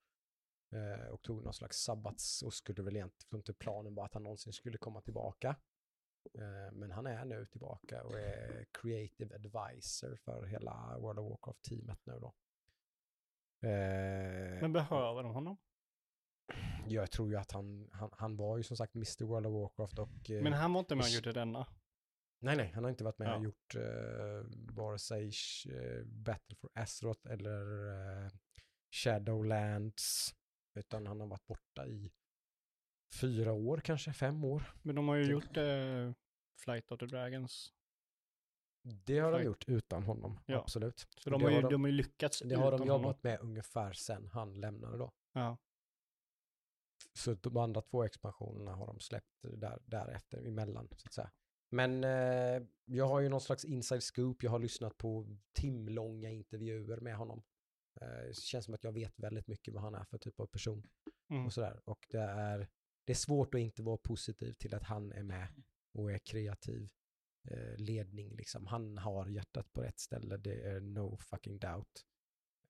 [0.71, 4.23] Eh, och tog någon slags sabbats och skulle väl egentligen inte planen var att han
[4.23, 5.55] någonsin skulle komma tillbaka.
[6.33, 11.99] Eh, men han är nu tillbaka och är creative advisor för hela World of Warcraft-teamet
[12.05, 12.33] nu då.
[13.67, 15.57] Eh, Men behöver de honom?
[16.87, 19.23] jag tror ju att han, han, han var ju som sagt Mr.
[19.25, 20.29] World of Warcraft och...
[20.31, 21.67] eh, Men han var inte med och gjorde denna.
[22.39, 23.35] Nej, nej, han har inte varit med Ja.
[23.37, 24.45] och gjort uh,
[24.75, 25.31] vare sig
[25.71, 27.87] eh, Battle for Azeroth eller
[28.25, 28.31] eh,
[28.91, 30.35] Shadowlands.
[30.77, 32.11] Utan han har varit borta i
[33.13, 34.63] fyra år, kanske fem år.
[34.81, 35.31] Men de har ju Typ.
[35.31, 36.11] gjort eh,
[36.59, 37.73] Flight of the Dragons.
[38.83, 40.57] Det har de Flight- gjort utan honom, Ja.
[40.59, 40.99] absolut.
[40.99, 43.15] Så Och de har, ju, de, de har lyckats det har de jobbat honom.
[43.21, 45.11] med ungefär sen han lämnade då.
[45.33, 45.57] Ja.
[47.13, 51.31] Så de andra två expansionerna har de släppt där, därefter emellan, så att säga.
[51.69, 54.43] Men eh, jag har ju någon slags inside scoop.
[54.43, 57.43] Jag har lyssnat på timlånga intervjuer med honom.
[58.01, 60.47] Eh, det känns som att jag vet väldigt mycket vad han är för typ av
[60.47, 60.89] person.
[61.29, 61.45] Mm.
[61.45, 61.81] Och sådär.
[61.89, 62.69] Och det är,
[63.05, 66.89] det är svårt att inte vara positiv till att han är med och är kreativ
[67.49, 68.35] eh, ledning.
[68.35, 68.67] Liksom.
[68.67, 72.05] Han har hjärtat på rätt ställe, det är no fucking doubt.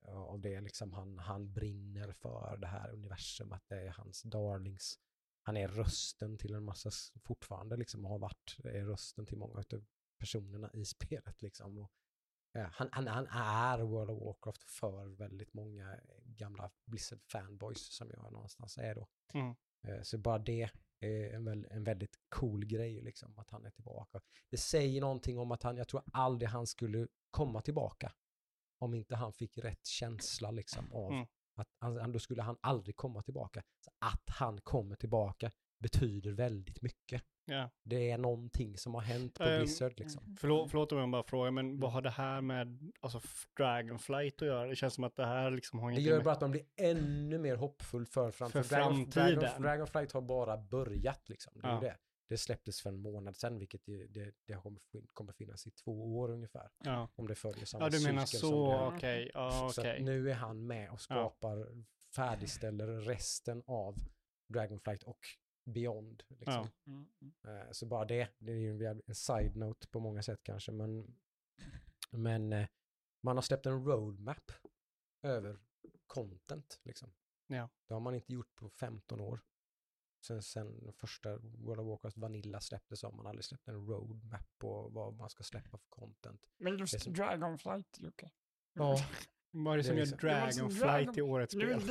[0.02, 4.22] Ja, Och det liksom han, han brinner för det här universum, att det är hans
[4.22, 5.00] darlings.
[5.42, 6.92] Han är rösten till en massa,
[7.24, 9.86] fortfarande liksom har varit, är rösten till många av
[10.20, 11.78] personerna i spelet liksom.
[11.78, 11.92] Och,
[12.64, 18.32] han, han, han är World of Warcraft för väldigt många gamla Blizzard fanboys som jag
[18.34, 19.08] någonstans är då.
[19.34, 19.56] Mm.
[19.88, 24.22] Eh, Så bara det är en, en väldigt cool grej liksom, att han är tillbaka.
[24.50, 28.12] Det säger någonting om att han, jag tror aldrig han skulle komma tillbaka.
[28.80, 31.28] Om inte han fick rätt känsla liksom av Mm.
[31.56, 33.64] att han- då skulle han aldrig komma tillbaka.
[33.80, 37.24] Så att han kommer tillbaka betyder väldigt mycket.
[37.46, 37.70] Ja.
[37.84, 40.24] Det är någonting som har hänt på Ehm, Blizzard liksom.
[40.24, 40.38] Mm.
[40.38, 43.22] Förlåt, förlåt om jag bara frågar, men vad har det här med alltså,
[43.58, 44.68] Dragonflight att göra?
[44.68, 46.26] Det känns som att det här liksom har Det gör med...
[46.26, 48.64] bara att man blir ännu mer hoppfull för framtiden.
[48.64, 49.12] För Dragon, Dragon,
[49.42, 49.62] framtiden.
[49.62, 51.54] Dragonflight har bara börjat liksom.
[51.62, 51.80] Det, Ja.
[51.80, 51.98] det.
[52.30, 55.72] det släpptes för en månad sedan, vilket ju, det, det kommer, fin- kommer finnas i
[55.72, 56.70] två år ungefär.
[56.84, 59.32] Ja, Om det följer samma ja du menar cykel som så, det okej.
[59.34, 61.68] Ja, Så nu är han med och skapar,
[62.16, 63.96] färdigställer resten av
[64.54, 65.20] Dragonflight och
[65.68, 66.24] Beyond.
[66.28, 66.68] Liksom.
[66.86, 67.34] Mm, mm.
[67.62, 71.16] Eh, Så bara det, det är ju en side-note på många sätt kanske, men,
[72.12, 72.68] men eh,
[73.22, 74.52] man har släppt en roadmap
[75.22, 75.60] över
[76.08, 76.80] content.
[76.84, 77.14] Liksom.
[77.48, 77.70] Ja.
[77.88, 79.40] Det har man inte gjort på 15 år.
[80.26, 84.90] Sen, sen första World of Warcraft Vanilla släpptes har man aldrig släppt en roadmap på
[84.90, 86.50] vad man ska släppa för content.
[86.58, 88.32] Men just som- Dragonflight, Jocke.
[88.74, 88.98] Ja,
[89.64, 91.54] Vad är det det som är gör liksom- Det var som Dragonflight i Dragon- årets
[91.54, 91.82] spel?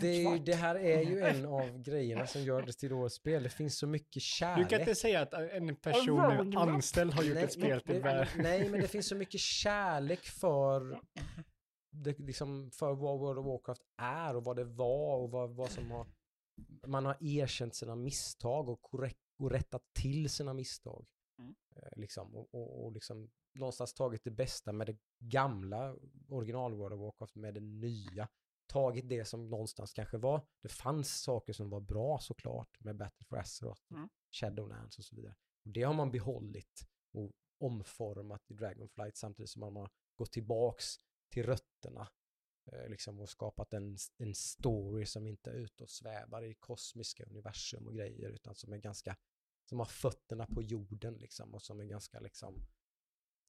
[0.00, 2.92] det, är är ju, det här är ju en av grejerna som gör det till
[2.92, 3.42] årets spel.
[3.42, 4.68] Det finns så mycket Du kärlek.
[4.70, 6.68] kan inte säga att en person roadmap.
[6.68, 8.28] anställd har gjort Nej, ett spel till världen.
[8.42, 11.00] Nej, men det finns så mycket kärlek för,
[11.90, 15.70] det, liksom, för vad World of Warcraft är och vad det var och vad, vad
[15.70, 16.06] som har...
[16.86, 21.06] Man har erkänt sina misstag och, korrekt, och rättat till sina misstag.
[21.38, 21.54] Mm.
[21.76, 25.96] Eh, liksom, och, och, och liksom någonstans tagit det bästa med det gamla
[26.28, 28.28] original World of Warcraft med det nya.
[28.66, 33.24] Tagit det som någonstans kanske var, det fanns saker som var bra såklart med Battle
[33.24, 34.08] for Azeroth, Mm.
[34.30, 35.34] Shadowlands och så vidare.
[35.64, 40.96] Och det har man behållit och omformat i Dragonflight samtidigt som man har gått tillbaks
[41.32, 42.08] till rötterna
[42.72, 47.24] eh, liksom, och skapat en, en story som inte är ute och svävar i kosmiska
[47.24, 49.16] universum och grejer utan som är ganska,
[49.68, 52.66] som har fötterna på jorden liksom och som är ganska liksom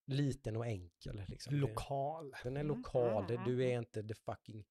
[0.06, 1.24] liten och enkel.
[1.28, 1.56] Liksom.
[1.56, 2.36] Lokal.
[2.43, 3.28] den är Mm, lokal.
[3.28, 3.80] Det, mm, du är mm.
[3.80, 4.66] inte the fucking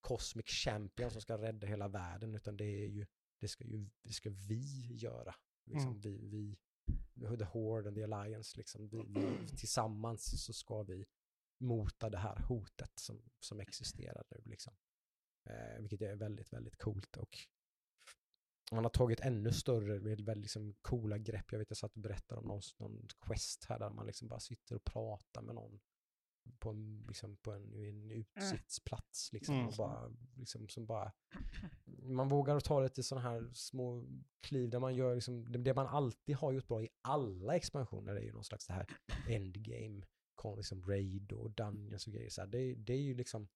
[0.00, 3.06] cosmic champion som ska rädda hela världen utan det är ju,
[3.40, 5.34] det ska ju, det ska vi göra.
[5.64, 6.00] Liksom Mm.
[6.00, 6.58] vi, vi,
[7.38, 11.06] the Horde and the Alliance, liksom vi, vi, tillsammans så ska vi
[11.60, 14.76] mota det här hotet som, som existerar nu liksom.
[15.44, 17.38] Eh, vilket är väldigt, väldigt coolt och
[18.72, 21.52] man har tagit ännu större, med väldigt liksom coola grepp.
[21.52, 24.40] Jag vet jag satt och berättade om någon, någon quest här där man liksom bara
[24.40, 25.80] sitter och pratar med någon
[26.58, 29.68] på en, liksom på en, en utsiktsplats liksom Mm.
[29.68, 31.12] och bara, liksom som bara,
[32.02, 34.06] man vågar ta lite sådana här små
[34.40, 38.16] kliv där man gör liksom, det, det man alltid har gjort bra i alla expansioner
[38.16, 38.86] är ju någon slags det här
[39.28, 40.02] endgame,
[40.56, 42.48] liksom raid och dungeons och grejer så här.
[42.48, 43.48] Det, det är ju liksom,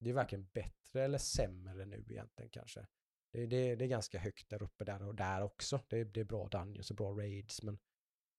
[0.00, 2.86] det är varken bättre eller sämre nu egentligen kanske.
[3.30, 5.80] Det, det, det är ganska högt där uppe där och där också.
[5.88, 7.78] Det, det är bra dungeons och bra raids men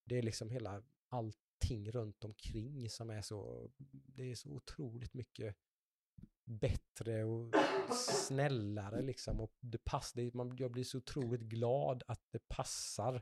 [0.05, 5.55] det är liksom hela allting runt omkring som är så, det är så otroligt mycket
[6.45, 7.53] bättre och
[8.27, 13.21] snällare liksom och det pass, det, man, jag blir så otroligt glad att det passar.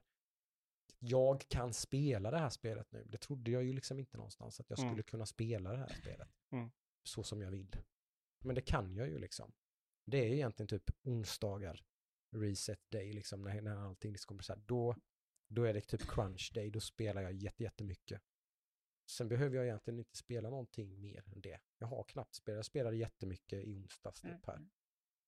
[0.99, 3.03] Jag kan spela det här spelet nu.
[3.03, 4.89] Det trodde jag ju liksom inte någonstans att jag Mm.
[4.89, 6.30] skulle kunna spela det här spelet.
[6.51, 6.72] Mm.
[7.03, 7.76] Så som jag vill.
[8.39, 9.51] Men det kan jag ju liksom.
[10.12, 11.84] Det är ju egentligen typ onsdagar,
[12.32, 14.62] reset day liksom, när, när allting liksom kommer så här.
[14.66, 14.95] Då,
[15.47, 18.22] då är det typ crunch day, då spelar jag jätte, jättemycket.
[19.10, 21.60] Sen behöver jag egentligen inte spela någonting mer än det.
[21.78, 24.55] Jag har knappt spelat, jag spelade jättemycket i onsdags typ här.
[24.55, 24.70] Mm.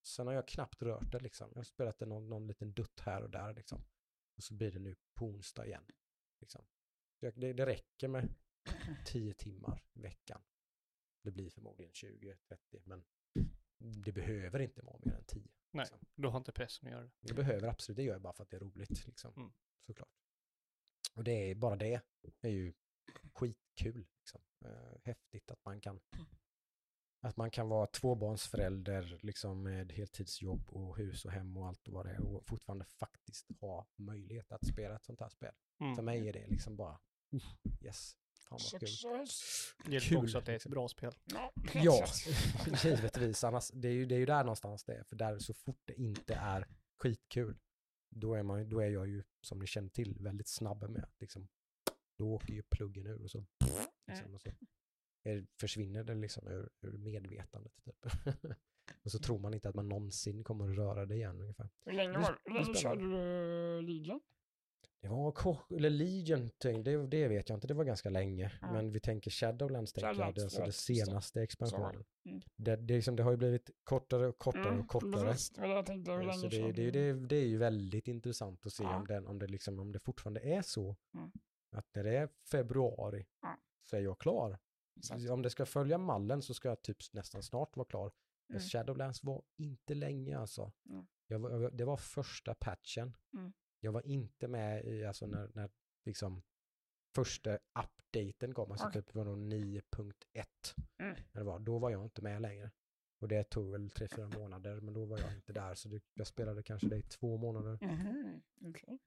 [0.01, 1.49] Sen har jag knappt rört det liksom.
[1.51, 3.83] Jag har spelat någon, någon liten dutt här och där liksom.
[4.37, 5.85] Och så blir det nu på onsdag igen.
[6.39, 6.65] Liksom.
[7.19, 8.35] Det, det räcker med
[9.05, 10.41] 10 timmar i veckan.
[11.23, 13.05] Det blir förmodligen 20-30, men
[13.79, 15.47] det behöver inte vara mer än 10.
[15.71, 15.83] Nej.
[15.83, 15.99] Liksom.
[16.15, 17.11] Du har inte pressen att göra det.
[17.21, 19.05] Det behöver absolut, det gör jag bara för att det är roligt.
[19.07, 19.33] Liksom.
[19.37, 19.51] Mm.
[19.85, 20.09] Såklart.
[21.15, 22.01] Och det är bara det
[22.41, 22.73] är ju
[23.33, 24.07] skitkul.
[24.19, 24.41] Liksom.
[24.65, 25.99] Eh, häftigt att man kan
[27.21, 31.93] att man kan vara tvåbarnsförälder liksom, med heltidsjobb och hus och hem och allt och
[31.93, 35.53] vad det är och fortfarande faktiskt ha möjlighet att spela ett sånt här spel.
[35.79, 35.95] Mm.
[35.95, 36.99] För mig är det liksom bara
[37.81, 38.15] yes.
[38.49, 38.89] Fan vad kul.
[38.89, 39.75] Success.
[39.85, 40.71] Det är kul, också att det är ett liksom.
[40.71, 41.11] bra spel.
[41.25, 41.53] Ja,
[42.83, 43.43] givetvis.
[43.43, 45.03] Annars, det, är ju, det är ju där någonstans det är.
[45.03, 47.59] För där så fort det inte är skitkul,
[48.09, 51.19] då är, man, då är jag ju, som ni känner till, väldigt snabb med att
[51.19, 51.47] liksom,
[52.17, 53.45] då åker ju pluggen ur och så,
[54.07, 54.49] liksom, och så
[55.23, 57.73] är, försvinner det liksom ur, ur medvetandet.
[57.83, 57.95] Typ.
[59.03, 61.69] och så tror man inte att man någonsin kommer att röra det igen ungefär.
[61.85, 64.21] Hur länge, var, hur länge körde du Legion?
[65.01, 68.51] Det var Ko- eller Legion, det, det vet jag inte, det var ganska länge.
[68.61, 68.73] Mm.
[68.73, 70.71] Men vi tänker Shadowlands, tänker jag, Shadowlands, det, alltså ja, det.
[71.05, 72.03] senaste expansionen.
[72.25, 72.41] Mm.
[72.55, 75.31] Det, det, liksom, det har ju blivit kortare och kortare Mm, och kortare.
[75.31, 76.11] Precis, jag tänkte.
[76.13, 77.13] Eh, Så det, körde det, du?
[77.13, 78.95] det, det är ju väldigt intressant att se Ja.
[78.95, 80.95] om, den, om, det liksom, om det fortfarande är så.
[81.13, 81.31] Mm.
[81.71, 83.57] Att när det är februari Ja.
[83.89, 84.59] så är jag klar.
[84.97, 85.29] Exakt.
[85.29, 88.11] Om det ska följa mallen så ska jag typ nästan snart vara klar.
[88.47, 88.69] Men Mm.
[88.69, 90.71] Shadowlands var inte länge alltså.
[90.89, 91.05] Mm.
[91.27, 93.13] Jag var, det var första patchen.
[93.79, 93.85] Mm.
[93.85, 95.69] Jag var inte med i, alltså när, när
[96.05, 96.41] liksom
[97.15, 99.01] första updaten kom, alltså Okej.
[99.01, 100.13] typ var nog 9.1.
[100.97, 101.15] Mm.
[101.31, 102.71] när Det var, då var jag inte med längre.
[103.21, 105.75] Och det tog väl tre, fyra månader, men då var jag inte där.
[105.75, 107.77] Så det, jag spelade kanske det i två månader.
[107.81, 108.99] Mhm, okej.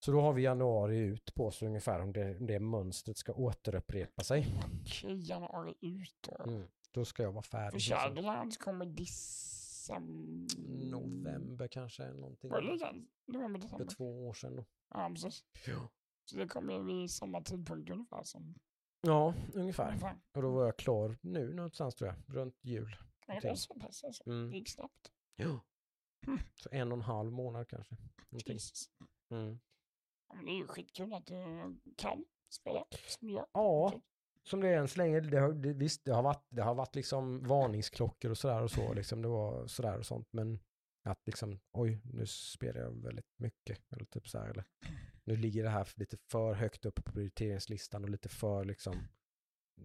[0.00, 3.32] Så då har vi januari ut på oss ungefär om det, om det mönstret ska
[3.32, 4.46] återupprepa sig.
[4.82, 6.44] Okej, januari ut då.
[6.44, 6.68] Mm.
[6.90, 7.80] Då ska jag vara För färdig.
[7.80, 8.86] Shadowlands kommer
[9.88, 10.90] december...
[10.90, 12.50] November kanske, någonting.
[12.50, 13.08] Var det den?
[13.26, 13.94] November, För december?
[13.94, 14.64] två år sedan då.
[14.88, 15.44] Ja, precis.
[15.66, 15.90] Ja.
[16.24, 18.54] Så det kommer vid samma tidpunkt ungefär som...
[19.00, 19.88] Ja, ungefär.
[19.88, 20.20] Ungefär.
[20.34, 22.96] Och då var jag klar nu någonstans tror jag, runt jul.
[23.26, 24.26] Ja, det var så pass alltså.
[24.26, 24.50] Mm.
[24.50, 25.12] Det gick snabbt.
[25.36, 25.60] Ja.
[26.26, 26.38] Mm.
[26.54, 27.96] Så en och en halv månad kanske.
[28.30, 28.90] Jesus.
[29.30, 29.58] Mm.
[30.28, 31.36] Ja, men det är ju skitkul att du
[31.96, 33.28] kan spela som.
[33.52, 34.00] Ja,
[34.48, 35.20] som det är än så länge.
[35.20, 38.70] Det har, det, visst, det har varit, det har varit liksom varningsklockor och sådär och
[38.70, 38.94] så.
[38.94, 40.28] Liksom, det var sådär och sånt.
[40.32, 40.58] Men
[41.04, 43.92] att liksom, oj, nu spelar jag väldigt mycket.
[43.92, 44.64] Eller typ så här, eller
[45.24, 48.94] nu ligger det här lite för högt upp på prioriteringslistan och lite för liksom.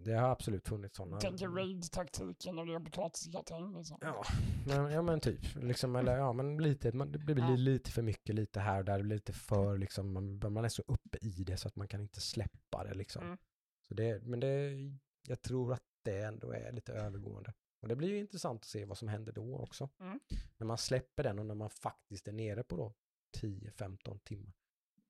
[0.06, 1.20] Det har absolut funnits sådana.
[1.20, 3.98] Tänker raid-taktiken och det är potatisgratäng liksom.
[4.02, 4.24] Ja,
[4.68, 5.56] men, ja men typ.
[5.56, 7.50] Liksom, eller ja, men lite, man, det blir Ja.
[7.56, 8.98] lite för mycket lite här och där.
[8.98, 11.88] Det blir lite för liksom, man, man är så uppe i det så att man
[11.88, 13.24] kan inte släppa det liksom.
[13.24, 13.38] Mm.
[13.94, 14.78] Så det, men det,
[15.28, 17.54] jag tror att det ändå är lite övergående.
[17.82, 19.90] Och det blir ju intressant att se vad som händer då också.
[20.00, 20.20] Mm.
[20.58, 22.94] När man släpper den och när man faktiskt är nere på då
[23.38, 24.54] 10-15 timmar.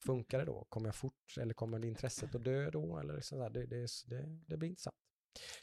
[0.06, 0.66] Funkar det då?
[0.70, 2.98] Kommer jag fort eller kommer intresset att dö då?
[2.98, 4.96] Eller liksom det, det, det, det blir intressant.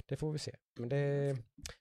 [0.06, 0.56] Det får vi se.
[0.78, 1.36] Men det,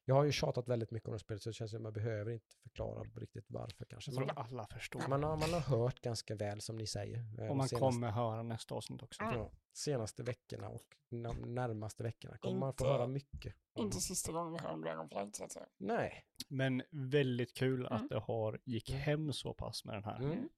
[0.06, 1.94] jag har ju tjatat väldigt mycket om det spelet så det känns som att man
[1.94, 4.12] behöver inte förklara riktigt varför kanske.
[4.12, 5.08] Man, alla förstår.
[5.08, 7.18] man, har, man har hört ganska väl som ni säger.
[7.42, 9.24] eh, Och man senaste- kommer höra nästa avsnitt också.
[9.24, 9.36] Mm.
[9.36, 13.56] Ja, senaste veckorna och de närmaste veckorna kommer man få Inte- höra mycket.
[13.80, 15.68] Inte sista gången vi hör om Dragonflight så att säga.
[15.78, 16.26] Nej.
[16.48, 17.94] Men väldigt kul Mm.
[17.94, 20.18] att det har gick hem så pass med den här.
[20.20, 20.50] Mm.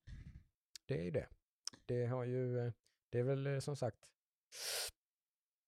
[0.86, 1.28] Det är ju det.
[1.86, 2.74] Det har ju, eh,
[3.10, 3.98] det är väl eh, som sagt,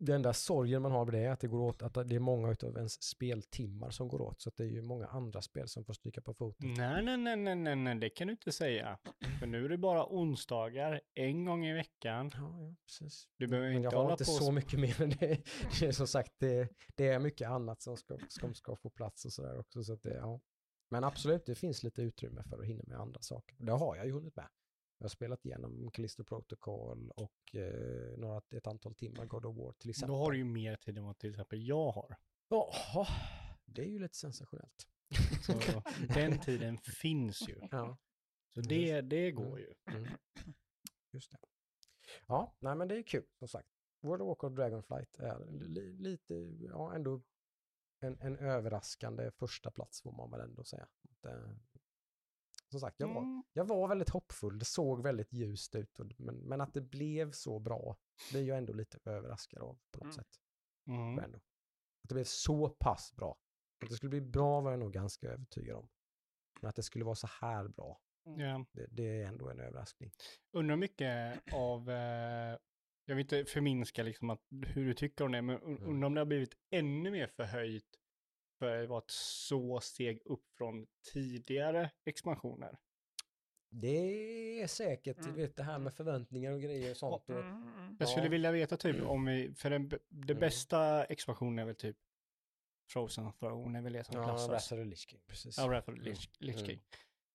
[0.06, 2.20] den enda sorgen man har med det är att det går åt, att det är
[2.20, 5.68] många av ens speltimmar som går åt, så att det är ju många andra spel
[5.68, 6.74] som får stryka på foten.
[6.74, 8.98] Nej, nej, nej, nej, nej, nej, det kan du inte säga.
[9.40, 12.32] För nu är det bara onsdagar, en gång i veckan.
[12.34, 13.28] Ja, ja, precis.
[13.38, 15.18] Du behöver Men inte jag har inte på så mycket mer än det.
[15.80, 19.26] det är som sagt, det, det är mycket annat som ska, som ska få plats
[19.26, 19.84] och sådär också.
[19.84, 20.42] Så att det, ja.
[20.90, 23.56] Men absolut, det finns lite utrymme för att hinna med andra saker.
[23.60, 24.48] Det har jag ju hunnit med.
[25.04, 29.74] Jag har spelat igenom Callisto Protocol och eh, några, ett antal timmar God of War
[29.74, 30.14] till exempel.
[30.14, 32.16] Då har du ju mer tid än vad till exempel jag har.
[32.48, 33.08] Jaha,
[33.66, 34.88] det är ju lite sensationellt.
[35.42, 35.54] Så
[36.14, 37.60] den tiden finns ju.
[37.72, 37.98] Ja,
[38.54, 39.74] Så det, det går ju.
[39.86, 40.08] mm.
[41.12, 41.38] just det.
[42.28, 43.70] Ja, nej men det är kul som sagt.
[44.02, 47.22] World of Warcraft Dragonflight är li, lite, ja ändå
[48.00, 50.88] en, en överraskande första plats får man väl ändå säga.
[51.24, 51.52] Eh,
[52.74, 53.44] som sagt, jag var, Mm.
[53.54, 57.32] jag var väldigt hoppfull, det såg väldigt ljust ut, och, men, men att det blev
[57.32, 57.98] så bra
[58.32, 60.14] blir jag ändå lite överraskad av på något Mm.
[60.14, 60.40] sätt.
[60.88, 61.20] Mm.
[61.20, 61.38] Ändå.
[62.04, 63.38] Att det blev så pass bra.
[63.84, 65.90] Att det skulle bli bra var jag nog ganska övertygad om.
[66.62, 68.66] Men att det skulle vara så här bra, Ja.
[68.72, 70.12] det, det är ändå en överraskning.
[70.52, 72.58] Undrar mycket av, eh,
[73.06, 75.84] jag vill inte förminska liksom att, hur du tycker om det, men Mm.
[75.84, 78.00] undrar om det har blivit ännu mer förhöjt
[78.64, 82.78] för att vara ett så steg upp från tidigare expansioner.
[83.70, 85.36] Det är säkert, du Mm.
[85.36, 87.30] vet det här med förväntningar och grejer och sånt.
[87.30, 87.98] Och, Mm.
[88.00, 88.30] Jag skulle Ja.
[88.32, 90.40] vilja veta typ om vi, för den, det Mm.
[90.40, 91.98] bästa expansionen är väl typ
[92.90, 94.50] Frozen Throne är väl det som ja, klassas.
[94.50, 95.58] Wrath of the Lich King, precis.
[95.58, 96.04] Ja, Wrath of the Mm.
[96.14, 96.66] Lich, Lich Mm.
[96.68, 96.82] King.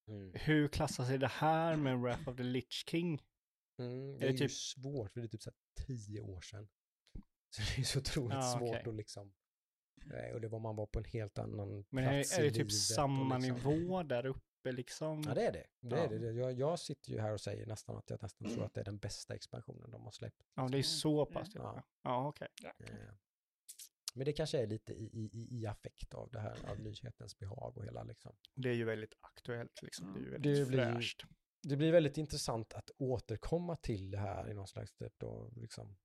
[0.08, 0.32] Mm.
[0.34, 3.22] Hur klassar sig det här med Wrath of the Lich King?
[3.78, 6.40] Mm, det det är, ju typ- svårt, för det är typ så här tio år
[6.40, 6.68] sedan.
[7.50, 8.88] Så det är så otroligt Ja, svårt okej.
[8.90, 9.34] att liksom...
[10.10, 12.48] Nej, och det var man var på en helt annan Men är, plats är i
[12.48, 15.22] det typ samma liksom, nivå där uppe liksom?
[15.26, 15.66] Ja, det är det.
[15.80, 16.02] det, Ja.
[16.04, 16.32] är det.
[16.32, 18.84] Jag, jag sitter ju här och säger nästan att jag nästan tror att det är
[18.84, 20.42] den bästa expansionen de har släppt.
[20.54, 21.48] Ja, det är så pass.
[21.54, 21.60] Ja.
[21.76, 22.48] Ja, ja okej.
[22.78, 22.96] Eh,
[24.14, 27.38] Men det kanske är lite i, i, i- i affekt av det här, av nyhetens
[27.38, 28.36] behag och hela liksom.
[28.54, 30.12] Det är ju väldigt aktuellt liksom.
[30.12, 31.24] Det är ju Det väldigt blir ju- fräscht.
[31.62, 35.96] Det blir väldigt intressant att återkomma till det här i någon slags typ då, liksom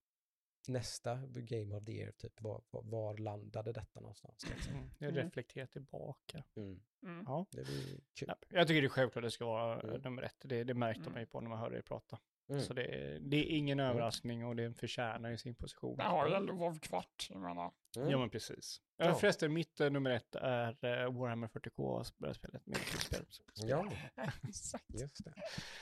[0.68, 4.50] nästa Game of the Year, typ var, var, landade detta någonstans?
[4.50, 4.74] Liksom.
[4.76, 4.90] Mm.
[4.98, 5.24] Jag Mm.
[5.24, 6.44] reflekterar tillbaka.
[6.56, 6.80] Mm.
[7.04, 7.24] Mm.
[7.28, 7.46] Ja.
[7.52, 8.28] Det blir kul.
[8.28, 10.02] Ja, Jag tycker det är självklart att det ska vara Mm.
[10.02, 10.36] nummer ett.
[10.44, 11.12] Det, det märkte Mm.
[11.14, 12.20] man ju på när man hörde dig prata.
[12.50, 12.62] Mm.
[12.62, 15.98] Så det, är- det är ingen överraskning och det förtjänar ju sin position.
[15.98, 17.72] Det har ju ändå WoW kvart, jag menar.
[17.98, 18.10] Mm.
[18.10, 18.82] Ja men precis.
[18.98, 19.06] Ja.
[19.06, 19.16] Ja.
[19.16, 22.04] Förresten, mitt eh, nummer ett är uh, Warhammer 40K,
[22.34, 23.26] spelet med spel.
[23.56, 23.92] Ja,
[24.48, 24.86] Exakt.
[25.02, 25.34] just det.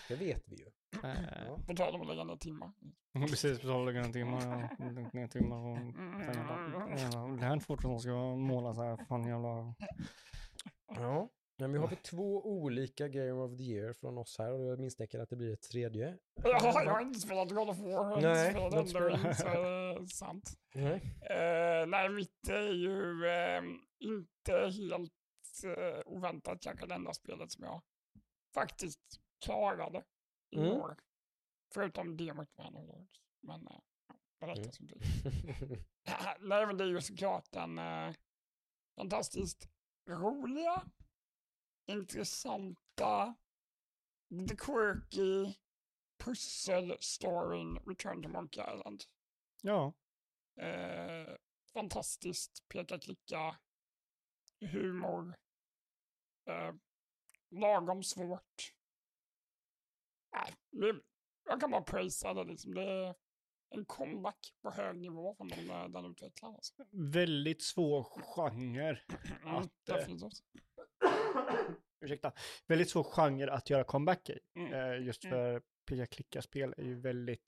[0.07, 0.65] Det vet vi ju.
[1.03, 1.15] Eh,
[1.47, 1.57] Ja.
[1.67, 2.71] På tal om att lägga ner timmar.
[3.13, 5.79] Precis, på tal om några timmar och några timmar och
[7.13, 9.75] Ja, det här är fort som ska måla så här, fan jävla...
[10.87, 11.29] Ja.
[11.61, 14.79] Men vi har väl två olika Game of the Year från oss här och jag
[14.79, 16.17] misstänker att det blir ett tredje.
[16.43, 17.91] Ja, jag har inte spelat God of War.
[17.91, 20.09] Jag Nej, du har inte spelat.
[20.11, 20.51] Sant.
[20.75, 20.93] Nej.
[21.29, 23.63] Eh, nej, mitt är ju eh,
[23.99, 25.13] inte helt
[25.77, 27.81] eh, oväntat kanske det enda spelet som jag
[28.53, 30.03] faktiskt klarade
[30.55, 30.71] i Mm.
[30.71, 30.95] år.
[31.73, 33.09] Förutom Demot Manowars.
[33.41, 34.71] Men eh, ja, det räcker Mm.
[34.71, 34.97] som det.
[36.39, 38.13] nej, men det är ju såklart den eh,
[38.95, 39.69] fantastiskt
[40.09, 40.81] roliga,
[41.91, 43.35] intressanta,
[44.29, 45.55] lite quirky
[46.17, 49.03] pussel-storyn Return to Monkey Island.
[49.61, 49.93] Ja,
[50.55, 51.35] Eh,
[51.73, 53.55] fantastiskt peka-klicka,
[54.59, 55.35] humor,
[56.45, 56.73] eh,
[57.49, 58.73] lagom svårt.
[60.71, 61.01] Det,
[61.45, 62.73] jag kan bara prisa det liksom.
[62.73, 63.15] Det är
[63.69, 66.55] en comeback på hög nivå från den, eh, den utvecklaren.
[66.55, 66.73] Alltså.
[66.91, 68.99] väldigt svår genre.
[69.43, 70.43] Mm, Att, definitivt.
[72.01, 72.31] Ursäkta.
[72.67, 74.39] Väldigt svår genre att göra comeback i.
[74.55, 75.35] Mm, Eh, just Mm.
[75.35, 77.43] för peka-klicka-spel är ju väldigt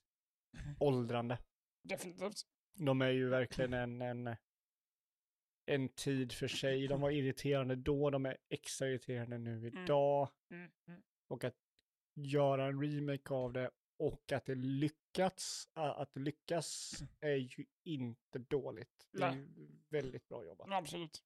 [0.79, 1.37] åldrande.
[1.83, 2.41] definitivt.
[2.75, 4.35] De är ju verkligen en, en,
[5.65, 6.87] en tid för sig.
[6.87, 10.29] De var irriterande då, de är extra irriterande nu idag.
[10.51, 11.01] Mm, mm.
[11.27, 11.55] Och att
[12.15, 19.07] göra en remake av det och att det lyckats, att lyckas är ju inte dåligt.
[19.11, 20.67] Det är ju väldigt bra jobbat.
[20.71, 21.23] Absolut.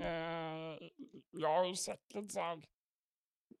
[0.00, 0.88] Eh,
[1.30, 2.64] jag har ju sett lite så här.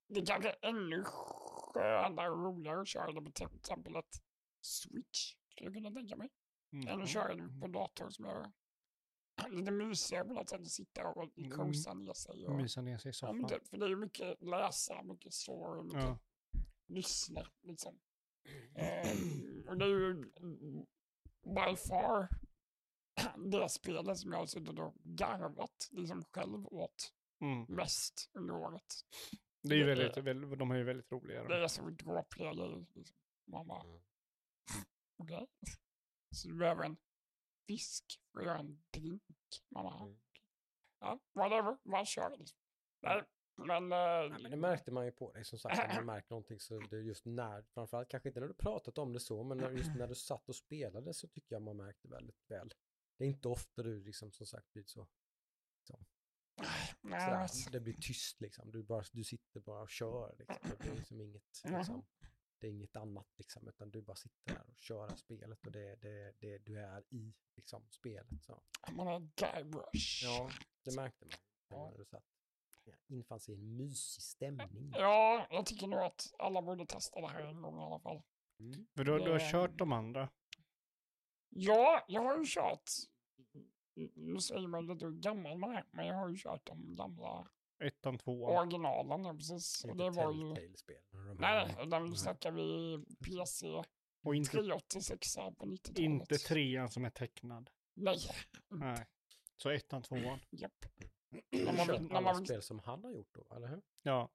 [0.08, 4.22] Det kanske är ännu skönare och roligare att köra det på till exempel ett
[4.60, 5.34] Switch.
[5.48, 6.28] Skulle jag kunna tänka mig.
[6.72, 7.00] Mm.
[7.02, 8.52] att köra det på dator som jag
[9.50, 10.60] lite mysigare på något sätt.
[10.60, 11.50] Att sitta och Mm.
[11.50, 12.46] kosa ner sig.
[12.46, 13.36] Och, Mysa ner sig i ja, soffan.
[13.36, 16.18] men det, för det är ju mycket läsa, mycket story, mycket Ja.
[16.86, 17.98] lyssna liksom.
[18.74, 19.18] Eh,
[19.68, 20.14] och det är ju
[21.44, 22.28] by far
[23.36, 27.64] det spelet som jag har suttit och garvat liksom själv åt Mm.
[27.68, 28.84] mest under året.
[29.62, 31.42] Det är ju Det väldigt, är- väl, de är ju väldigt roliga.
[31.42, 31.62] Det de.
[31.64, 32.86] är så dråpliga grejer.
[32.94, 33.16] Liksom.
[33.46, 34.00] Man bara, Mm.
[35.16, 35.46] okej.
[36.34, 36.96] Så du behöver en
[37.66, 39.22] fisk för att göra en drink.
[39.68, 40.20] Man bara, Mm.
[41.00, 42.58] ja, whatever, man kör liksom.
[43.02, 43.22] Nej,
[43.56, 43.88] men...
[43.88, 46.60] Nej, eh, men det märkte man ju på dig som sagt, om man märkt någonting
[46.60, 49.58] så det är just när, framförallt kanske inte när du pratat om det så, men
[49.58, 52.74] när- just när du satt och spelade så tycker jag man märkte väldigt väl.
[53.20, 55.08] Det är inte ofta du liksom som sagt blir så,
[57.02, 60.56] nej, sådär, alltså, det blir tyst liksom, du, bara, du sitter bara och kör liksom.
[60.70, 62.06] Det blir liksom inget, liksom,
[62.58, 65.96] det är inget annat liksom, utan du bara sitter där och kör spelet och det,
[65.96, 68.42] det, det, du är i liksom spelet.
[68.42, 68.62] Så.
[68.90, 70.24] man är Guybrush.
[70.24, 70.50] Ja,
[70.84, 71.34] det märkte man
[71.68, 71.94] Ja.
[71.98, 72.24] du satt.
[72.84, 74.92] Ja, infann sig i en mysig stämning.
[74.94, 78.22] Ja, jag tycker nog att alla borde testa det här en gång i alla fall.
[78.60, 78.86] Mm.
[78.96, 80.30] För du, du har kört de andra.
[81.52, 82.90] Ja, jag har ju kört,
[84.14, 87.48] nu säger man lite hur gammal man är, men jag har ju kört de gamla
[87.78, 88.58] Ettan, tvåan.
[88.58, 89.84] originalen, ja, precis.
[89.84, 90.54] Och Inte det var ju...
[90.54, 93.82] De Nej, den snackar vi PC
[94.22, 95.98] Och inte, 386 på 90-talet.
[95.98, 97.70] inte trean som är tecknad.
[97.94, 98.18] Nej,
[98.68, 99.06] Nej.
[99.56, 100.38] Så ettan, tvåan.
[100.50, 100.84] japp.
[101.50, 103.56] Du När man kört vill- när alla man vill- spel som han har gjort då,
[103.56, 103.82] eller hur?
[104.02, 104.30] Ja,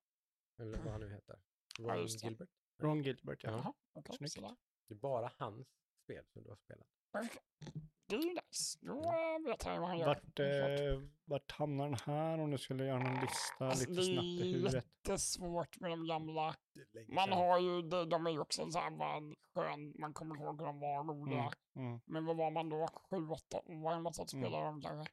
[0.59, 1.39] Eller vad han nu heter.
[1.79, 2.23] Ja, Ron det.
[2.23, 2.49] Gilbert.
[2.81, 3.49] Ron Gilbert ja.
[3.51, 3.57] Ja.
[3.63, 4.15] Jaha, okej.
[4.17, 4.33] Snyggt.
[4.33, 4.55] sådär.
[4.87, 5.67] Det är bara hans
[6.03, 6.87] spel som du har spelat.
[8.07, 8.79] Det är nice.
[8.81, 10.07] Då vet jag vad han gör.
[10.07, 14.25] Vart, eh, vart hamnar den här om du skulle göra någon lista Alltså, lite snabbt
[14.25, 14.85] i huvudet?
[15.01, 16.55] Det är svårt med de gamla.
[17.07, 20.59] Man har ju, de, de är ju också så här bara skön, man kommer ihåg
[20.59, 21.51] hur de var roliga.
[21.75, 22.87] Mm, mm, Men vad var man då?
[23.09, 24.43] Sju, åtta år eller något sånt Mm.
[24.45, 25.11] spelade de kanske.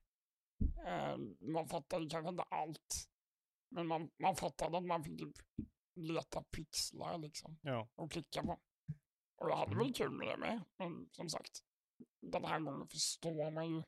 [0.87, 3.09] Eh, man fattade kanske inte allt.
[3.69, 5.37] Men man, man fattade att man fick typ
[5.95, 7.89] leta pixlar liksom ja.
[7.95, 8.59] och klicka på.
[9.37, 10.61] Och jag hade väl kul med det med.
[10.77, 11.63] Men som sagt,
[12.23, 13.83] den här gången förstår man ju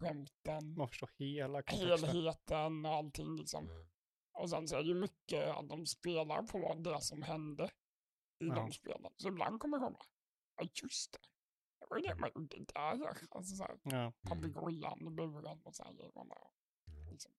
[0.00, 2.08] skämten, Man förstår hela kontexten.
[2.10, 3.64] helheten och allting liksom.
[3.70, 3.86] Mm.
[4.32, 7.64] Och sen så är det ju mycket att de spelar på det som hände
[8.38, 8.54] i Ja.
[8.54, 9.12] de spelen.
[9.16, 10.02] Så ibland kommer jag ihåg,
[10.56, 11.18] ja just det.
[11.80, 13.16] Det var ju det man gjorde där.
[13.30, 14.12] Alltså så här, Ja.
[14.22, 16.12] papegojan i buren och så här grejer.
[16.16, 17.10] Mm.
[17.12, 17.32] liksom.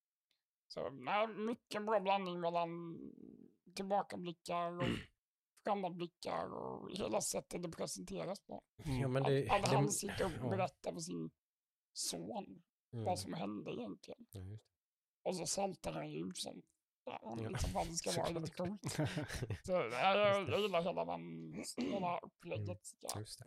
[0.67, 2.97] Så nej, mycket bra blandning mellan
[3.75, 4.83] tillbakablickar och
[5.63, 8.63] framåtblickar och hela sättet det presenteras på.
[8.75, 9.13] Ja, Mm.
[9.13, 10.49] men det, att, att det, han sitter och ja.
[10.49, 11.31] berättar för sin
[11.93, 12.61] son
[12.93, 13.05] Mm.
[13.05, 14.25] vad som hände egentligen.
[14.31, 14.41] Ja,
[15.23, 16.61] Och så saltar han ju ut som
[17.05, 17.49] ja, Ja.
[17.49, 18.81] liksom att det ska vara lite coolt.
[19.65, 20.17] Så jag,
[20.49, 21.53] jag gillar hela, den,
[21.91, 22.79] hela upplägget.
[23.01, 23.19] Ja.
[23.19, 23.45] Just det.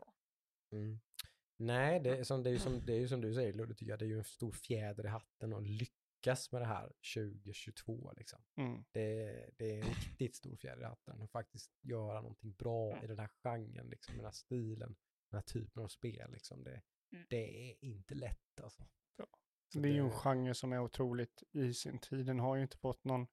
[0.76, 1.00] Mm.
[1.56, 3.74] Nej, det är, som, det, är ju som, det är ju som du säger Ludde,
[3.74, 5.62] tycker jag, det är ju en stor fjäder i hatten att
[6.24, 8.12] lyckas med det här 2022.
[8.16, 8.42] Liksom.
[8.56, 8.84] Mm.
[8.92, 13.06] Det, det är en riktigt stor fjäder i hatten att faktiskt göra någonting bra i
[13.06, 14.96] den här genren, liksom, den här stilen,
[15.30, 16.30] den här typen av spel.
[16.32, 16.64] Liksom.
[16.64, 16.82] Det,
[17.12, 17.26] Mm.
[17.30, 18.82] det är inte lätt alltså.
[19.16, 19.26] Ja.
[19.74, 22.26] Det är ju en genre som är otroligt i sin tid.
[22.26, 23.26] Den har ju inte fått någon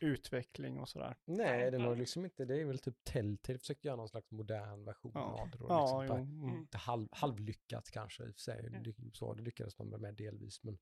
[0.00, 1.16] utveckling och sådär.
[1.24, 4.84] Nej, den har liksom inte, det är väl typ Telltale försökte göra någon slags modern
[4.84, 5.20] version Ja.
[5.20, 5.58] av det.
[5.58, 6.44] Då, Ja, liksom, jo.
[6.44, 6.58] Mm.
[6.58, 8.66] Inte halv, halvlyckat kanske i och för sig.
[8.66, 9.12] Mm.
[9.12, 10.78] Så det lyckades de med delvis, men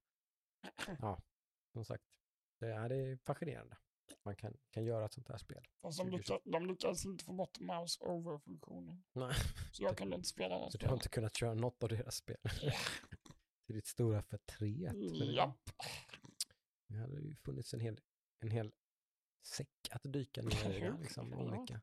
[1.01, 1.23] ja,
[1.79, 2.05] som sagt,
[2.61, 3.77] det är, det är fascinerande.
[4.25, 5.65] Man kan, kan göra ett sånt här spel.
[5.83, 6.17] Fast de, 2020.
[6.33, 9.05] lyckades, de lyckades inte få bort mouse over-funktionen.
[9.13, 9.35] Nej,
[9.73, 12.17] Så jag kunde inte spela den så du har inte kunnat köra något av deras
[12.17, 12.37] spel.
[13.67, 14.93] Till ditt stora förtret.
[14.93, 15.71] för det- Japp.
[16.89, 18.01] Det hade ju funnits en hel,
[18.41, 18.73] en hel
[19.47, 20.93] säck att dyka ner i.
[21.03, 21.39] Liksom, Ja.
[21.39, 21.81] olika.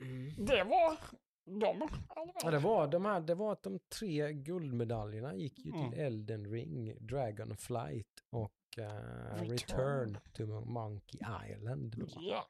[0.00, 0.44] Mm.
[0.46, 0.98] Det var
[1.44, 1.88] de.
[2.42, 5.90] Ja, det var de här, det var att de tre guldmedaljerna gick ju Mm.
[5.90, 8.84] till Elden Ring, Dragon Flight och eh,
[9.34, 9.48] Return.
[9.50, 11.20] Return to Monkey
[11.52, 11.94] Island.
[11.98, 12.06] Då.
[12.16, 12.44] Ja.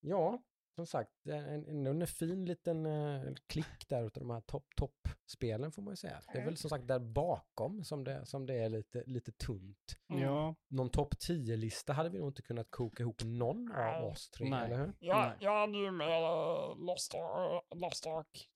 [0.00, 0.42] Ja,
[0.76, 5.08] som sagt, en, en, en fin liten eh, klick där utav de här topp topp
[5.26, 6.20] spelen får man ju säga.
[6.32, 9.96] Det är väl som sagt där bakom som det, som det är lite, lite tunt.
[10.10, 10.22] Mm.
[10.22, 14.48] Ja, Någon topp 10-lista hade vi nog inte kunnat koka ihop någon av oss tre,
[14.50, 14.64] Nej.
[14.64, 14.92] eller hur?
[14.98, 15.36] Ja, Nej.
[15.40, 18.48] jag hade ju med eh, Lost, Ark, Lost Ark,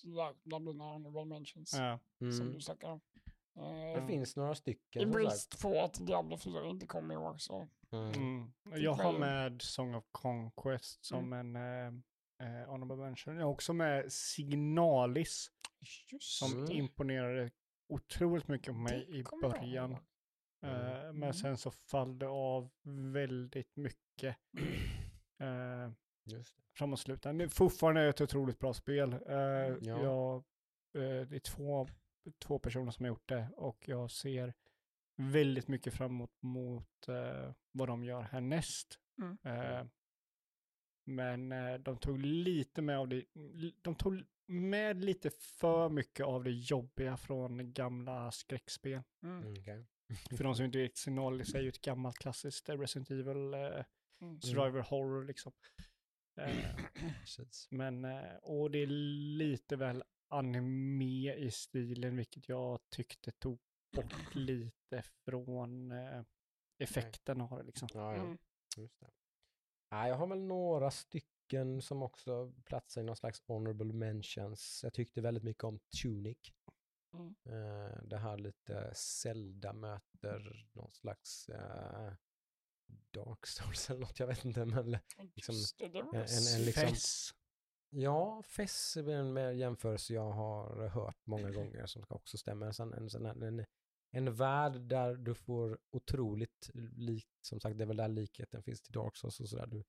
[0.44, 1.98] blir några honorable mentions, ja.
[2.18, 2.52] som Mm.
[2.55, 3.01] du snackar om.
[3.55, 5.02] Det Eh, finns några I stycken.
[5.02, 5.24] som sagt.
[5.24, 7.68] brist på att Diablo 4 inte kom i år så.
[7.92, 8.12] Mm.
[8.12, 8.52] Mm.
[8.64, 11.92] Jag har med Song of Conquest som en eh,
[12.40, 13.36] eh, honorable mention.
[13.36, 15.50] Jag har också med Signalis
[16.12, 16.70] Just som Mm.
[16.72, 17.50] imponerade
[17.88, 19.90] otroligt mycket på mig det i början.
[19.90, 20.00] ihåg.
[20.62, 21.18] Eh, Mm.
[21.18, 22.70] men sen så fall det av
[23.12, 24.36] väldigt mycket
[25.40, 25.90] eh,
[26.24, 26.62] Just det.
[26.78, 27.34] framåt slutet.
[27.34, 29.12] Men fortfarande är det ett otroligt bra spel.
[29.12, 29.76] Eh, Ja.
[29.80, 30.36] jag,
[30.94, 31.88] eh, det är två,
[32.38, 34.54] två personer som har gjort det och jag ser
[35.16, 38.98] väldigt mycket fram emot mot, eh, vad de gör härnäst.
[39.22, 39.38] Mm.
[41.11, 43.24] Men eh, de tog lite med av det,
[43.82, 49.03] de tog med lite för mycket av det jobbiga från gamla skräckspel.
[49.23, 49.43] Mm.
[49.43, 49.87] Mm, okej.
[50.37, 53.85] För de som inte vet, Signalis är ju ett gammalt klassiskt Resident Evil eh,
[54.23, 54.41] Mm.
[54.41, 55.53] survivor horror liksom.
[56.37, 56.77] Eh,
[57.70, 58.87] men, eh, och det är
[59.37, 63.61] lite väl anime i stilen, vilket jag tyckte tog
[63.97, 66.23] bort lite från eh,
[66.78, 67.89] effekten av det liksom.
[67.95, 68.23] Ja, ja.
[68.23, 68.39] Mm.
[68.77, 69.11] Just det.
[69.90, 74.80] Ja, jag har väl några stycken som också platsar i någon slags honorable mentions.
[74.82, 76.38] Jag tyckte väldigt mycket om Tunic.
[77.14, 77.34] Mm.
[77.44, 82.12] Eh, det här lite Zelda möter någon slags eh,
[83.10, 84.64] Dark Souls eller något, jag vet inte.
[84.64, 84.98] Men
[85.34, 85.54] Liksom,
[86.04, 87.30] en- en- en liksom- Fess.
[87.90, 92.72] ja, Fess är en mer jämförelse jag har hört många gånger som också stämmer.
[92.72, 93.64] Sen en, sån här- en,
[94.11, 98.82] en värld där du får otroligt likt, som sagt det är väl där likheten finns
[98.82, 99.66] till Dark Souls och sådär.
[99.66, 99.85] Du,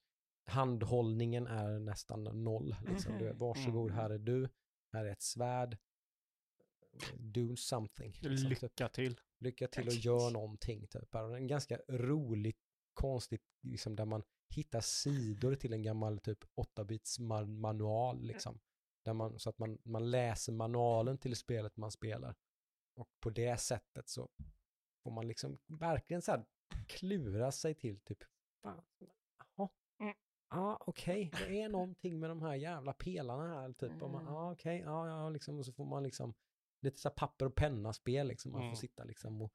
[0.45, 2.75] handhållningen är nästan noll.
[2.87, 3.17] Liksom.
[3.17, 3.37] Du, Mhm.
[3.37, 3.99] varsågod, Mm.
[4.01, 4.49] här är du,
[4.93, 5.77] här är ett svärd.
[7.17, 8.11] Do something.
[8.21, 8.61] liksom, typ.
[8.61, 9.19] Lycka till.
[9.39, 10.87] Lycka till och gör någonting.
[10.87, 11.15] Typ.
[11.15, 12.59] En ganska roligt,
[12.93, 14.23] konstigt, liksom, där man
[14.55, 18.21] hittar sidor till en gammal typ 8-bits man- manual.
[18.21, 18.59] Liksom.
[19.05, 22.35] Där man, så att man, man läser manualen till spelet man spelar.
[23.01, 24.29] Och på det sättet så
[25.03, 26.45] får man liksom verkligen så här
[26.87, 28.23] klura sig till typ,
[28.63, 28.81] fan,
[29.55, 29.69] jaha,
[29.99, 30.13] Mm.
[30.49, 34.01] ja okej, det är någonting med de här jävla pelarna här typ.
[34.01, 34.33] Och man, Mm.
[34.33, 36.33] ja okej, ja ja liksom, och så får man liksom
[36.81, 38.51] lite så här papper och penna-spel liksom.
[38.51, 38.71] Man Mm.
[38.73, 39.53] får sitta liksom och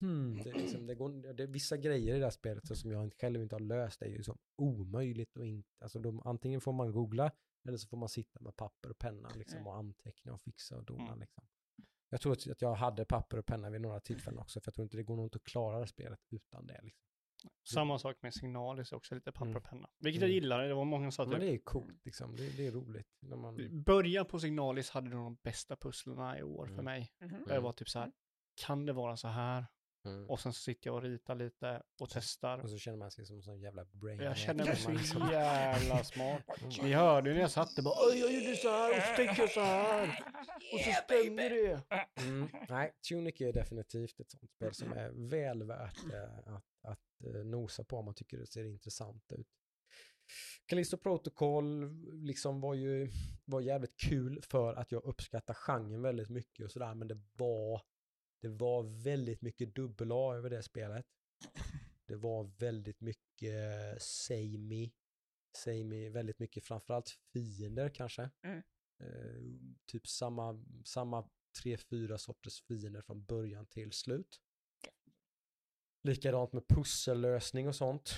[0.00, 2.90] hmm, det, liksom, det, går, det är vissa grejer i det här spelet så som
[2.90, 4.00] jag inte- själv inte har löst.
[4.00, 7.32] Det är ju som omöjligt och inte, alltså de, antingen får man googla
[7.68, 9.66] eller så får man sitta med papper och penna liksom, Mm.
[9.66, 11.06] och anteckna och fixa och dona.
[11.06, 11.18] Mm.
[11.20, 11.44] Liksom.
[12.10, 14.82] Jag tror att jag hade papper och penna vid några tillfällen också, för jag tror
[14.82, 16.80] inte det går nog inte att klara det spelet utan det.
[16.82, 17.02] Liksom.
[17.68, 19.56] Samma sak med Signalis också, lite papper Mm.
[19.56, 19.88] och penna.
[19.98, 20.28] Vilket Mm.
[20.30, 22.36] jag gillar, det var många som sa att Men jag- det är coolt, liksom.
[22.36, 23.08] det, det är roligt.
[23.20, 26.84] När man, Början på Signalis hade de bästa pusslerna i år för Mm.
[26.84, 27.12] mig.
[27.20, 27.44] Mhm.
[27.46, 28.12] Det var typ så här,
[28.66, 29.66] kan det vara så här?
[30.08, 30.30] Mm.
[30.30, 32.58] Och sen så sitter jag och ritar lite och testar.
[32.58, 34.20] Och så känner man sig som en sån jävla brain.
[34.20, 36.42] Jag känner mig så liksom, jävla smart.
[36.60, 36.70] Mm.
[36.82, 39.16] Ni hörde ju när jag satt där bara, "Oj, jag gjorde så här och så
[39.16, 40.24] tänkte jag så här.
[40.72, 41.82] Och så stämde det.
[42.16, 42.48] Mm.
[42.68, 47.44] Nej, Tunic är definitivt ett sånt spel som är väl värt eh, att, att eh,
[47.44, 49.46] nosa på om man tycker det ser intressant ut.
[50.66, 53.10] Callisto Protocol liksom var ju
[53.44, 57.82] var jävligt kul för att jag uppskattar genren väldigt mycket och sådär, men det var
[58.40, 61.06] det var väldigt mycket dubbel A över det spelet.
[62.06, 64.90] Det var väldigt mycket samey,
[65.56, 68.30] samey, väldigt mycket framförallt fiender kanske.
[68.42, 68.62] Mm.
[69.00, 69.42] Eh,
[69.86, 71.28] typ samma, samma
[71.62, 74.40] tre, fyra sorters fiender från början till slut.
[76.02, 78.10] Likadant med pussellösning och sånt.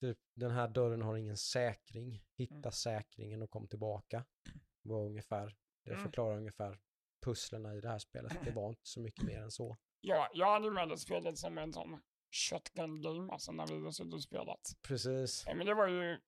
[0.00, 2.22] Typ, den här dörren har ingen säkring.
[2.36, 2.72] Hitta Mm.
[2.72, 4.24] säkringen och kom tillbaka.
[4.82, 6.02] Var ungefär, det Mm.
[6.04, 6.78] förklarar ungefär
[7.30, 8.32] pusslerna i det här spelet.
[8.44, 9.76] Det var inte så mycket mer än så.
[10.00, 12.00] Ja, jag hade med det spelet som en sån
[12.50, 14.76] shotgun game, alltså när vi har suttit och spelat.
[14.82, 15.46] Precis.
[15.46, 16.18] Eh, Men det var ju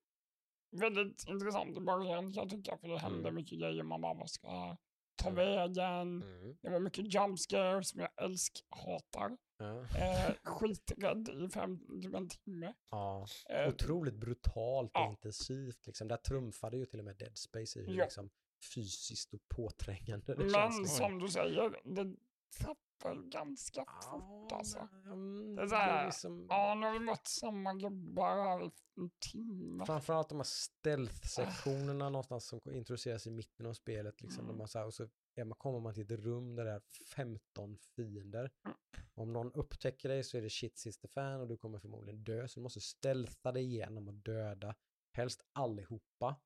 [0.71, 3.35] väldigt intressant i början kan jag tycka, för det hände Mm.
[3.35, 3.83] mycket grejer.
[3.83, 4.77] Man bara, vad ska jag
[5.17, 5.35] ta Mm.
[5.37, 6.23] vägen?
[6.23, 6.57] Mm.
[6.63, 9.37] Det var mycket jump scares som jag älsk, hatar.
[9.59, 9.81] Ja.
[9.81, 12.75] Eh, skiträdd i fem, typ en timme.
[12.91, 13.27] ja.
[13.51, 15.09] Eh, Otroligt brutalt och ja.
[15.11, 15.87] intensivt.
[15.87, 16.09] Liksom.
[16.09, 18.05] Där trumfade ju till och med Dead Space i hur Ja.
[18.05, 18.31] liksom,
[18.75, 22.17] fysiskt och påträngande det men som du säger, det
[22.59, 24.89] trappar ju ganska fort alltså.
[25.05, 28.71] men, Det är så här, liksom, Ja, nu har vi mött samma gubbar här i
[28.97, 29.85] en timme.
[29.87, 34.21] Framförallt de här stealth-sektionerna någonstans som introduceras i mitten av spelet.
[34.21, 34.61] Liksom, Mm.
[34.61, 36.83] har så här, och så är man, kommer man till ett rum där det är
[37.17, 38.51] 15 fiender.
[38.65, 38.77] Mm.
[39.15, 42.49] Om någon upptäcker dig så är det shit sister fan och du kommer förmodligen dö.
[42.49, 44.75] Så du måste stealtha dig igenom och döda.
[45.13, 46.37] Helst allihopa.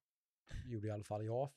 [0.66, 1.52] Gjorde i alla fall jag.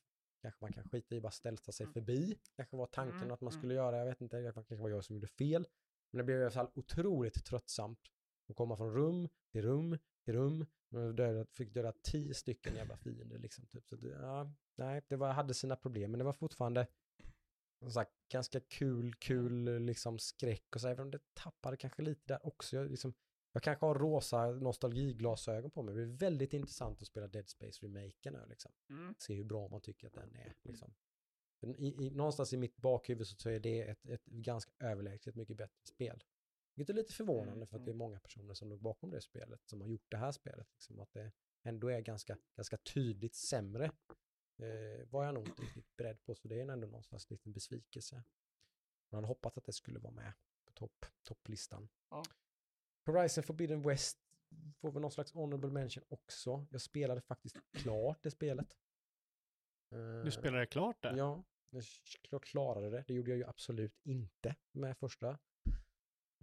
[0.46, 1.94] Kanske man kan skita i bara stealtha sig Mm.
[1.94, 2.38] förbi.
[2.56, 3.60] Kanske var tanken Mm, att man mm.
[3.62, 3.98] skulle göra.
[3.98, 4.38] Jag vet inte.
[4.38, 5.68] Det kanske var jag som gjorde fel.
[6.12, 8.00] Men det blev i alla fall otroligt tröttsamt.
[8.50, 10.66] Att komma från rum till rum till rum.
[10.90, 13.66] Dödat, fick döda tio stycken jävla fiender liksom.
[13.66, 13.88] Typ.
[13.88, 16.88] Så det, ja, nej, det var, hade sina problem, men det var fortfarande
[17.80, 22.22] som sagt, ganska kul, kul liksom skräck och så, även om det tappade kanske lite
[22.26, 22.76] där också.
[22.76, 23.14] Jag, liksom,
[23.56, 25.96] jag kanske har rosa nostalgiglasögon på mig.
[25.96, 28.72] Det är väldigt intressant att spela Dead Space-remaken nu liksom.
[28.90, 29.16] Mm.
[29.18, 30.94] Se hur bra man tycker att den är liksom.
[31.62, 35.86] I, i, någonstans i mitt bakhuvud så är det ett, ett ganska överlägset mycket bättre
[35.86, 36.24] spel.
[36.76, 37.98] Vilket är lite förvånande Mm, för att det är mm.
[37.98, 40.68] många personer som låg bakom det spelet som har gjort det här spelet.
[40.74, 41.32] Liksom, att det
[41.64, 43.86] ändå är ganska, ganska tydligt sämre.
[44.58, 47.54] Eh, var jag nog inte riktigt beredd på, så det är ändå någonstans en liten
[47.54, 48.24] besvikelse.
[49.10, 50.34] Man hade hoppats att det skulle vara med
[50.66, 51.90] på topp, topplistan.
[52.10, 52.24] Ja.
[53.06, 54.18] Horizon Forbidden West
[54.82, 56.66] får väl någon slags honorable mention också.
[56.72, 58.76] Jag spelade faktiskt klart det spelet.
[59.90, 61.14] Du Eh, spelade klart det?
[61.18, 61.44] Ja,
[62.30, 63.04] jag klarade det.
[63.08, 65.30] Det gjorde jag ju absolut inte med första.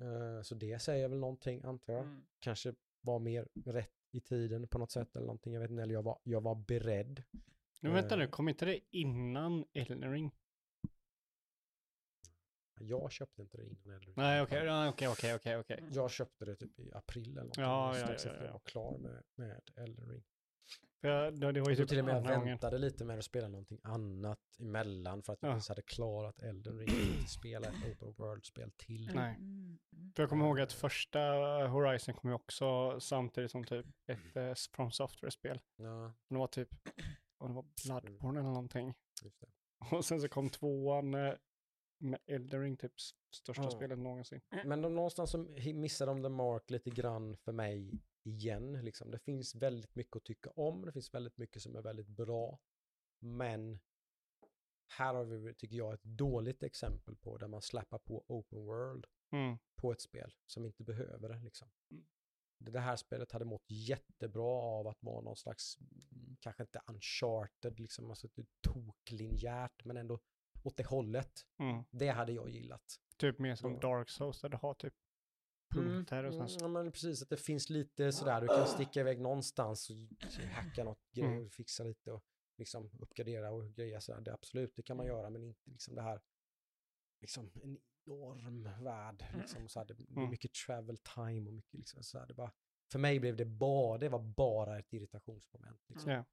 [0.00, 2.02] Eh, Så det säger väl någonting, antar jag.
[2.02, 2.22] Mm.
[2.38, 5.52] Kanske var mer rätt i tiden på något sätt eller någonting.
[5.54, 7.22] Jag vet inte, eller jag var, jag var beredd.
[7.80, 8.30] Nu vänta nu, Eh.
[8.30, 10.30] kom inte det innan Elden Ring?
[12.82, 15.84] Jag köpte inte det innan eller Nej, okej, ja, okej, okej, okej, okej.
[15.92, 17.64] Jag köpte det typ i april eller någonting.
[17.64, 18.52] Ja, ja, ja, ja, jag ja.
[18.52, 20.22] var klar med, med Elden Ring.
[21.00, 22.48] För jag- Det det var ju Jag typ till och med jag andra gången.
[22.48, 25.60] väntade lite med att spela någonting annat emellan för att jag Ja.
[25.68, 26.88] hade klarat Elden Ring.
[26.88, 29.10] och inte spela ett open world-spel till.
[29.14, 29.34] Nej.
[29.34, 29.78] Mm.
[29.92, 30.12] Mm.
[30.16, 31.20] För jag kommer ihåg att första
[31.68, 35.60] Horizon kom ju också samtidigt som typ ett eh, From Software-spel.
[35.76, 36.68] Ja, Det var typ,
[37.38, 38.94] och det var Bloodborne eller någonting.
[39.22, 39.46] just det.
[39.96, 41.34] Och sen så kom tvåan eh,
[42.02, 42.92] med Elden Ring, typ
[43.34, 43.70] största Ja.
[43.70, 44.40] spelet någonsin.
[44.64, 45.38] Men de, någonstans så
[45.74, 47.92] missar de the mark lite grann för mig
[48.22, 48.72] igen.
[48.84, 49.10] Liksom.
[49.10, 52.58] Det finns väldigt mycket att tycka om, det finns väldigt mycket som är väldigt bra.
[53.18, 53.80] Men
[54.98, 59.06] här har vi, tycker jag, ett dåligt exempel på där man släpper på open world
[59.30, 59.58] Mm.
[59.76, 61.40] på ett spel som inte behöver det.
[61.40, 61.70] Liksom.
[61.90, 62.04] Mm.
[62.58, 67.80] Det här spelet hade mått jättebra av att vara någon slags, mm, kanske inte uncharted,
[67.80, 68.28] liksom, alltså
[68.60, 70.20] toklinjärt, men ändå
[70.62, 71.46] åt det hållet.
[71.58, 71.84] Mm.
[71.90, 72.96] Det hade jag gillat.
[73.16, 73.80] Typ mer som.
[73.80, 74.94] Dark Souls där du har typ
[75.74, 76.58] punkter och sen så.
[76.64, 79.96] Mm, ja, men precis, att det finns lite sådär, du kan sticka iväg någonstans och
[80.52, 81.50] hacka något, grej, Mm.
[81.50, 82.24] fixa lite och
[82.58, 84.20] liksom uppgradera och greja sådär.
[84.20, 86.20] Det, absolut, det kan man göra, men inte liksom det här,
[87.20, 90.30] liksom en enorm värld, liksom, så här, det Mm.
[90.30, 92.52] mycket travel time och mycket liksom så här, det bara,
[92.92, 95.80] för mig blev det bara, det var bara ett irritationsmoment.
[95.88, 96.10] Liksom.
[96.12, 96.24] Ja.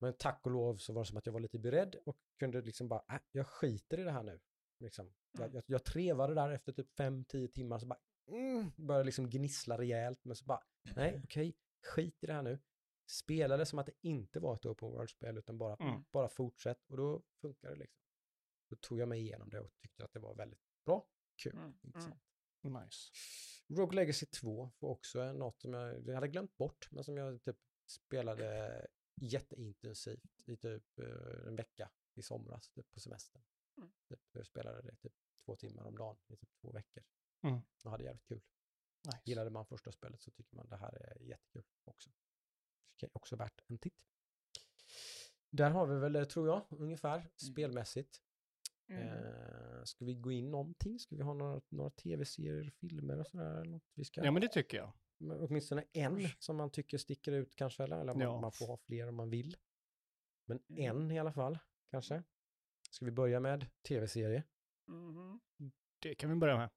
[0.00, 2.60] Men tack och lov så var det som att jag var lite beredd och kunde
[2.62, 4.40] liksom bara, äh, jag skiter i det här nu.
[4.78, 5.12] Liksom.
[5.32, 5.54] Jag, Mm.
[5.54, 10.24] jag, jag trevade där efter typ 5-10 timmar så bara, mm, började liksom gnissla rejält
[10.24, 10.62] men så bara,
[10.96, 11.56] nej okej,
[11.94, 12.58] skit i det här nu.
[13.10, 16.04] Spela det som att det inte var ett open world-spel utan bara, Mm.
[16.12, 18.00] bara fortsätt och då funkar det liksom.
[18.70, 21.06] Då tog jag mig igenom det och tyckte att det var väldigt bra,
[21.42, 22.22] kul, Mm, intressant.
[22.62, 23.10] Nice.
[23.68, 27.42] Rogue Legacy 2 var också något som jag, jag hade glömt bort, men som jag
[27.42, 27.56] typ
[27.86, 28.86] spelade
[29.22, 33.42] jätteintensivt i typ eh, en vecka i somras typ på semestern.
[33.76, 33.90] Mm.
[34.08, 35.14] Typ, jag spelade det typ
[35.44, 37.04] två timmar om dagen i typ två veckor.
[37.42, 37.60] Mm.
[37.84, 38.42] Och hade jävligt kul.
[39.04, 39.20] nice.
[39.24, 42.10] Gillade man första spelet så tycker man det här är jättekul också.
[42.94, 44.06] Okej, också värt en titt.
[45.50, 48.20] Där har vi väl, det, tror jag, ungefär spelmässigt.
[48.86, 49.08] Mm.
[49.08, 50.98] Eh, ska vi gå in någonting?
[50.98, 53.64] Ska vi ha några, några tv-serier, filmer och sådär?
[53.64, 54.92] Något vi ska Ja men det tycker jag.
[55.20, 58.40] Åtminstone en som man tycker sticker ut kanske, eller, eller man, Ja.
[58.40, 59.56] man får ha fler om man vill.
[60.46, 60.84] Men Mm.
[60.96, 61.58] en i alla fall,
[61.90, 62.22] kanske.
[62.90, 64.42] Ska vi börja med tv-serie?
[64.88, 65.40] Mhm.
[66.02, 66.70] Det kan vi börja med.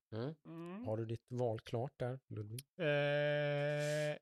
[0.45, 0.85] Mm.
[0.85, 2.59] Har du ditt val klart där, Ludvig?
[2.77, 4.17] Eh,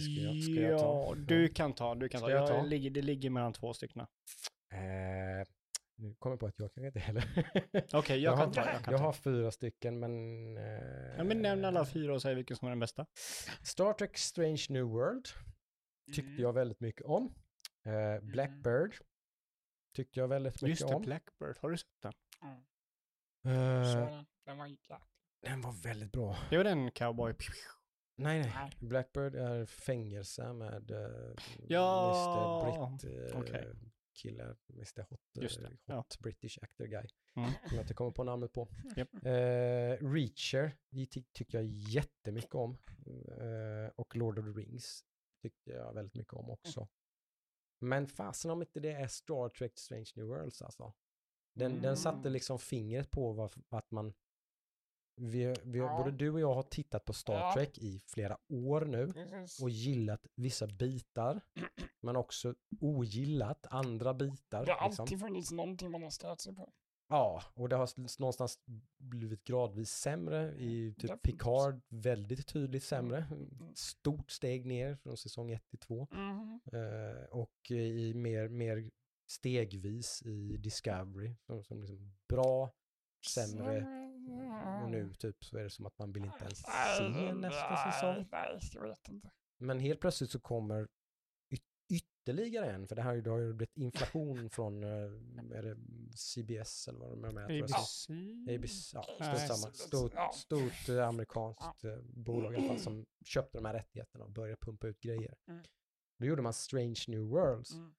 [0.00, 1.94] ska jag- ska jag ja, du kan ta.
[1.94, 2.32] Du kan Ska ta.
[2.34, 2.62] jag Jag ta?
[2.62, 4.00] Ligger, det ligger mellan två stycken.
[4.00, 4.06] Eh,
[6.00, 7.24] Nu kommer jag på att jag kan inte heller.
[7.92, 8.60] Okej, jag, Jag kan har- ta.
[8.72, 9.06] Jag, kan Jag ta.
[9.06, 10.12] har fyra stycken, men...
[10.56, 13.06] eh, Ja, men nämn alla fyra och säg vilken som är den bästa.
[13.62, 15.28] Star Trek Strange New World
[16.06, 16.42] tyckte Mm.
[16.42, 17.34] jag väldigt mycket om.
[17.84, 18.94] Eh, Blackbird
[19.96, 21.02] tyckte jag väldigt mycket Just det, om.
[21.02, 21.56] Blackbird.
[21.60, 22.12] Har du sett den?
[23.44, 23.98] Eh, Så
[24.44, 24.76] den, var
[25.42, 26.36] den var väldigt bra.
[26.50, 27.34] Det var den cowboy.
[28.16, 28.52] Nej, nej.
[28.54, 28.70] Nej.
[28.80, 31.34] Blackbird är fängelse med uh,
[31.68, 32.12] Ja,
[32.64, 33.00] Mr.
[33.00, 33.04] Britt
[33.34, 33.68] uh, okej.
[34.22, 35.02] Kille, Mr.
[35.10, 35.96] Hot, Just eh, ja.
[35.96, 37.06] hot British actor guy.
[37.36, 37.50] Mm.
[37.68, 38.68] Som jag inte kommer på namnet på.
[38.96, 39.14] Japp.
[39.14, 42.78] Eh, Reacher det ty tycker jag jättemycket om.
[43.40, 45.04] Eh, och Lord of the Rings
[45.42, 46.88] tyckte jag väldigt mycket om också.
[47.80, 50.92] Men fasen om inte det är Star Trek Strange New Worlds alltså.
[51.54, 52.32] Den, den satte Mm.
[52.32, 54.12] liksom fingret på vad, att man
[55.20, 55.96] vi, vi, Ja.
[55.96, 57.52] Både du och jag har tittat på Star Ja.
[57.54, 59.12] Trek i flera år nu
[59.62, 61.40] och gillat vissa bitar,
[62.00, 64.66] men också ogillat andra bitar.
[64.66, 65.02] Det har liksom.
[65.02, 66.72] alltid funnits någonting man har stört sig på.
[67.08, 68.58] Ja, och det har någonstans
[68.98, 71.22] blivit gradvis sämre i typ Definitivt.
[71.22, 73.26] Picard, väldigt tydligt sämre.
[73.30, 73.74] Mm.
[73.74, 76.08] Stort steg ner från säsong 1 till 2.
[76.10, 76.60] Mhm.
[76.72, 78.90] Eh, och i mer, mer
[79.30, 82.70] stegvis i Discovery, som, som liksom bra,
[83.26, 83.80] sämre.
[84.84, 88.28] Och nu typ så är det som att man vill inte ens se nästa säsong.
[89.58, 90.88] Men helt plötsligt så kommer
[91.50, 94.90] yt- ytterligare en, för det här har ju- det har ju blivit inflation från, eh,
[95.58, 95.76] är det
[96.16, 97.44] CBS eller vad de är med?
[97.62, 98.08] ABC?
[98.56, 103.58] ABC, ja, stort, samma, stort, stort eh, amerikanskt eh, bolag i alla fall som köpte
[103.58, 105.34] de här rättigheterna och började pumpa ut grejer.
[105.48, 105.62] Mm.
[106.18, 107.94] Då gjorde man Strange New Worlds Mm.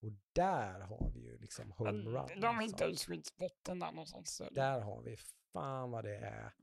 [0.00, 2.40] Och där har vi ju liksom home Men run.
[2.40, 2.62] De alltså.
[2.62, 4.42] hittar ju sweet spoten där någonstans.
[4.52, 5.16] Där har vi,
[5.52, 6.54] fan vad det är.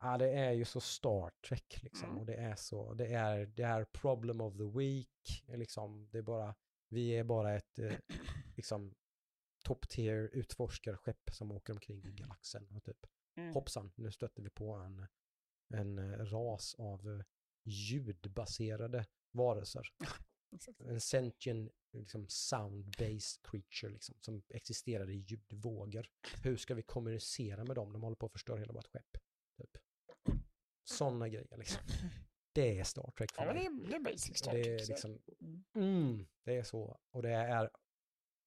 [0.00, 2.08] Ja, det är ju så Star Trek liksom.
[2.08, 2.18] Mm.
[2.20, 5.44] Och det är så, det är, det är problem of the week.
[5.46, 6.54] Liksom, det är bara,
[6.88, 7.94] vi är bara ett eh,
[8.56, 8.94] liksom
[9.64, 13.06] top tier utforskarskepp som åker omkring i galaxen och typ
[13.38, 13.54] Mm.
[13.54, 15.06] hoppsan, nu stötte vi på en,
[15.74, 17.24] en eh, ras av eh,
[17.64, 19.82] ljudbaserade varelser.
[20.78, 26.08] En sentient liksom sound-based creature liksom, som existerar i ljudvågor.
[26.42, 27.92] Hur ska vi kommunicera med dem?
[27.92, 29.16] De håller på att förstöra hela vårt skepp.
[29.56, 29.70] Typ.
[30.84, 31.82] Sådana grejer liksom.
[32.52, 33.66] Det är Star Trek för Ja, det mig.
[33.66, 34.92] är, det är basic Star Det Trek, är så.
[34.92, 35.22] liksom,
[35.74, 36.26] Mm.
[36.44, 37.00] det är så.
[37.10, 37.70] Och det är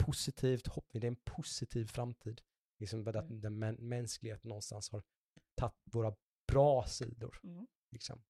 [0.03, 2.41] positivt hopp, det är en positiv framtid.
[2.79, 3.41] Liksom att Mm.
[3.41, 3.59] den
[3.89, 5.03] mänskligheten någonstans har
[5.55, 6.15] tagit våra
[6.51, 7.39] bra sidor.
[7.43, 7.67] Mm.
[7.91, 8.23] Liksom,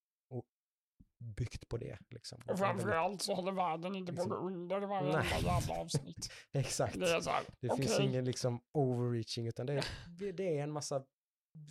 [1.21, 1.97] byggt på det.
[2.09, 2.41] Liksom.
[2.47, 6.31] Och framförallt så håller världen inte på att gå Liksom- under varenda jävla avsnitt.
[6.51, 6.99] Exakt.
[6.99, 7.85] Det är så här, Det okej.
[7.85, 9.85] finns ingen liksom overreaching utan det är,
[10.33, 11.03] det, är en massa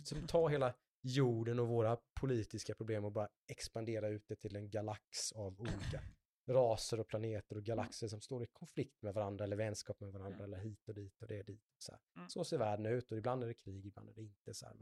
[0.03, 4.69] som tar hela jorden och våra politiska problem och bara expandera ut det till en
[4.69, 6.01] galax av olika
[6.49, 10.43] raser och planeter och galaxer som står i konflikt med varandra eller vänskap med varandra
[10.43, 11.63] eller hit och dit och det är dit.
[11.77, 11.97] Så.
[12.15, 12.29] Mm.
[12.29, 14.75] så ser världen ut och ibland är det krig, ibland är det inte så här.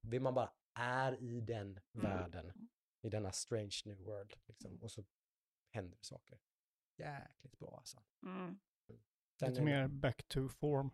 [0.00, 2.52] Men man bara är i den världen,
[3.08, 5.04] i denna strange new world, liksom, och så
[5.70, 6.40] händer saker.
[6.96, 8.02] Jäkligt bra alltså.
[8.22, 8.58] Mm.
[9.38, 10.90] Den Lite är- mer back to form.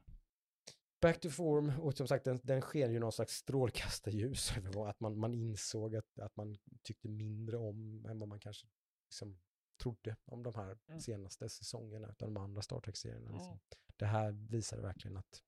[1.00, 5.00] Back to form, och som sagt den, den sker ju någon slags strålkastarljus över att
[5.00, 8.66] man, man insåg att, att man tyckte mindre om än vad man kanske
[9.10, 9.40] liksom
[9.82, 11.00] trodde om de här Mm.
[11.00, 13.28] senaste säsongerna av de andra Star Trek-serierna.
[13.28, 13.34] Mm.
[13.38, 13.60] Liksom.
[13.96, 15.42] Det här visar verkligen att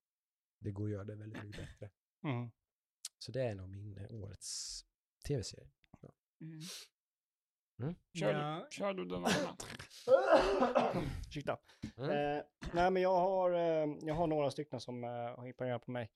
[0.59, 1.91] det går att göra det väldigt mycket bättre.
[2.25, 2.51] Mm.
[3.19, 4.85] Så det är nog min årets
[5.27, 5.71] tv-serie.
[6.41, 6.61] Mm.
[7.83, 7.95] Mm.
[8.19, 8.67] Kör, Ja.
[8.71, 9.57] du, kör du den andra?
[11.29, 11.59] Ursäkta.
[11.97, 12.11] Mm.
[12.11, 12.43] Eh,
[12.73, 16.11] nej, men jag har, eh, jag har några stycken som eh, har imponerat på mig.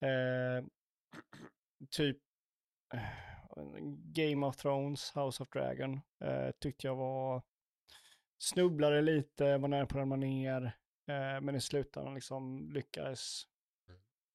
[0.00, 0.64] Eh,
[1.90, 2.18] typ
[2.94, 3.00] eh,
[4.12, 7.42] Game of Thrones, House of Dragon, eh, tyckte jag var,
[8.38, 10.62] snubblade lite, var nära på den ner,
[11.08, 13.42] eh, men i slutändan liksom lyckades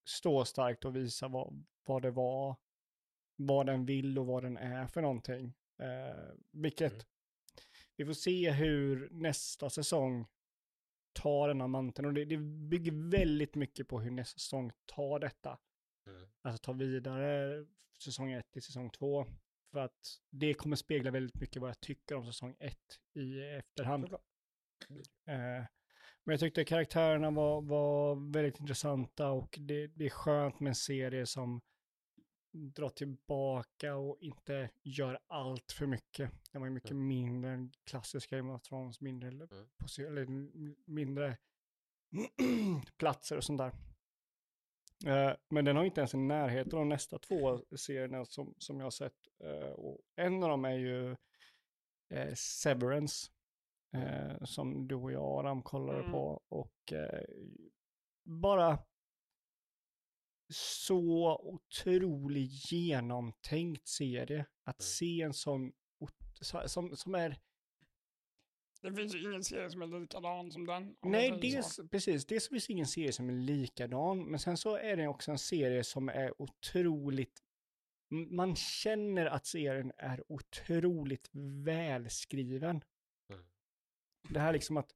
[0.10, 2.56] stå starkt och visa vad, vad det var,
[3.38, 5.53] vad den vill och vad den är för någonting.
[5.80, 7.05] Eh, vilket Mm.
[7.95, 10.27] vi får se hur nästa säsong
[11.14, 15.19] tar den här manteln och det, det bygger väldigt mycket på hur nästa säsong tar
[15.19, 15.59] detta.
[16.07, 16.27] Mm.
[16.41, 17.65] Alltså tar vidare
[18.03, 19.26] säsong 1 till säsong 2.
[19.72, 22.77] För att det kommer spegla väldigt mycket vad jag tycker om säsong 1
[23.15, 24.14] i efterhand.
[25.26, 25.65] Eh,
[26.23, 30.76] men jag tyckte karaktärerna var, var väldigt intressanta och det, det är skönt med en
[30.76, 31.61] serie som
[32.58, 36.32] drar tillbaka och inte gör allt för mycket.
[36.52, 39.48] Den var ju mycket mindre än klassiska Game of Thrones, mindre, Mm.
[40.00, 40.26] eller
[40.92, 41.38] mindre
[42.98, 43.72] platser och sånt där.
[45.06, 48.78] Eh, men den har inte ens en närhet av de nästa två serierna som, som
[48.78, 49.28] jag har sett.
[49.44, 51.12] Eh, och en av dem är ju
[52.10, 53.32] eh, Severance.
[54.44, 56.12] Som du och jag Adam kollade Mm.
[56.12, 56.44] på.
[56.50, 56.94] Och
[58.24, 58.80] bara
[60.49, 64.45] så otroligt genomtänkt serie.
[64.64, 64.86] Att Mm.
[64.86, 65.72] se en sån,
[66.65, 67.38] som, som är
[68.82, 70.95] Det finns ju ingen serie som är likadan som den.
[71.02, 72.26] Nej, dels, precis.
[72.26, 75.84] Dels finns ingen serie som är likadan, men sen så är det också en serie
[75.84, 77.44] som är otroligt...
[78.10, 81.30] Man känner att serien är otroligt
[81.65, 82.82] välskriven.
[83.30, 83.45] Mm.
[84.30, 84.91] Det här liksom att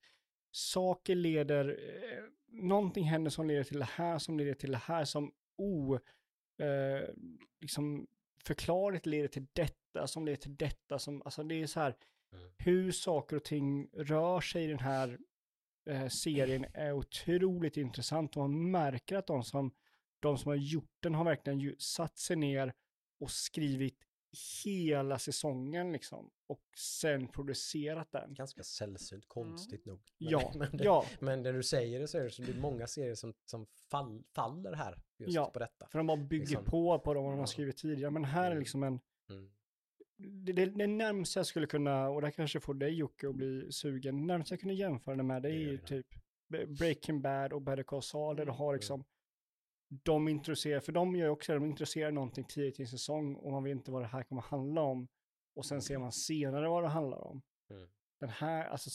[0.52, 1.70] saker leder...
[1.70, 6.00] Eh, någonting händer som leder till det här, som leder till det här, som o...
[6.58, 7.10] Eh,
[7.60, 8.08] liksom
[8.44, 11.22] förklarligt leder till detta, som leder till detta, som...
[11.22, 11.96] Alltså det är så här
[12.34, 12.52] Mm.
[12.58, 15.20] hur saker och ting rör sig i den här
[15.90, 19.72] eh, serien är otroligt intressant och man märker att de som,
[20.20, 22.74] de som har gjort den har verkligen ju satt sig ner
[23.20, 24.06] och skrivit
[24.66, 28.34] hela säsongen liksom och sen producerat den.
[28.34, 30.02] Ganska sällsynt, konstigt nog.
[30.20, 32.52] Men, Ja, men, det, ja, men när du säger det så är det så det
[32.52, 35.46] är många serier som, som fall, faller här just Ja.
[35.54, 35.88] på detta.
[35.88, 36.66] för de bara bygger Liksom.
[36.66, 38.12] på på de de har skrivit tidigare.
[38.12, 38.60] Men här är Mm.
[38.60, 39.00] liksom en,
[39.30, 39.52] Mm.
[40.18, 43.72] det, det, det närmsta jag skulle kunna, och det kanske får dig Jocke att bli
[43.72, 46.08] sugen, det närmsta jag kunde jämföra det med det är ju typ
[46.68, 48.76] Breaking Bad och Better Call Saul, där du har Mm.
[48.76, 49.04] liksom,
[50.04, 53.36] de introducerar, för de gör ju också det, de introducerar någonting tidigt i en säsong
[53.36, 55.08] och man vet inte vad det här kommer handla om.
[55.56, 57.42] Och sen ser man senare vad det handlar om.
[57.70, 57.90] Mm.
[58.20, 58.90] Den här, alltså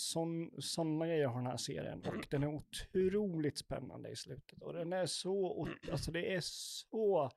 [0.59, 4.63] sådana grejer har den här serien och den är otroligt spännande i slutet.
[4.63, 7.31] Och den är så, ot- alltså det är så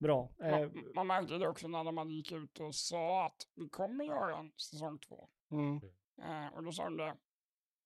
[0.00, 0.30] bra.
[0.42, 4.04] Eh, Man, man märkte det också när de gick ut och sa att vi kommer
[4.04, 5.28] göra en säsong två.
[5.50, 5.80] mm,
[6.22, 7.16] Eh, och då sa de det,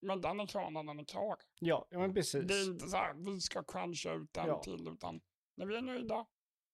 [0.03, 1.37] men den är klar när den är klar.
[1.61, 2.47] ja, ja, men precis.
[2.47, 4.63] Det är inte så här, vi ska cruncha ut den Ja.
[4.63, 5.21] till, utan
[5.57, 6.27] när vi är nöjda,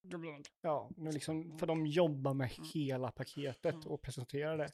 [0.02, 0.52] då blir den klar.
[0.62, 2.68] Ja, nu liksom, för de jobbar med Mm.
[2.74, 3.86] hela paketet Mm.
[3.86, 4.70] och presenterar det.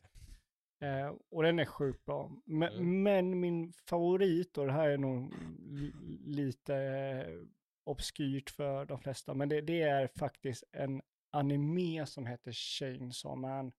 [0.86, 2.32] Eh, och den är sjukt bra.
[2.44, 3.02] Men, Mm.
[3.02, 5.92] men min favorit, och det här är nog li-
[6.24, 7.46] lite
[7.84, 13.72] obskyrt för de flesta, men det, det är faktiskt en anime som heter Chainsaw Man.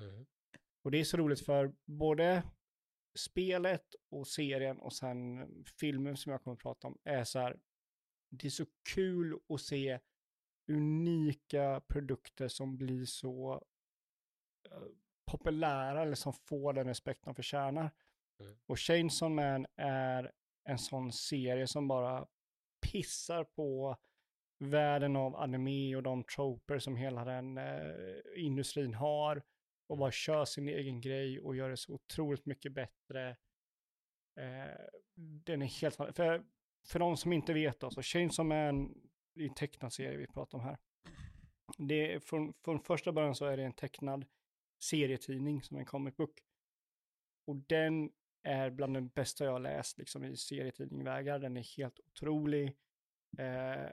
[0.00, 0.26] Mm.
[0.84, 2.42] Och det är så roligt för både
[3.14, 5.48] spelet och serien och sen
[5.80, 7.60] filmen som jag kommer att prata om är så här,
[8.30, 9.98] det är så kul att se
[10.68, 13.64] unika produkter som blir så
[14.70, 14.82] eh,
[15.30, 17.90] populära eller som får den respekt de förtjänar.
[18.40, 18.58] Mm.
[18.66, 20.32] Och Chainsaw Man är
[20.64, 22.26] en sån serie som bara
[22.86, 23.96] pissar på
[24.58, 29.42] världen av anime och de troper som hela den eh, industrin har
[29.86, 33.36] och bara kör sin egen grej och gör det så otroligt mycket bättre.
[34.40, 34.74] Eh,
[35.44, 36.44] den är helt för,
[36.86, 38.94] för de som inte vet då, så Chainsaw Man
[39.34, 40.78] det är en tecknad serie vi pratar om här.
[41.78, 44.26] Det är, från, från första början så är det en tecknad
[44.82, 46.40] serietidning som en comic book.
[47.46, 51.38] Och den är bland den bästa jag har läst liksom, i serietidningvägar.
[51.38, 52.66] Den är helt otrolig.
[53.38, 53.90] Eh,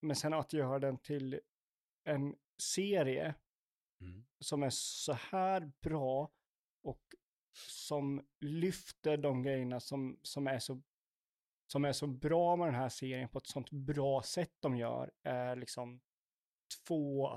[0.00, 1.40] men sen att göra den till
[2.04, 3.34] en serie
[4.02, 4.24] Mm.
[4.38, 6.32] som är så här bra
[6.82, 7.02] och
[7.68, 10.82] som lyfter de grejerna som, som, är så,
[11.66, 15.12] som är så bra med den här serien på ett sånt bra sätt de gör
[15.22, 16.00] är liksom
[16.86, 17.30] två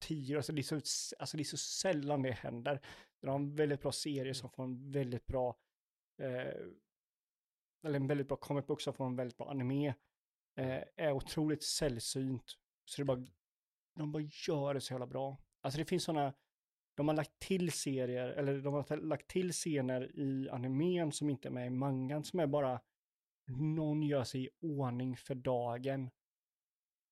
[0.00, 0.74] tio, alltså det, är så,
[1.18, 2.80] alltså det är så sällan det händer.
[3.20, 5.58] De har en väldigt bra serie som får en väldigt bra,
[6.18, 6.66] eh,
[7.84, 9.94] eller en väldigt bra comic book som får en väldigt bra anime,
[10.56, 12.58] eh, är otroligt sällsynt.
[12.84, 13.26] Så det bara,
[13.94, 15.38] de bara gör det så jävla bra.
[15.60, 16.34] Alltså det finns sådana,
[16.94, 21.48] de har lagt till serier, eller de har lagt till scener i animen som inte
[21.48, 22.80] är med i mangan, som är bara
[23.46, 26.10] någon gör sig i ordning för dagen.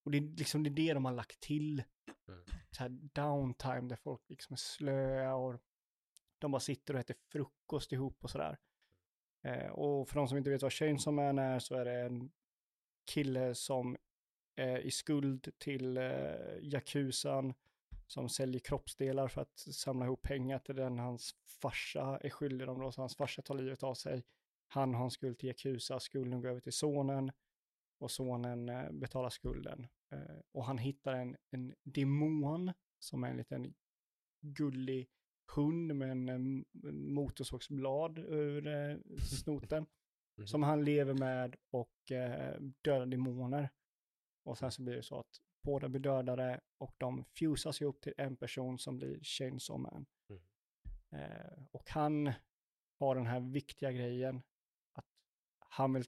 [0.05, 1.83] Och det är liksom det, är det de har lagt till.
[2.29, 2.45] Mm.
[2.70, 5.61] Så här downtime där folk liksom är slöa och
[6.39, 8.59] de bara sitter och äter frukost ihop och sådär.
[9.43, 12.31] Eh, och för de som inte vet vad Chainsaw Man är så är det en
[13.05, 13.97] kille som
[14.57, 17.55] är i skuld till eh, Yakuzan
[18.09, 22.81] som säljer kroppsdelar för att samla ihop pengar till den hans farsa är skyldig dem
[22.81, 24.25] då, så hans farsa tar livet av sig.
[24.69, 27.33] Han har en skuld till Yakuza, skulden går över till sonen
[27.99, 29.87] och sonen eh, betalar skulden.
[30.13, 33.75] Eh, och han hittar en, en demon som är en liten
[34.41, 35.09] gullig
[35.55, 36.65] hund med en, en
[37.15, 39.87] motorsågsblad ur eh, snoten
[40.39, 40.47] Mhm.
[40.47, 43.71] som han lever med och eh, dödar demoner.
[44.43, 48.15] Och sen så blir det så att båda blir dödade och de fusas ihop till
[48.17, 50.07] en person som blir Chainsaw Man.
[50.29, 50.43] Mm.
[51.11, 52.33] Eh, och han
[52.99, 54.43] har den här viktiga grejen
[54.93, 55.07] att
[55.59, 56.05] han vill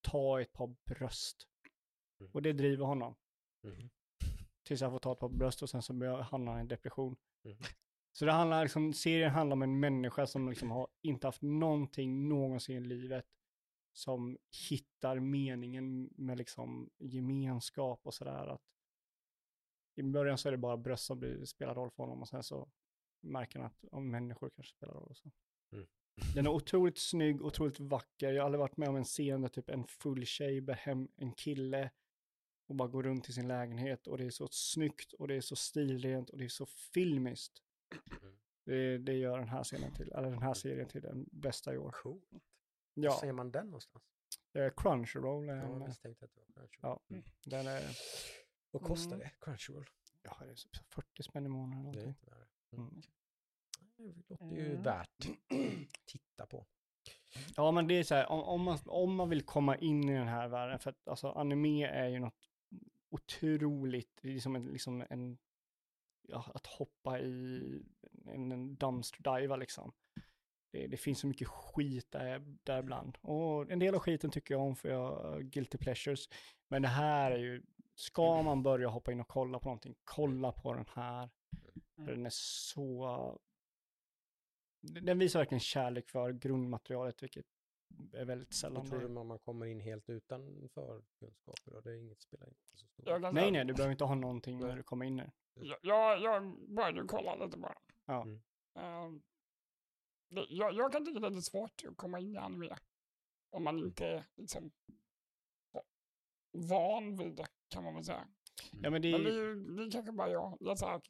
[0.00, 1.48] ta ett par bröst.
[2.20, 2.32] Mm.
[2.32, 3.14] Och det driver honom.
[3.64, 3.90] Mm.
[4.62, 6.68] Tills han får ta ett par bröst och sen så börjar- hamnar han i en
[6.68, 7.16] depression.
[7.44, 7.56] Mm.
[8.12, 12.28] Så det handlar liksom, serien handlar om en människa som liksom har inte haft någonting
[12.28, 13.26] någonsin i livet.
[13.92, 14.38] Som
[14.68, 18.46] hittar meningen med liksom gemenskap och sådär.
[18.46, 18.62] Att
[19.94, 22.42] I början så är det bara bröst som blir, spelar roll för honom och sen
[22.42, 22.68] så
[23.20, 25.08] märker han att ja, människor kanske spelar roll.
[25.10, 25.30] Och så.
[25.72, 25.86] Mm.
[26.34, 28.32] Den är otroligt snygg, otroligt vacker.
[28.32, 31.08] Jag har aldrig varit med om en scen där typ en full tjej bär hem
[31.16, 31.90] en kille
[32.66, 35.40] och bara går runt i sin lägenhet och det är så snyggt och det är
[35.40, 37.62] så stilrent och det är så filmiskt.
[38.22, 38.34] Mm.
[38.64, 41.78] Det, det gör den här scenen till, eller den här serien till den bästa i
[41.78, 41.90] år.
[41.90, 42.24] Coolt.
[42.94, 44.04] Ja, ser man den någonstans?
[44.54, 46.78] eh, Crunchyroll är Ja, en, jag eh, misstänkte att det var Crunchyroll.
[46.82, 47.24] ja, Mm.
[47.46, 47.82] den är,
[48.70, 49.18] Vad kostar Mm.
[49.18, 49.30] det?
[49.40, 49.86] Crunchyroll?
[50.22, 52.46] ja, det är så 40 spänn i månaden eller Det är inte värre.
[52.72, 53.02] Mm.
[53.98, 54.22] Mm.
[54.28, 54.82] Det låter ju Mm.
[54.82, 55.26] värt
[56.04, 56.66] titta på.
[57.56, 60.12] Ja, men det är så här, om, om, man, om man vill komma in i
[60.14, 62.48] den här världen, för att alltså anime är ju något
[63.10, 65.38] otroligt, det är som en, liksom en
[66.22, 67.62] ja, att hoppa i
[68.26, 69.92] en, en dumpster diva liksom.
[70.70, 73.18] Det, det finns så mycket skit där, där ibland.
[73.20, 76.28] Och en del av skiten tycker jag om för jag guilty pleasures.
[76.68, 77.62] Men det här är ju,
[77.94, 81.30] ska man börja hoppa in och kolla på någonting, kolla på den här.
[81.96, 83.38] För den är så,
[84.80, 87.46] den visar verkligen kärlek för grundmaterialet, vilket
[88.12, 88.84] är väldigt sällan.
[88.84, 89.06] Då tror det.
[89.06, 92.86] du man man kommer in helt utan förkunskaper och det är inget spelar inte så
[92.86, 95.32] stor Jag kan Nej, nej, du behöver inte ha någonting när du kommer in där.
[95.54, 97.78] Jag, jag, jag började kolla lite bara.
[98.04, 98.22] Ja.
[98.22, 98.40] Mm.
[98.74, 99.22] Ehm,
[100.48, 102.76] jag, jag kan tycka det är svårt att komma in i anime.
[103.50, 104.70] Om man inte är liksom
[105.72, 105.82] va-
[106.52, 108.26] van vid det, kan man väl säga.
[108.72, 110.56] Ja, men det, Men det är det är kanske bara jag.
[110.60, 111.00] jag så här,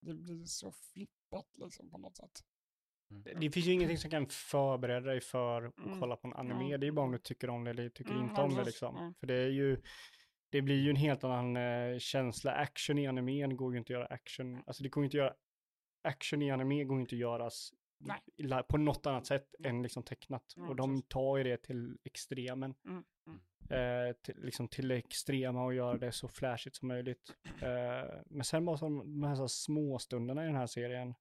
[0.00, 2.44] det blir så flippat liksom på något sätt.
[3.10, 3.40] Mm.
[3.40, 6.00] det finns ju ingenting som kan förbereda dig för att Mm.
[6.00, 6.70] kolla på en anime.
[6.70, 6.78] Ja.
[6.78, 8.96] Det är bara om du tycker om det eller tycker Mm, inte om det liksom.
[8.96, 9.14] Mm.
[9.14, 9.82] För det är ju,
[10.50, 12.52] det blir ju en helt annan eh, känsla.
[12.52, 15.34] Action i animen går ju inte att göra action, alltså det går inte att göra,
[16.02, 18.62] action i anime går inte att göras Nej.
[18.68, 20.52] på något annat sätt än liksom tecknat.
[20.56, 22.74] Ja, och de tar ju det till extremen.
[22.84, 23.40] Mm, mm.
[23.70, 27.36] Eh, till, liksom till det extrema och göra det så flashigt som möjligt.
[27.62, 31.14] Eh, men sen bara som de här, så små stunderna i den här serien.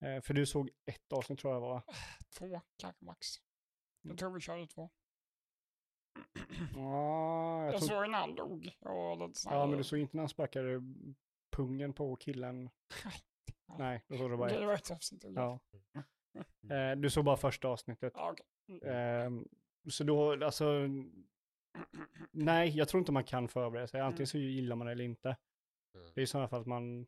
[0.00, 1.82] Eh, för du såg ett avsnitt tror jag var.
[2.38, 3.26] Två kanske max.
[4.04, 4.12] Mm.
[4.12, 4.90] Jag tror vi körde två.
[6.74, 8.76] Ja, jag Jag såg när han dog.
[8.80, 10.82] Ja, men du såg inte när han sparkade
[11.50, 12.70] pungen på killen.
[13.78, 14.66] Nej, då såg du bara Det ett.
[14.66, 15.24] var ett avsnitt.
[15.34, 15.60] Ja.
[15.92, 16.02] Ja.
[16.74, 18.12] Eh, du såg bara första avsnittet.
[18.16, 18.88] Ja, okej.
[18.90, 19.30] Eh,
[19.90, 20.72] så då, alltså,
[22.30, 24.00] nej, jag tror inte man kan förbereda sig.
[24.00, 25.36] Antingen så gillar man det eller inte.
[25.94, 26.10] Mm.
[26.14, 27.06] Det är i sådana fall att man,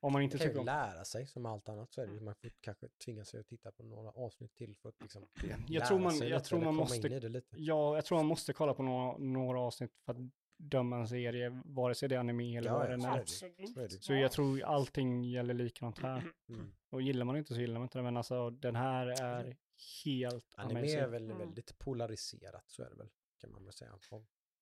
[0.00, 2.06] om man inte Man kan tycker ju om lära sig som allt annat så är
[2.06, 5.26] det man får kanske tvinga sig att titta på några avsnitt till för att liksom
[5.48, 7.56] Jag lära tror man- sig jag tror man måste- in i det lite.
[7.58, 10.18] Ja, jag tror man måste kolla på några, några avsnitt för att
[10.62, 12.96] döma en serie, vare sig det är anime eller Ja, vad så är.
[12.98, 13.20] det.
[13.64, 14.04] Absolut.
[14.04, 14.20] Så det.
[14.20, 16.32] Jag tror allting gäller likadant här.
[16.48, 16.72] Mm.
[16.90, 19.56] Och gillar man inte så gillar man inte det, men alltså den här är
[20.04, 20.98] helt Anime amazing.
[21.00, 21.38] är väl Mm.
[21.38, 23.08] väldigt polariserat, så är det väl,
[23.38, 23.98] kan man väl säga.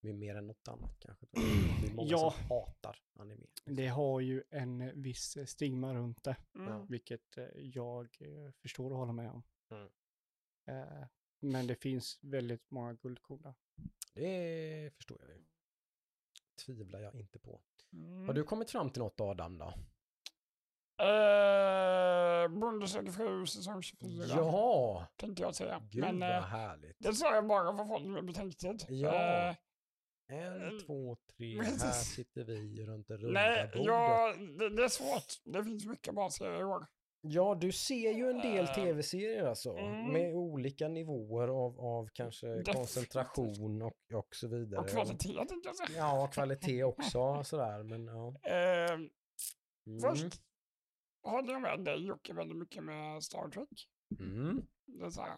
[0.02, 1.26] Med mer än något annat kanske.
[1.32, 2.30] Det är många Ja.
[2.30, 3.46] som hatar anime.
[3.64, 6.86] Det har ju en viss stigma runt det, Mm.
[6.86, 9.42] vilket eh, jag eh, förstår och håller med om.
[9.70, 9.88] Mm.
[10.66, 11.06] Eh,
[11.42, 13.54] Men det finns väldigt många guldkorn.
[14.14, 15.42] Det förstår jag ju.
[16.66, 17.60] Tvivlar jag inte på.
[17.92, 18.26] Mm.
[18.26, 19.74] Har du kommit fram till något Adam då?
[21.04, 24.24] Eh, Bonde söker fru säsong 24.
[24.28, 25.06] Ja!
[25.16, 25.82] Tänkte jag säga.
[25.90, 26.96] Gud Men vad eh, härligt.
[26.98, 28.84] det sa jag bara för folk med betänketid.
[28.88, 29.14] Ja.
[29.14, 29.56] Eh,
[30.28, 33.86] En, två, tre, här sitter vi runt det runda nej, bordet.
[33.86, 35.24] ja, det, det är svårt.
[35.44, 36.86] Det finns mycket bra serier i år.
[37.22, 39.76] Ja, du ser ju en del Eh, tv-serier alltså.
[39.76, 40.12] mm.
[40.12, 42.74] Med olika nivåer av, av kanske Definitivt.
[42.76, 44.80] koncentration och, och så vidare.
[44.80, 45.34] Och kvalitet
[45.86, 45.98] säga.
[45.98, 48.34] Ja, kvalitet också sådär, men ja.
[48.50, 48.98] Eh,
[49.86, 50.00] Mm.
[50.00, 50.42] Först
[51.22, 53.88] håller jag med dig Jocke väldigt mycket med Star Trek.
[54.20, 54.66] Mm.
[54.86, 55.36] Det är så här.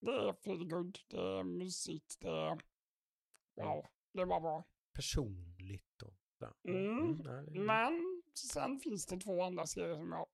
[0.00, 2.58] Det är feel good, det är musik, det är...
[3.56, 4.64] Wow, det var bra.
[4.94, 6.54] Personligt och sådär.
[6.68, 7.12] Mm.
[7.24, 8.22] nej, det- Men
[8.52, 10.26] sen finns det två andra serier som jag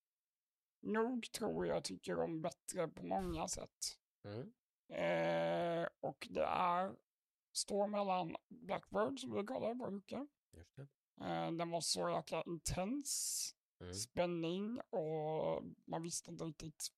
[0.80, 3.98] nog tror jag tycker om bättre på många sätt.
[4.24, 4.52] Mm.
[4.92, 6.96] Eh, och det är
[7.52, 9.38] står mellan Blackbird som vi.
[10.56, 10.82] Just det.
[11.20, 13.54] Eh, den var så jäkla intens.
[13.80, 13.94] Mm.
[13.94, 16.88] Spänning och man visste inte riktigt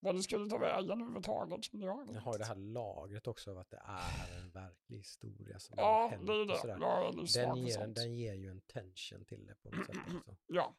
[0.00, 1.64] vad det skulle ta vägen överhuvudtaget.
[1.64, 2.06] kände jag.
[2.06, 6.02] Den har det här lagret också av att det är en verklig historia som Ja,
[6.02, 6.56] har hänt det är det.
[6.56, 6.78] sådär.
[6.80, 10.36] Jag är Den ger, den ger ju en tension till det på något sätt också.
[10.46, 10.74] Ja.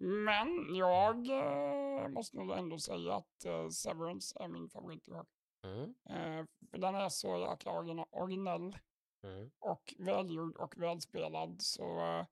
[0.00, 5.26] Men jag eh, måste nog ändå säga att eh, Severance är min favorit i år.
[5.64, 5.94] Mm.
[6.08, 7.72] Eh, för den är så jäkla
[8.10, 8.76] originell
[9.22, 9.50] Mm.
[9.58, 11.62] och välgjord och välspelad.
[11.62, 12.26] Så eh,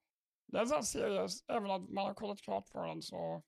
[0.46, 3.42] det är en sån här serie, även om man har kollat klart på den så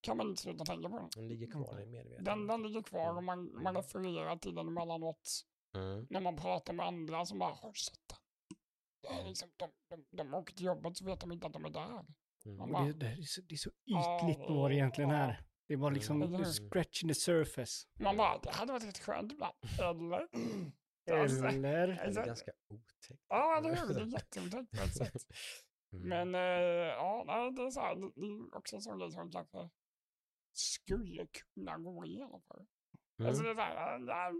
[0.00, 1.08] kan man inte sluta tänka på den.
[1.14, 2.24] Den ligger kvar i medvetandet.
[2.24, 5.46] Den, den ligger kvar och man, man refererar till den emellanåt.
[5.76, 6.06] Mm.
[6.10, 8.18] När man pratar med andra som bara har sett den.
[9.02, 11.64] Det är liksom, de, de, de åker till jobbet så vet de inte att de
[11.64, 12.04] är där.
[12.46, 12.72] Mm.
[12.72, 15.44] Bara, det, det, är så, det är så ytligt var det egentligen här.
[15.68, 16.44] Det var liksom Eller hur?
[16.44, 17.86] scratching the surface.
[18.00, 19.54] man bara, det hade varit rätt skönt ibland.
[19.80, 20.28] Eller?
[21.10, 21.86] Alltså, Eller?
[21.86, 23.22] Det är alltså, ganska otäckt.
[23.28, 23.94] Ja, eller hur?
[23.94, 25.22] Det är jätteotäckt på ett sätt.
[25.92, 26.08] Mm.
[26.08, 29.12] Men eh, ja, nej, det är så här, det, det är också en sån grej
[29.12, 29.70] som kanske
[30.52, 32.66] skulle kunna gå att genomföra.
[33.18, 33.28] Mm.
[33.28, 34.34] Alltså det är så här, äh,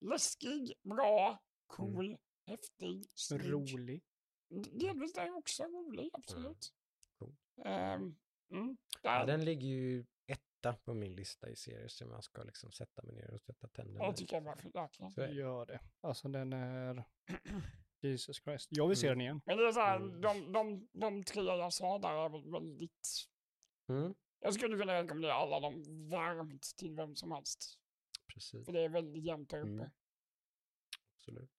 [0.00, 3.52] läskig, bra, cool, häftig, snygg.
[3.52, 4.02] Rolig.
[4.72, 6.74] Delvis är jag också rolig, absolut.
[7.64, 8.16] Ehm,
[8.50, 12.72] mm, Ja, den ligger ju etta på min lista i serier som jag ska liksom
[12.72, 14.16] sätta mig ner och sätta tänderna jag i.
[14.16, 15.12] tycker jag för verkligen.
[15.12, 15.30] Det.
[15.30, 15.80] Gör det.
[16.00, 17.04] Alltså den är...
[18.00, 18.68] Jesus Christ.
[18.70, 19.18] Jag vill se Mm.
[19.18, 19.40] den igen.
[19.46, 20.20] Men det är så här, Mm.
[20.20, 23.08] de, de, de tre jag sa där är väl väldigt...
[23.88, 24.14] Mm.
[24.40, 27.78] Jag skulle kunna rekommendera alla dem varmt till vem som helst.
[28.34, 29.70] Precis, För det är väldigt jämnt där uppe.
[29.70, 29.90] Mm.
[31.14, 31.50] absolut.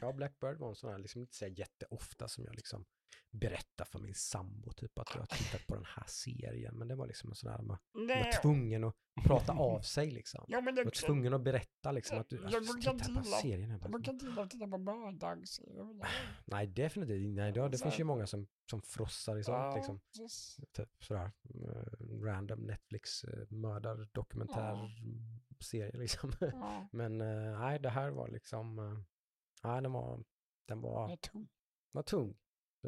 [0.00, 2.84] Ja, Blackbird var en sån här, liksom inte säga jätteofta som jag liksom
[3.30, 6.78] berättar för min sambo typ att jag har tittat på den här serien.
[6.78, 10.10] Men det var liksom en sån här, man man var tvungen att prata av sig
[10.10, 10.44] liksom.
[10.48, 13.20] ja, men det Man var tvungen att berätta liksom att du, Jag alltså, brukar titta
[13.20, 13.78] på serien.
[13.82, 16.08] jag brukar inte gilla att titta på mördagsserier.
[16.44, 17.36] Nej, definitivt.
[17.36, 20.00] Nej, det, det finns ju många som, som frossar i sånt liksom.
[20.72, 23.46] Typ sådär, eh, random Netflix eh,
[25.92, 26.32] liksom.
[26.40, 28.76] Ja, Men eh, nej, det här var liksom,
[29.64, 30.24] nej den var,
[30.68, 31.50] den var, tungt.
[31.92, 32.36] var tung.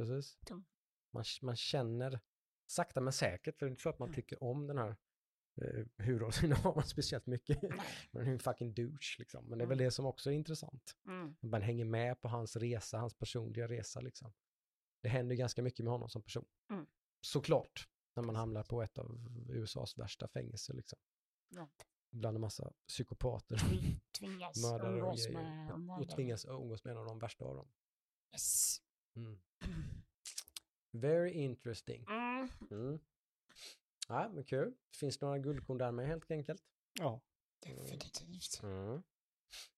[0.00, 0.38] Precis.
[1.12, 2.20] Man, man känner
[2.66, 4.96] sakta men säkert, för det är inte så att man tycker om den här
[5.62, 7.62] eh, huvudrollsinnehavaren speciellt mycket.
[8.10, 9.44] Men är en fucking douche liksom.
[9.44, 9.84] Men det är väl Mm.
[9.84, 10.96] det som också är intressant.
[11.06, 11.36] Mm.
[11.40, 14.32] Man hänger med på hans resa, hans personliga resa liksom.
[15.02, 16.44] Det händer ganska mycket med honom som person.
[16.70, 16.86] Mm.
[17.20, 20.98] Såklart, när man hamnar på ett av USAs värsta fängelser liksom.
[21.48, 21.68] Ja.
[22.10, 23.56] Bland en massa psykopater.
[23.56, 25.12] Tvi- Tvingas mördare och
[25.72, 26.08] Och mördare.
[26.16, 27.68] tvingas umgås med en av de värsta av dem.
[28.32, 28.78] Yes.
[29.16, 29.38] Mm.
[30.90, 32.04] Very interesting.
[32.08, 32.48] Mm.
[32.70, 32.98] Mm.
[34.08, 34.74] Ja, men kul.
[34.96, 36.62] Finns det några guldkorn där med helt enkelt?
[36.98, 37.20] Ja.
[37.60, 38.60] Definitivt.
[38.62, 39.02] Mm.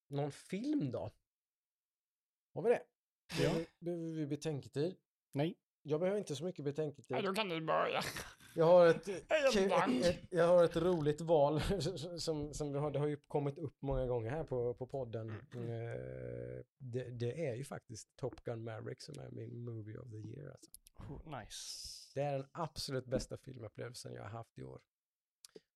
[0.09, 1.11] Någon film då?
[2.55, 2.83] Har vi det?
[3.43, 3.55] Ja.
[3.79, 4.97] Behöver vi betänketid?
[5.33, 5.55] Nej.
[5.83, 7.17] Jag behöver inte så mycket betänketid.
[7.17, 8.03] Ja, då kan du börja.
[8.55, 9.09] Jag har ett,
[10.05, 11.61] ett, jag har ett roligt val
[12.19, 15.31] som, som vi har, det har ju kommit upp många gånger här på, på podden.
[15.31, 20.17] Eh, Det, det är ju faktiskt Top Gun Maverick som är min movie of the
[20.17, 20.51] year.
[20.51, 20.71] Alltså.
[20.97, 21.89] Oh, nice.
[22.15, 24.81] Det är den absolut bästa filmupplevelsen jag har haft i år.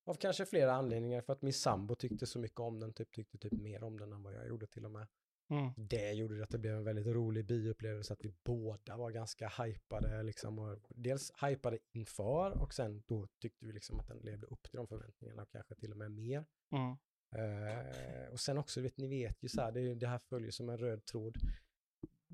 [0.05, 3.37] Av kanske flera anledningar, för att min sambo tyckte så mycket om den, typ, tyckte
[3.37, 5.07] typ mer om den än vad jag gjorde till och med.
[5.49, 5.71] Mm.
[5.77, 10.23] Det gjorde att det blev en väldigt rolig bioupplevelse, att vi båda var ganska hypade,
[10.23, 14.63] liksom, och dels hypade inför och sen då tyckte vi liksom att den levde upp
[14.63, 16.45] till de förväntningarna och kanske till och med mer.
[16.71, 16.97] Mm.
[17.35, 20.69] Eh, och sen också, vet, ni vet ju så här, det, det här följer som
[20.69, 21.37] en röd tråd.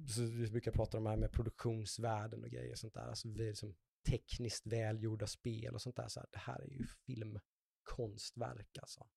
[0.07, 3.07] Så vi brukar prata om det här med produktionsvärden och grejer och sånt där.
[3.07, 3.76] Alltså vi är som
[4.10, 6.07] tekniskt välgjorda spel och sånt där.
[6.07, 9.07] Så här, det här är ju filmkonstverk alltså.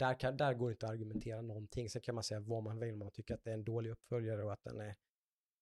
[0.00, 1.90] Där, kan, där går det inte att argumentera någonting.
[1.90, 3.90] Sen kan man säga vad man vill, om man tycker att det är en dålig
[3.90, 4.96] uppföljare och att den är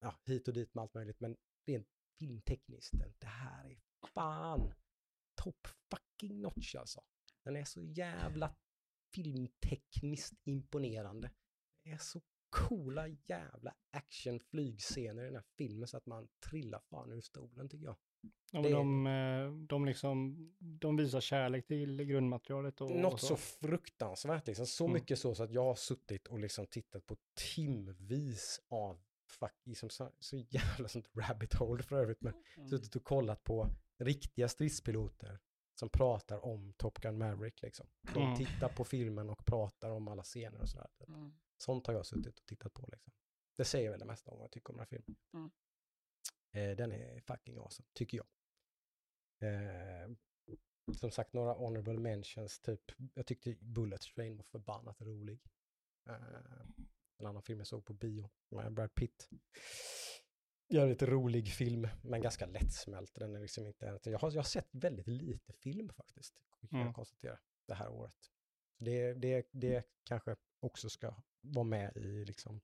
[0.00, 1.20] ja, hit och dit med allt möjligt.
[1.20, 1.36] Men
[1.66, 1.88] rent
[2.18, 3.78] filmtekniskt, det här är
[4.14, 4.74] fan
[5.34, 7.00] top fucking notch alltså.
[7.44, 8.56] Den är så jävla
[9.14, 11.30] filmtekniskt imponerande.
[11.84, 17.12] Det är så coola jävla actionflygscener i den här filmen så att man trillar fan
[17.12, 17.96] ur stolen tycker jag.
[18.52, 22.80] Ja, Det- de, eh, de, liksom, de visar kärlek till grundmaterialet.
[22.80, 24.66] Och, Något och så fruktansvärt liksom.
[24.66, 24.94] Så Mm.
[24.94, 29.00] mycket så, så att jag har suttit och liksom tittat på timvis av
[29.30, 32.20] fuck, liksom så, så jävla sånt rabbit hole för övrigt.
[32.20, 32.68] Men Mm.
[32.68, 33.68] suttit och kollat på
[33.98, 35.38] riktiga stridspiloter
[35.74, 37.86] som pratar om Top Gun Maverick liksom.
[38.14, 38.36] De Mm.
[38.36, 40.88] tittar på filmen och pratar om alla scener och sådär.
[41.08, 41.32] Mm.
[41.56, 43.12] Sånt har jag suttit och tittat på liksom.
[43.56, 45.16] Det säger väl det mesta om vad jag tycker om den här filmen.
[45.34, 45.50] Mm.
[46.52, 48.26] Eh, den är fucking awesome, tycker jag.
[49.40, 50.10] Eh,
[51.00, 52.80] som sagt, några honorable mentions, typ,
[53.14, 55.40] jag tyckte Bullet Train var förbannat rolig.
[56.08, 56.14] Eh,
[57.18, 59.28] en annan film jag såg på bio med Brad Pitt.
[60.68, 63.14] Jävligt rolig film, men ganska lättsmält.
[63.14, 66.80] Den är liksom inte, jag, har, jag har sett väldigt lite film faktiskt, kan jag
[66.80, 66.92] Mm.
[66.94, 68.30] konstatera, det här året.
[68.78, 72.60] Det, det, det kanske också ska vara med i liksom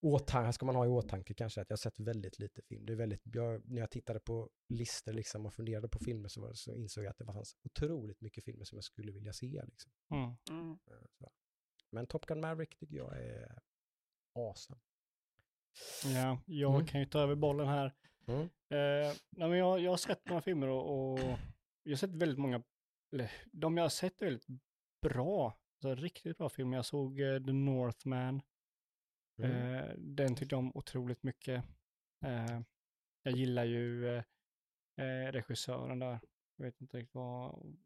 [0.00, 2.86] åtanke, ska man ha i åtanke kanske att jag har sett väldigt lite film.
[2.86, 6.40] Det är väldigt, jag, när jag tittade på listor liksom och funderade på filmer så,
[6.40, 9.62] var, så insåg jag att det fanns otroligt mycket filmer som jag skulle vilja se.
[9.66, 9.92] Liksom.
[10.10, 10.36] Mm.
[10.50, 10.70] Mm.
[10.90, 11.30] Eh, så.
[11.90, 13.58] Men Top Gun Maverick tycker jag är
[14.34, 14.80] awesome.
[16.04, 16.86] Ja, jag Mm.
[16.86, 17.94] kan ju ta över bollen här.
[18.26, 18.40] Mm.
[18.42, 21.18] Eh, nej, men jag, jag har sett några filmer och, och
[21.82, 22.62] jag har sett väldigt många,
[23.12, 24.46] eller de jag har sett är väldigt
[25.02, 25.58] bra.
[25.82, 26.72] Så riktigt bra film.
[26.72, 28.42] Jag såg eh, The Northman.
[29.38, 29.74] Mm.
[29.74, 31.64] Eh, den tyckte jag om otroligt mycket.
[32.24, 32.60] Eh,
[33.22, 34.16] jag gillar ju
[34.96, 36.20] eh, regissören där.
[36.56, 37.76] Jag vet inte riktigt vad,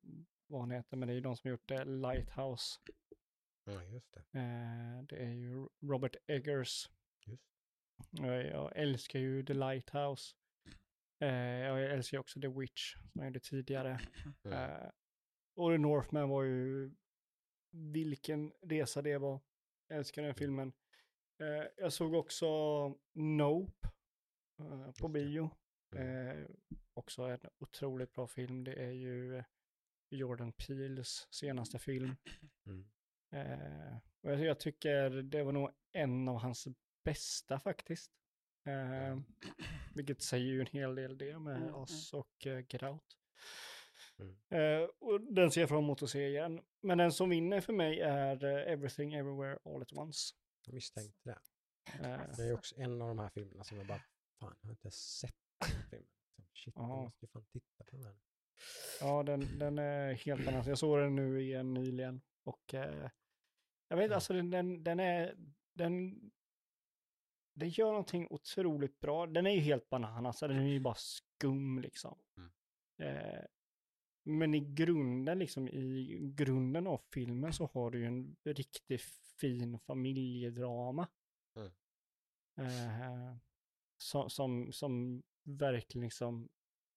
[0.47, 2.81] vad han heter, men det är ju de som gjort eh, Lighthouse.
[3.65, 4.25] Ja, just det.
[5.09, 6.91] Det är ju Robert Eggers.
[7.27, 7.43] Just.
[8.11, 10.35] Jag, älskar ju The Lighthouse.
[11.19, 14.01] Jag älskar ju också The Witch, som jag gjorde tidigare.
[14.45, 14.91] Mm.
[15.57, 16.95] Och The Northman var ju,
[17.71, 19.41] vilken resa det var.
[19.89, 20.73] Jag älskar den filmen.
[21.43, 22.47] Eh, jag såg också
[23.13, 23.89] Nope
[24.59, 25.51] eh, på bio.
[25.97, 26.29] Mm.
[26.29, 26.47] Eh,
[26.95, 28.65] också en otroligt bra film.
[28.65, 29.43] Det är ju
[30.11, 32.17] Jordan Peels senaste film.
[32.67, 32.85] Mm.
[33.33, 36.69] Eh, och jag, jag tycker det var nog en av hans
[37.05, 38.13] bästa faktiskt.
[38.67, 39.19] Eh,
[39.95, 43.19] vilket säger ju en hel del det med Mm, oss och eh, Grout.
[44.19, 44.37] Mm.
[44.83, 46.61] Eh, och den ser jag fram emot att se igen.
[46.81, 50.35] Men den som vinner för mig är eh, Everything Everywhere All At Once.
[50.67, 51.39] Jag misstänkte det.
[52.09, 54.03] Eh, Det är också en av de här filmerna som jag bara,
[54.41, 56.07] fan, jag har inte sett den filmen.
[56.37, 57.03] Liksom, Shit, jag Ja.
[57.03, 58.17] måste ju fan titta på den här.
[59.01, 60.65] ja, den, den är helt annan.
[60.67, 62.21] Jag såg den nu igen nyligen.
[62.45, 63.11] Och eh,
[63.89, 64.15] jag vet, Mm.
[64.15, 65.35] alltså den, den, den är,
[65.73, 66.21] den,
[67.55, 69.27] den gör någonting otroligt bra.
[69.27, 72.19] Den är ju helt bananas, så den är ju bara skum liksom.
[72.37, 72.51] Mm.
[73.17, 73.45] Eh,
[74.25, 79.03] men i grunden, liksom i grunden av filmen så har du ju en riktigt
[79.43, 81.09] fin familjedrama.
[81.57, 81.71] Mm.
[82.57, 83.37] Eh,
[83.99, 86.49] som, som, som verkligen liksom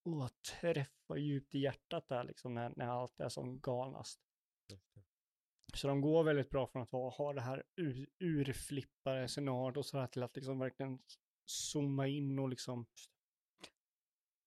[0.04, 4.20] åh, träffar djupt i hjärtat där liksom när, när allt är som galnast.
[4.68, 4.80] Det.
[5.74, 9.86] Så de går väldigt bra från att vara, ha det här ur, urflippade scenariot och
[9.86, 10.98] sådär till att liksom verkligen
[11.44, 12.86] zooma in och liksom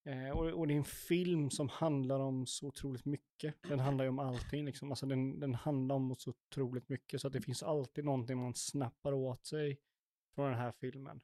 [0.03, 3.55] Eh, och, och det är en film som handlar om så otroligt mycket.
[3.63, 4.91] Den handlar ju om allting liksom.
[4.91, 8.55] Alltså den, den handlar om så otroligt mycket så att det finns alltid någonting man
[8.55, 9.79] snappar åt sig
[10.35, 11.21] från den här filmen.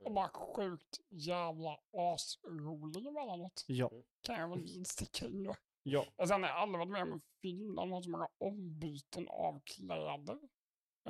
[0.00, 3.64] Och bara sjukt jävla asrolig emellanåt.
[3.68, 3.90] Ja,
[4.20, 5.54] Kan jag väl sticka in då.
[5.82, 8.10] ja, Och sen har jag aldrig varit med om en film där de har så
[8.10, 10.38] många ombyten av kläder.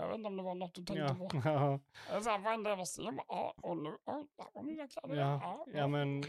[0.00, 1.40] Jag vet inte om det var något du tänkte ja, på.
[1.44, 1.80] ja,
[2.10, 3.90] Jag sa varenda jävla scen, bara, ja, och nu,
[4.54, 5.16] var nya kläder.
[5.16, 6.24] ja, ja men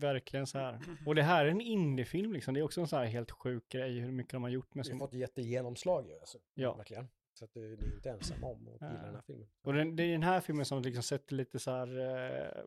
[0.00, 0.80] verkligen så här.
[1.06, 2.54] Och det här är en indiefilm liksom.
[2.54, 4.84] Det är också en så här helt sjuk grej hur mycket de har gjort med
[4.84, 6.38] Vi har så fått jättegenomslag ju, alltså.
[6.54, 6.74] Ja.
[6.74, 7.08] Verkligen.
[7.34, 9.06] Så att du, du är inte ensam om att gilla Ja.
[9.06, 9.48] den här filmen.
[9.62, 12.62] Och den, det är den här filmen som liksom sätter lite så här eh,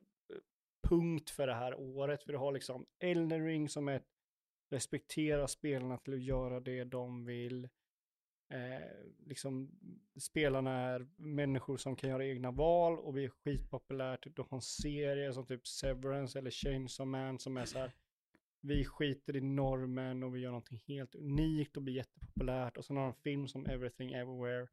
[0.90, 2.24] punkt för det här året.
[2.24, 4.08] För du har liksom Elden Ring som är ett
[4.72, 7.70] respektera spelarna till att göra det de vill.
[8.50, 8.82] Eh,
[9.26, 9.72] liksom
[10.20, 14.36] spelarna är människor som kan göra egna val och vi är skitpopulärt.
[14.36, 17.92] Du har en serie som typ Severance eller Chainsaw Man som är så här.
[18.62, 22.78] Vi skiter i normen och vi gör någonting helt unikt och blir jättepopulärt.
[22.78, 24.68] Och sen har de en film som Everything Everywhere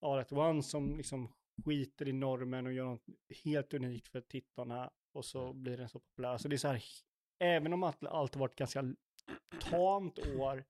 [0.00, 1.32] All At Once som liksom
[1.64, 3.06] skiter i normen och gör något
[3.44, 6.38] helt unikt för tittarna och så blir den så populär.
[6.38, 6.82] Så det är så här,
[7.38, 8.94] även om allt, allt har varit ganska
[9.70, 10.64] tamt år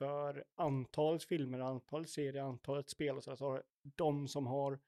[0.00, 4.78] för antalet filmer, antalet serier, antalet spel och så, så har de som har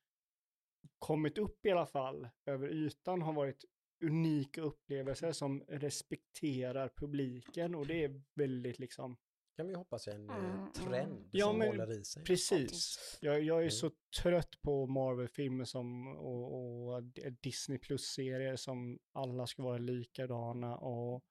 [0.98, 3.64] kommit upp i alla fall över ytan har varit
[4.04, 9.16] unika upplevelser som respekterar publiken och det är väldigt liksom
[9.56, 11.28] Kan vi hoppas är en eh, Mm, trend mm.
[11.32, 12.24] Ja, som men håller i sig.
[12.24, 13.18] Precis.
[13.22, 13.70] Jag, jag är Mm.
[13.70, 13.90] så
[14.22, 17.02] trött på Marvel-filmer som och, och
[17.42, 21.24] Disney Plus-serier som alla ska vara likadana och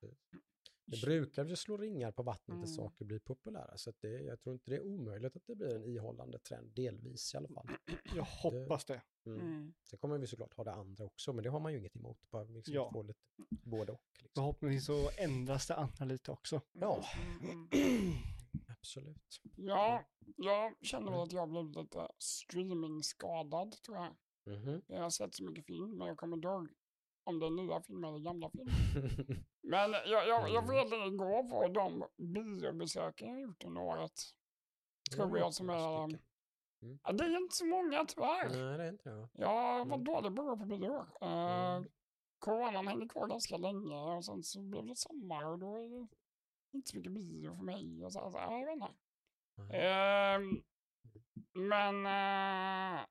[0.86, 2.60] Det brukar ju slå ringar på vattnet Mm.
[2.60, 3.78] när saker blir populära.
[3.78, 6.72] Så att det, jag tror inte det är omöjligt att det blir en ihållande trend,
[6.76, 7.68] delvis i alla fall.
[8.16, 9.02] jag hoppas det.
[9.26, 9.40] Mm.
[9.42, 9.74] Mm.
[9.90, 12.18] Sen kommer vi såklart ha det andra också, men det har man ju inget emot.
[12.32, 12.92] Bara liksom Ja.
[12.94, 14.02] få lite både och.
[14.14, 14.30] Liksom.
[14.36, 16.62] Förhoppningsvis så ändras det andra lite också.
[16.72, 17.04] Ja,
[17.42, 17.70] Mm.
[18.68, 19.42] absolut.
[19.56, 20.04] Ja,
[20.38, 24.16] jag känner väl att jag blev lite streaming-skadad tror jag.
[24.58, 24.82] Mhm.
[24.88, 26.68] Jag har sett så mycket film, men jag kommer inte ihåg
[27.24, 28.74] om det är nya filmer eller gamla filmer.
[29.72, 30.94] Men jag, jag, jag Mm.
[30.94, 34.12] enkelt gå på de biobesöken jag gjort under året.
[35.16, 36.08] Tror jag som är...
[36.08, 36.22] stycken.
[37.04, 38.50] Ja, det är inte så många tyvärr.
[38.50, 39.30] Nej, det är inte det.
[39.34, 40.04] Jag var Mm.
[40.04, 40.94] dålig på att gå på bio.
[40.98, 41.90] Uh, Mm.
[42.40, 46.08] Coronan hängde kvar ganska länge och sen så blev det sommar och då är det
[46.74, 48.06] inte så mycket bio för mig.
[48.06, 48.94] Och så, så, jag vet inte.
[49.78, 50.64] Ehm,
[51.54, 53.06] men eh,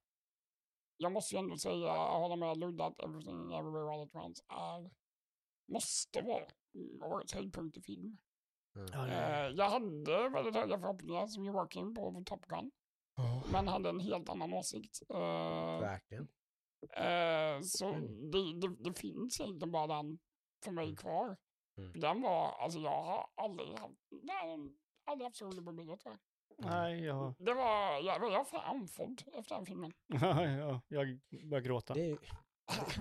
[0.97, 4.43] jag måste ju ändå säga, jag håller med Ludde att Everything Everywhere All At Once
[4.49, 4.91] är,
[5.71, 6.45] måste vara
[7.03, 8.19] årets höjdpunkt i film.
[8.77, 9.11] Mm.
[9.11, 12.71] Eh, jag hade väldigt höga förhoppningar som Joakim på Top Gun,
[13.53, 15.03] men hade en helt annan åsikt.
[15.11, 16.29] Eh, Verkligen.
[16.97, 18.31] eh, så Mm.
[18.31, 20.19] det, det, det finns egentligen bara den
[20.65, 20.97] för mig Mm.
[20.97, 21.37] kvar.
[21.79, 21.93] Mm.
[21.93, 24.59] För Den var, alltså jag har aldrig haft, nej,
[25.05, 26.19] aldrig haft så roligt på bio tror jag.
[26.71, 29.93] Nej, jag, Det var, jag var jag fan andfådd efter den filmen.
[30.07, 31.95] ja, jag börjar gråta.
[31.95, 32.19] Det är, ju-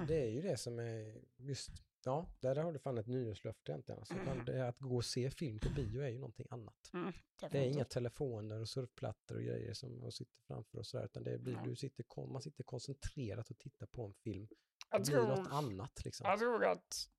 [0.07, 1.69] det är ju det som är just,
[2.05, 3.99] ja, där har du fan ett nyårslöfte egentligen.
[3.99, 4.13] Alltså,
[4.45, 6.89] det är att gå och se film på bio är ju någonting annat.
[6.93, 7.13] Mm,
[7.51, 11.37] Det är inga telefoner och surfplattor och grejer som sitter framför och sådär, utan det
[11.37, 11.63] blir, Nej.
[11.65, 14.47] du sitter, man sitter koncentrerat och tittar på en film.
[14.47, 14.55] Det
[14.91, 16.27] jag, blir tror, något annat liksom.
[16.29, 17.09] jag tror att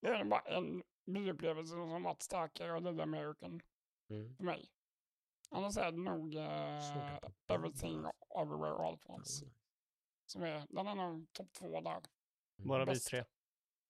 [0.00, 3.60] det är bara en bioupplevelse som varit starkare och det är American
[4.10, 4.36] Mm.
[4.36, 4.70] för mig.
[5.50, 8.04] Annars är det nog uh, Everything.
[8.40, 9.46] Everywhere All at Once.
[10.26, 12.02] Som är, den är nog topp två där.
[12.56, 13.24] Bara vi tre.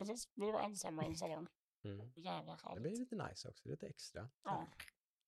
[0.07, 1.47] Precis, vi var ensamma i en salong.
[1.85, 2.13] Mm.
[2.17, 2.99] Jävla Det blir härligt.
[2.99, 4.29] lite nice också, lite extra.
[4.45, 4.67] Ja.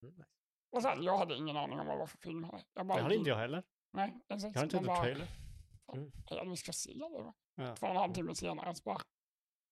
[0.02, 0.28] Mm, nice.
[0.70, 2.46] Och sen, jag hade ingen aning om vad det var för film.
[2.74, 3.62] Jag bara Det hade inte in- jag heller.
[3.90, 4.54] Nej, exakt.
[4.54, 5.28] Jag har inte sett trailer.
[5.92, 6.10] Mm.
[6.30, 7.32] Ja, vi ska se det.
[7.54, 7.76] Ja.
[7.76, 9.00] Två och en halv timme senare så bara...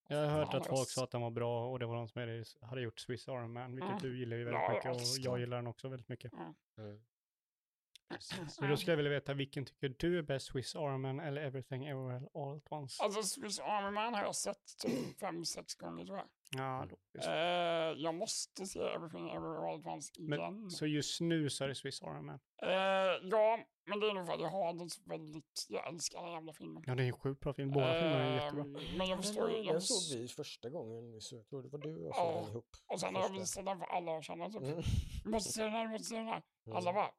[0.08, 2.44] Jag har hört att folk sa att den var bra och det var de som
[2.68, 4.02] hade, gjort Swiss Army Man, vilket Mm.
[4.02, 6.32] du gillar ju väldigt Ja, mycket och jag gillar den också väldigt mycket.
[6.32, 6.54] Mm.
[8.12, 8.55] Precis.
[8.55, 11.43] Så då skulle jag vilja veta vilken tycker du är bäst, Swiss Army Man eller
[11.43, 13.02] Everything Everywhere All at Once?
[13.02, 16.28] Alltså Swiss Army Man har jag sett typ fem, sex gånger tror jag.
[16.55, 16.86] Ja.
[17.24, 17.32] Eh,
[18.02, 20.60] jag måste se Everything Everywhere All at Once igen.
[20.60, 22.40] Men, så just nu så är det Swiss Army Man.
[22.62, 22.70] Eh,
[23.30, 25.66] ja, men det är nog för att jag har den så väldigt...
[25.68, 26.82] Jag älskar den jävla filmen.
[26.86, 27.70] Ja, det är en sjukt bra film.
[27.70, 28.64] Båda filmerna är Eh, jättebra.
[28.98, 29.56] Men jag förstår ju...
[29.56, 32.14] Den, Jag den såg vi första gången, så jag tror det var du och Ja,
[32.14, 32.66] såg den ihop.
[32.86, 34.48] Och sen har jag visat den för alla jag känner.
[34.51, 34.62] Typ.
[34.62, 34.82] Mm.
[35.24, 36.43] Måste se den här, måste se den här.
[36.66, 36.76] Mm.
[36.76, 37.10] Alla bara,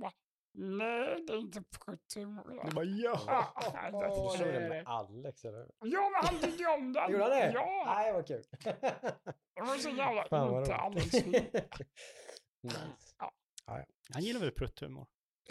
[0.00, 0.12] Bara,
[0.54, 2.44] Nej, det är inte prutthumor.
[2.70, 3.54] Det var ja!
[3.92, 5.70] Du det- såg den med Alex eller?
[5.84, 7.10] Ja, men han tyckte om den.
[7.12, 7.52] Gjorde han det?
[7.52, 8.42] Ja, Nej, vad kul.
[9.54, 11.34] det var så jävla Fan inte fint.
[12.62, 13.14] nice.
[14.14, 15.06] Han gillar väl prutthumor?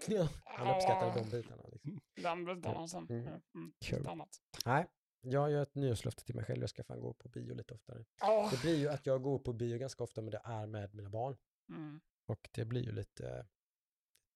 [0.07, 1.63] Ja, han uppskattade de bitarna.
[1.71, 2.01] Liksom.
[2.15, 3.07] Den bitarna sen.
[3.09, 3.27] Mm.
[3.27, 3.73] Mm.
[3.91, 4.07] Mm.
[4.07, 4.29] Annat.
[4.65, 4.87] Nej,
[5.21, 6.61] jag gör ett nyårslöfte till mig själv.
[6.61, 8.05] Jag ska fan gå på bio lite oftare.
[8.23, 10.93] Åh, Det blir ju att jag går på bio ganska ofta, men det är med
[10.95, 11.37] mina barn.
[11.69, 12.01] Mm.
[12.27, 13.45] Och det blir ju lite,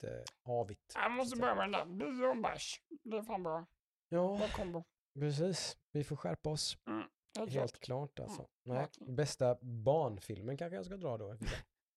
[0.03, 0.91] lite avigt.
[0.95, 2.05] Jag måste börja med den där.
[2.15, 2.81] Bio och bärs.
[3.03, 3.65] Det är fan bra.
[4.09, 4.83] Ja, Bra kombo.
[5.19, 5.77] precis.
[5.91, 6.77] Vi får skärpa oss.
[7.37, 8.15] Helt Helt klart.
[8.15, 8.39] klart alltså.
[8.41, 9.15] Mm, Nej, verkligen.
[9.15, 11.37] bästa barnfilmen kanske jag ska dra då.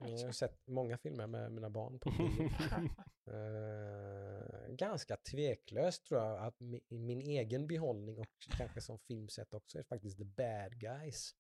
[0.01, 2.51] Jag har sett många filmer med mina barn på bio.
[3.31, 9.55] Eh, ganska tveklöst tror jag att mi, i min egen behållning och kanske som filmsätt
[9.55, 11.35] också är faktiskt The Bad Guys.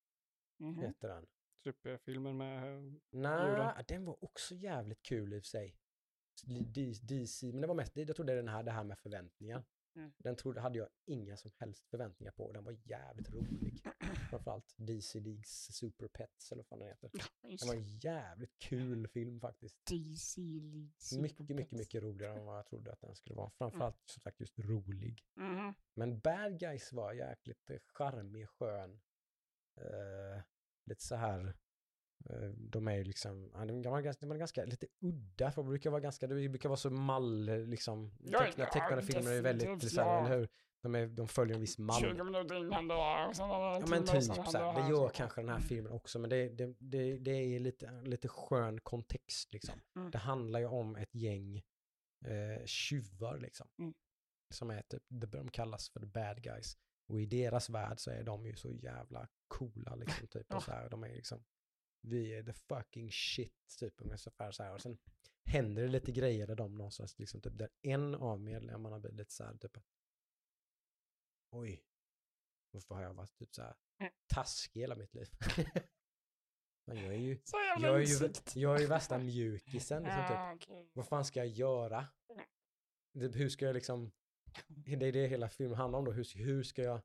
[0.59, 0.78] Mhm.
[0.82, 1.26] Heter den.
[1.64, 2.82] Superfilmen med...
[3.10, 5.74] Nej, Gjorde den var också jävligt kul i och för sig.
[6.47, 9.65] DC, men det var mest, jag tror det är den här, det här med förväntningar.
[9.98, 10.12] Mm.
[10.19, 12.52] Den trodde, hade jag inga som helst förväntningar på.
[12.52, 13.82] Den var jävligt rolig.
[14.31, 17.10] Framförallt DC Leagues Super Pets eller vad fan den heter.
[17.43, 19.77] Det var en jävligt kul film faktiskt.
[19.86, 21.12] DC Leeds.
[21.12, 23.51] Mycket, mycket, mycket roligare än vad jag trodde att den skulle vara.
[23.51, 25.24] Framförallt som sagt just rolig.
[25.35, 25.74] Mhm.
[25.94, 29.01] Men Bad Guys var jäkligt eh, charmig, skön.
[29.77, 30.43] Eh,
[30.85, 31.55] lite så här.
[32.29, 33.51] Eh, de är ju liksom,
[33.83, 36.69] de var ganska, de är ganska lite udda, för de brukar vara ganska, det brukar
[36.69, 40.27] vara så mall, liksom, teckna, tecknade filmer är väldigt, ja.
[40.27, 40.49] eller hur?
[40.83, 42.01] De, är, de följer en viss mall.
[42.01, 44.43] 20 minuter in händer det här och sen är det en Ja men typ så
[44.53, 48.29] det gör kanske den här filmen också, men det, det, det, det är lite, lite
[48.29, 49.81] skön kontext liksom.
[49.97, 50.11] Mm.
[50.11, 51.63] Det handlar ju om ett gäng
[52.25, 53.69] eh, tjuvar liksom.
[53.79, 53.95] Mm.
[54.55, 56.77] Som är typ, de de kallas för the bad guys.
[57.09, 60.47] Och i deras värld så är de ju så jävla coola liksom typ.
[60.49, 60.57] Ja.
[60.57, 61.45] Och så här, de är liksom,
[62.01, 64.75] vi är the fucking shit typ ungefär så här.
[64.75, 64.99] Och sen
[65.45, 69.33] händer det lite grejer där de någonstans liksom typ, där en av medlemmarna blir lite
[69.33, 69.79] så här typ
[71.51, 71.85] oj,
[72.70, 74.12] varför har jag varit typ så här Mm.
[74.27, 75.29] taskig hela mitt liv?
[76.85, 77.39] Jag är ju,
[77.81, 78.15] jag är ju,
[78.55, 80.37] jag är ju värsta mjukisen liksom typ.
[80.93, 82.07] Vad fan ska jag göra?
[83.20, 84.11] Typ, hur ska jag liksom,
[84.66, 87.01] det är det hela filmen handlar om då, hur, hur ska jag,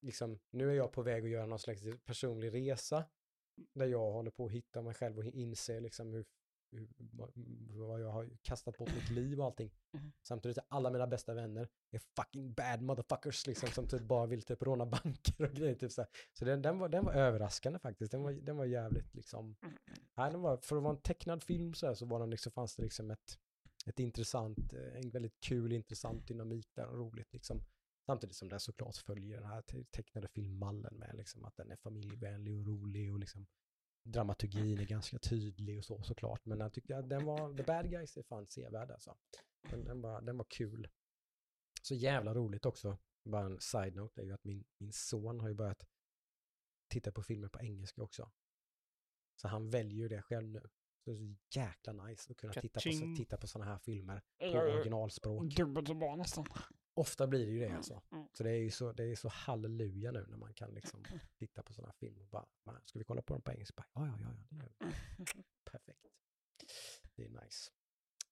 [0.00, 3.04] liksom, nu är jag på väg att göra någon slags personlig resa,
[3.74, 6.24] där jag håller på att hitta mig själv och inse liksom hur,
[6.70, 6.88] hur
[7.86, 9.70] vad- jag har kastat bort mitt liv och allting.
[9.92, 10.12] Mhm.
[10.22, 14.42] Samtidigt är alla mina bästa vänner är fucking bad motherfuckers liksom, som typ bara vill
[14.42, 15.74] typ råna banker och grejer.
[15.74, 16.08] Typ så här.
[16.32, 19.56] så den, den, var, den var överraskande faktiskt, den var, den var jävligt liksom,
[20.16, 22.52] nej, den var, för att vara en tecknad film så, här, så var den liksom,
[22.52, 23.38] fanns det liksom ett,
[23.86, 27.60] ett intressant, eh, en väldigt kul, intressant dynamik där och roligt liksom.
[28.06, 31.76] Samtidigt som den såklart följer den här te- tecknade filmmallen med liksom att den är
[31.76, 33.46] familjevänlig och rolig och liksom
[34.04, 36.44] dramaturgin är ganska tydlig och så såklart.
[36.44, 39.16] Men jag tyckte att den var, The Bad Guys är fan sevärd alltså.
[39.70, 40.88] Den, den, var, den var kul.
[41.82, 45.54] Så jävla roligt också, bara en side-note är ju att min, min son har ju
[45.54, 45.86] börjat
[46.88, 48.32] titta på filmer på engelska också.
[49.36, 50.60] Så han väljer ju det själv nu.
[51.04, 54.22] Så det är så jäkla nice att kunna titta på, titta på sådana här filmer
[54.38, 55.56] på originalspråk.
[55.56, 56.44] dubbelt så bra nästan.
[56.96, 58.02] Ofta blir det ju det Mm, alltså.
[58.12, 58.28] mm.
[58.32, 61.04] Så det är ju så, det är så halleluja nu när man kan liksom
[61.38, 63.84] titta på sådana filmer och bara, "Va, ska vi kolla på dem på engelska?
[63.94, 65.42] Ja, ja, ja, ja, det gör vi.
[65.70, 66.06] Perfekt.
[67.16, 67.70] Det är nice.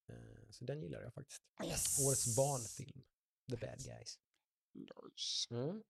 [0.06, 1.42] Eh, så den gillar jag faktiskt.
[1.64, 2.06] Yes.
[2.06, 3.02] Årets barnfilm.
[3.50, 4.18] The Bad Guys.
[4.74, 5.54] Nice.
[5.54, 5.82] Mm.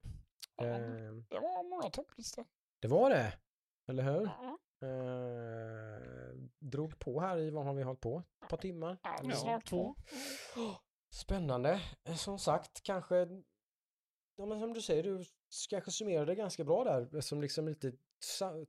[0.57, 2.47] Eh, Det var många topplistor.
[2.81, 3.39] det var det,
[3.87, 4.23] eller hur?
[4.27, 8.23] Ja, Eh, drog på här i, vad har vi hållit på?
[8.43, 8.99] Ett par timmar?
[9.03, 9.95] ja, snart två.
[11.13, 11.81] Spännande.
[12.05, 13.17] Eh, Som sagt, kanske,
[14.37, 15.25] ja men som du säger, du
[15.71, 17.93] kanske summerade det ganska bra där, som liksom lite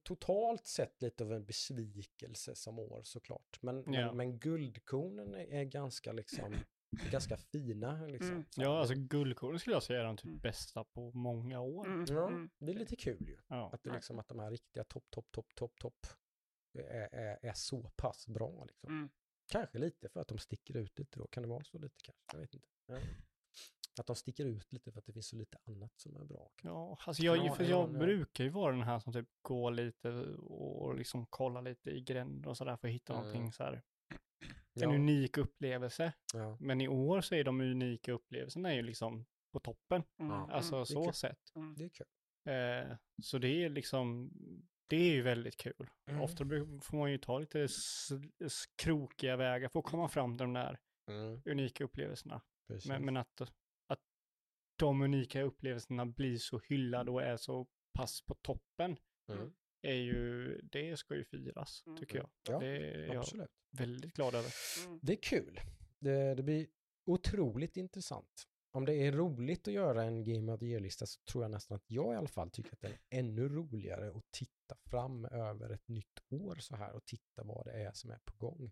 [0.03, 3.60] totalt sett lite av en besvikelse som år såklart.
[3.61, 4.06] Men, Ja.
[4.07, 6.56] men, men guldkornen är, ganska liksom,
[7.11, 8.30] ganska fina liksom.
[8.32, 8.45] Mm.
[8.56, 10.40] Ja, alltså guldkornen skulle jag säga är de typ Mm.
[10.40, 11.86] bästa på många år.
[11.86, 12.49] Mm, Ja, mm.
[12.60, 13.38] det är lite kul ju.
[13.48, 13.70] Ja.
[13.74, 16.06] Att, det liksom, att de här riktiga topp, topp, topp, topp, topp
[16.78, 18.65] är, är, är så pass bra.
[18.65, 18.90] Liksom.
[18.90, 19.10] Mm.
[19.48, 21.28] Kanske lite för att de sticker ut lite då.
[21.28, 22.24] Kan det vara så lite kanske?
[22.34, 22.68] Jag vet inte.
[22.86, 22.98] Ja.
[23.99, 26.52] Att de sticker ut lite för att det finns så lite annat som är bra.
[26.56, 26.68] kanske.
[26.68, 27.99] Ja, alltså jag, Ja, för ja, jag ja.
[27.99, 32.49] brukar ju vara den här som typ går lite och liksom kollar lite i gränder
[32.49, 33.26] och sådär för att hitta Mm.
[33.26, 33.82] någonting så här.
[34.74, 36.14] Ja, En unik upplevelse.
[36.34, 36.57] ja.
[36.60, 40.03] Men i år så är de unika upplevelserna ju liksom på toppen.
[40.20, 40.32] Mm.
[40.32, 40.52] Ja.
[40.52, 41.14] Alltså mm, så kul.
[41.14, 41.56] sett.
[41.56, 41.76] mm.
[41.78, 42.07] Det är kul.
[42.45, 44.32] Eh, så det är liksom,
[44.94, 45.90] det är ju väldigt kul.
[46.06, 46.22] Mm.
[46.22, 46.45] Ofta
[46.82, 47.68] får man ju ta lite
[48.76, 52.41] krokiga vägar för att komma fram till de där Mm, unika upplevelserna.
[52.68, 52.90] precis.
[52.90, 53.41] Men, men att,
[53.88, 53.99] att
[54.76, 58.98] de unika upplevelserna blir så hyllade och är så pass på toppen
[59.32, 59.53] mm.
[59.82, 61.98] är ju, det ska ju firas, Mm.
[61.98, 62.30] tycker jag.
[62.49, 63.52] Ja, det är jag Absolut.
[63.72, 64.52] väldigt glad över.
[64.86, 64.99] Mm.
[65.02, 65.60] Det är kul.
[65.99, 66.68] Det, det blir
[67.06, 68.48] otroligt intressant.
[68.75, 71.75] Om det är roligt att göra en Game of the Year-lista så tror jag nästan
[71.75, 75.69] att jag i alla fall tycker att det är ännu roligare att titta fram över
[75.69, 78.71] ett nytt år så här och titta vad det är som är på gång.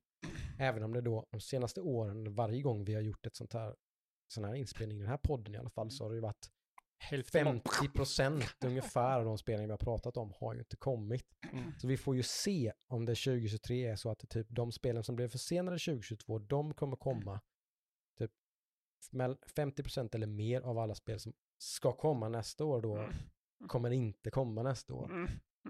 [0.60, 3.76] Även om det då de senaste åren, varje gång vi har gjort ett sånt här,
[4.28, 6.50] sån här inspelning i den här podden i alla fall, så har det ju varit
[6.98, 10.76] Hälften av- 50 procent ungefär av de spelningar vi har pratat om har ju inte
[10.76, 11.26] kommit.
[11.54, 11.72] Mm.
[11.78, 15.04] Så vi får ju se om det 2023 är så att det typ de spelen
[15.04, 17.40] som blev försenade 2022, de kommer komma
[19.56, 23.10] 50 procent eller mer av alla spel som ska komma nästa år då
[23.68, 25.12] kommer inte komma nästa år.
[25.12, 25.28] Mm.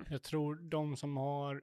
[0.10, 1.62] Jag tror de som har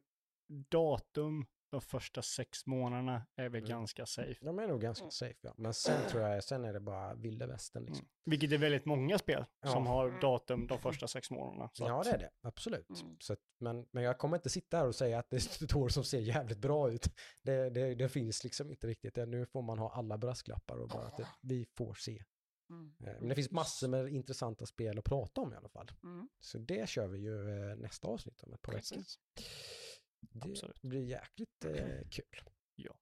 [0.70, 3.68] datum de första sex månaderna är väl Mm.
[3.70, 4.44] ganska safe.
[4.44, 5.54] De är nog ganska safe ja.
[5.56, 8.04] Men sen tror jag, sen är det bara vilda västern liksom.
[8.04, 8.10] Mm.
[8.24, 9.68] Vilket är väldigt många spel Ja.
[9.68, 11.70] som har datum de första sex månaderna.
[11.72, 12.88] Så Ja att- det är det, absolut.
[13.02, 13.16] Mm.
[13.20, 15.76] Så att, men, men jag kommer inte sitta här och säga att det är ett
[15.76, 17.08] år som ser jävligt bra ut.
[17.42, 19.16] Det, det, det finns liksom inte riktigt.
[19.16, 22.24] Nu får man ha alla brasklappar och bara att det, vi får se.
[22.70, 22.94] Mm.
[23.06, 25.90] Eh, Men det finns massor med intressanta spel att prata om i alla fall.
[26.02, 26.28] Mm.
[26.40, 28.98] Så det kör vi ju eh, nästa avsnitt om ett par veckor.
[30.20, 30.82] Det Absolut.
[30.82, 31.72] blir jäkligt eh,
[32.10, 32.50] kul.
[32.74, 32.94] Ja.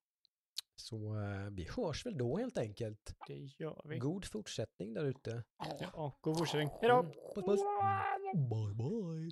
[0.75, 3.15] Så eh, vi hörs väl då helt enkelt.
[3.27, 3.97] Det gör vi.
[3.97, 5.43] God fortsättning där ute.
[5.79, 6.69] Ja, god fortsättning.
[6.81, 7.03] Hej då!
[7.35, 7.61] Puss puss.
[8.33, 9.31] Bye bye.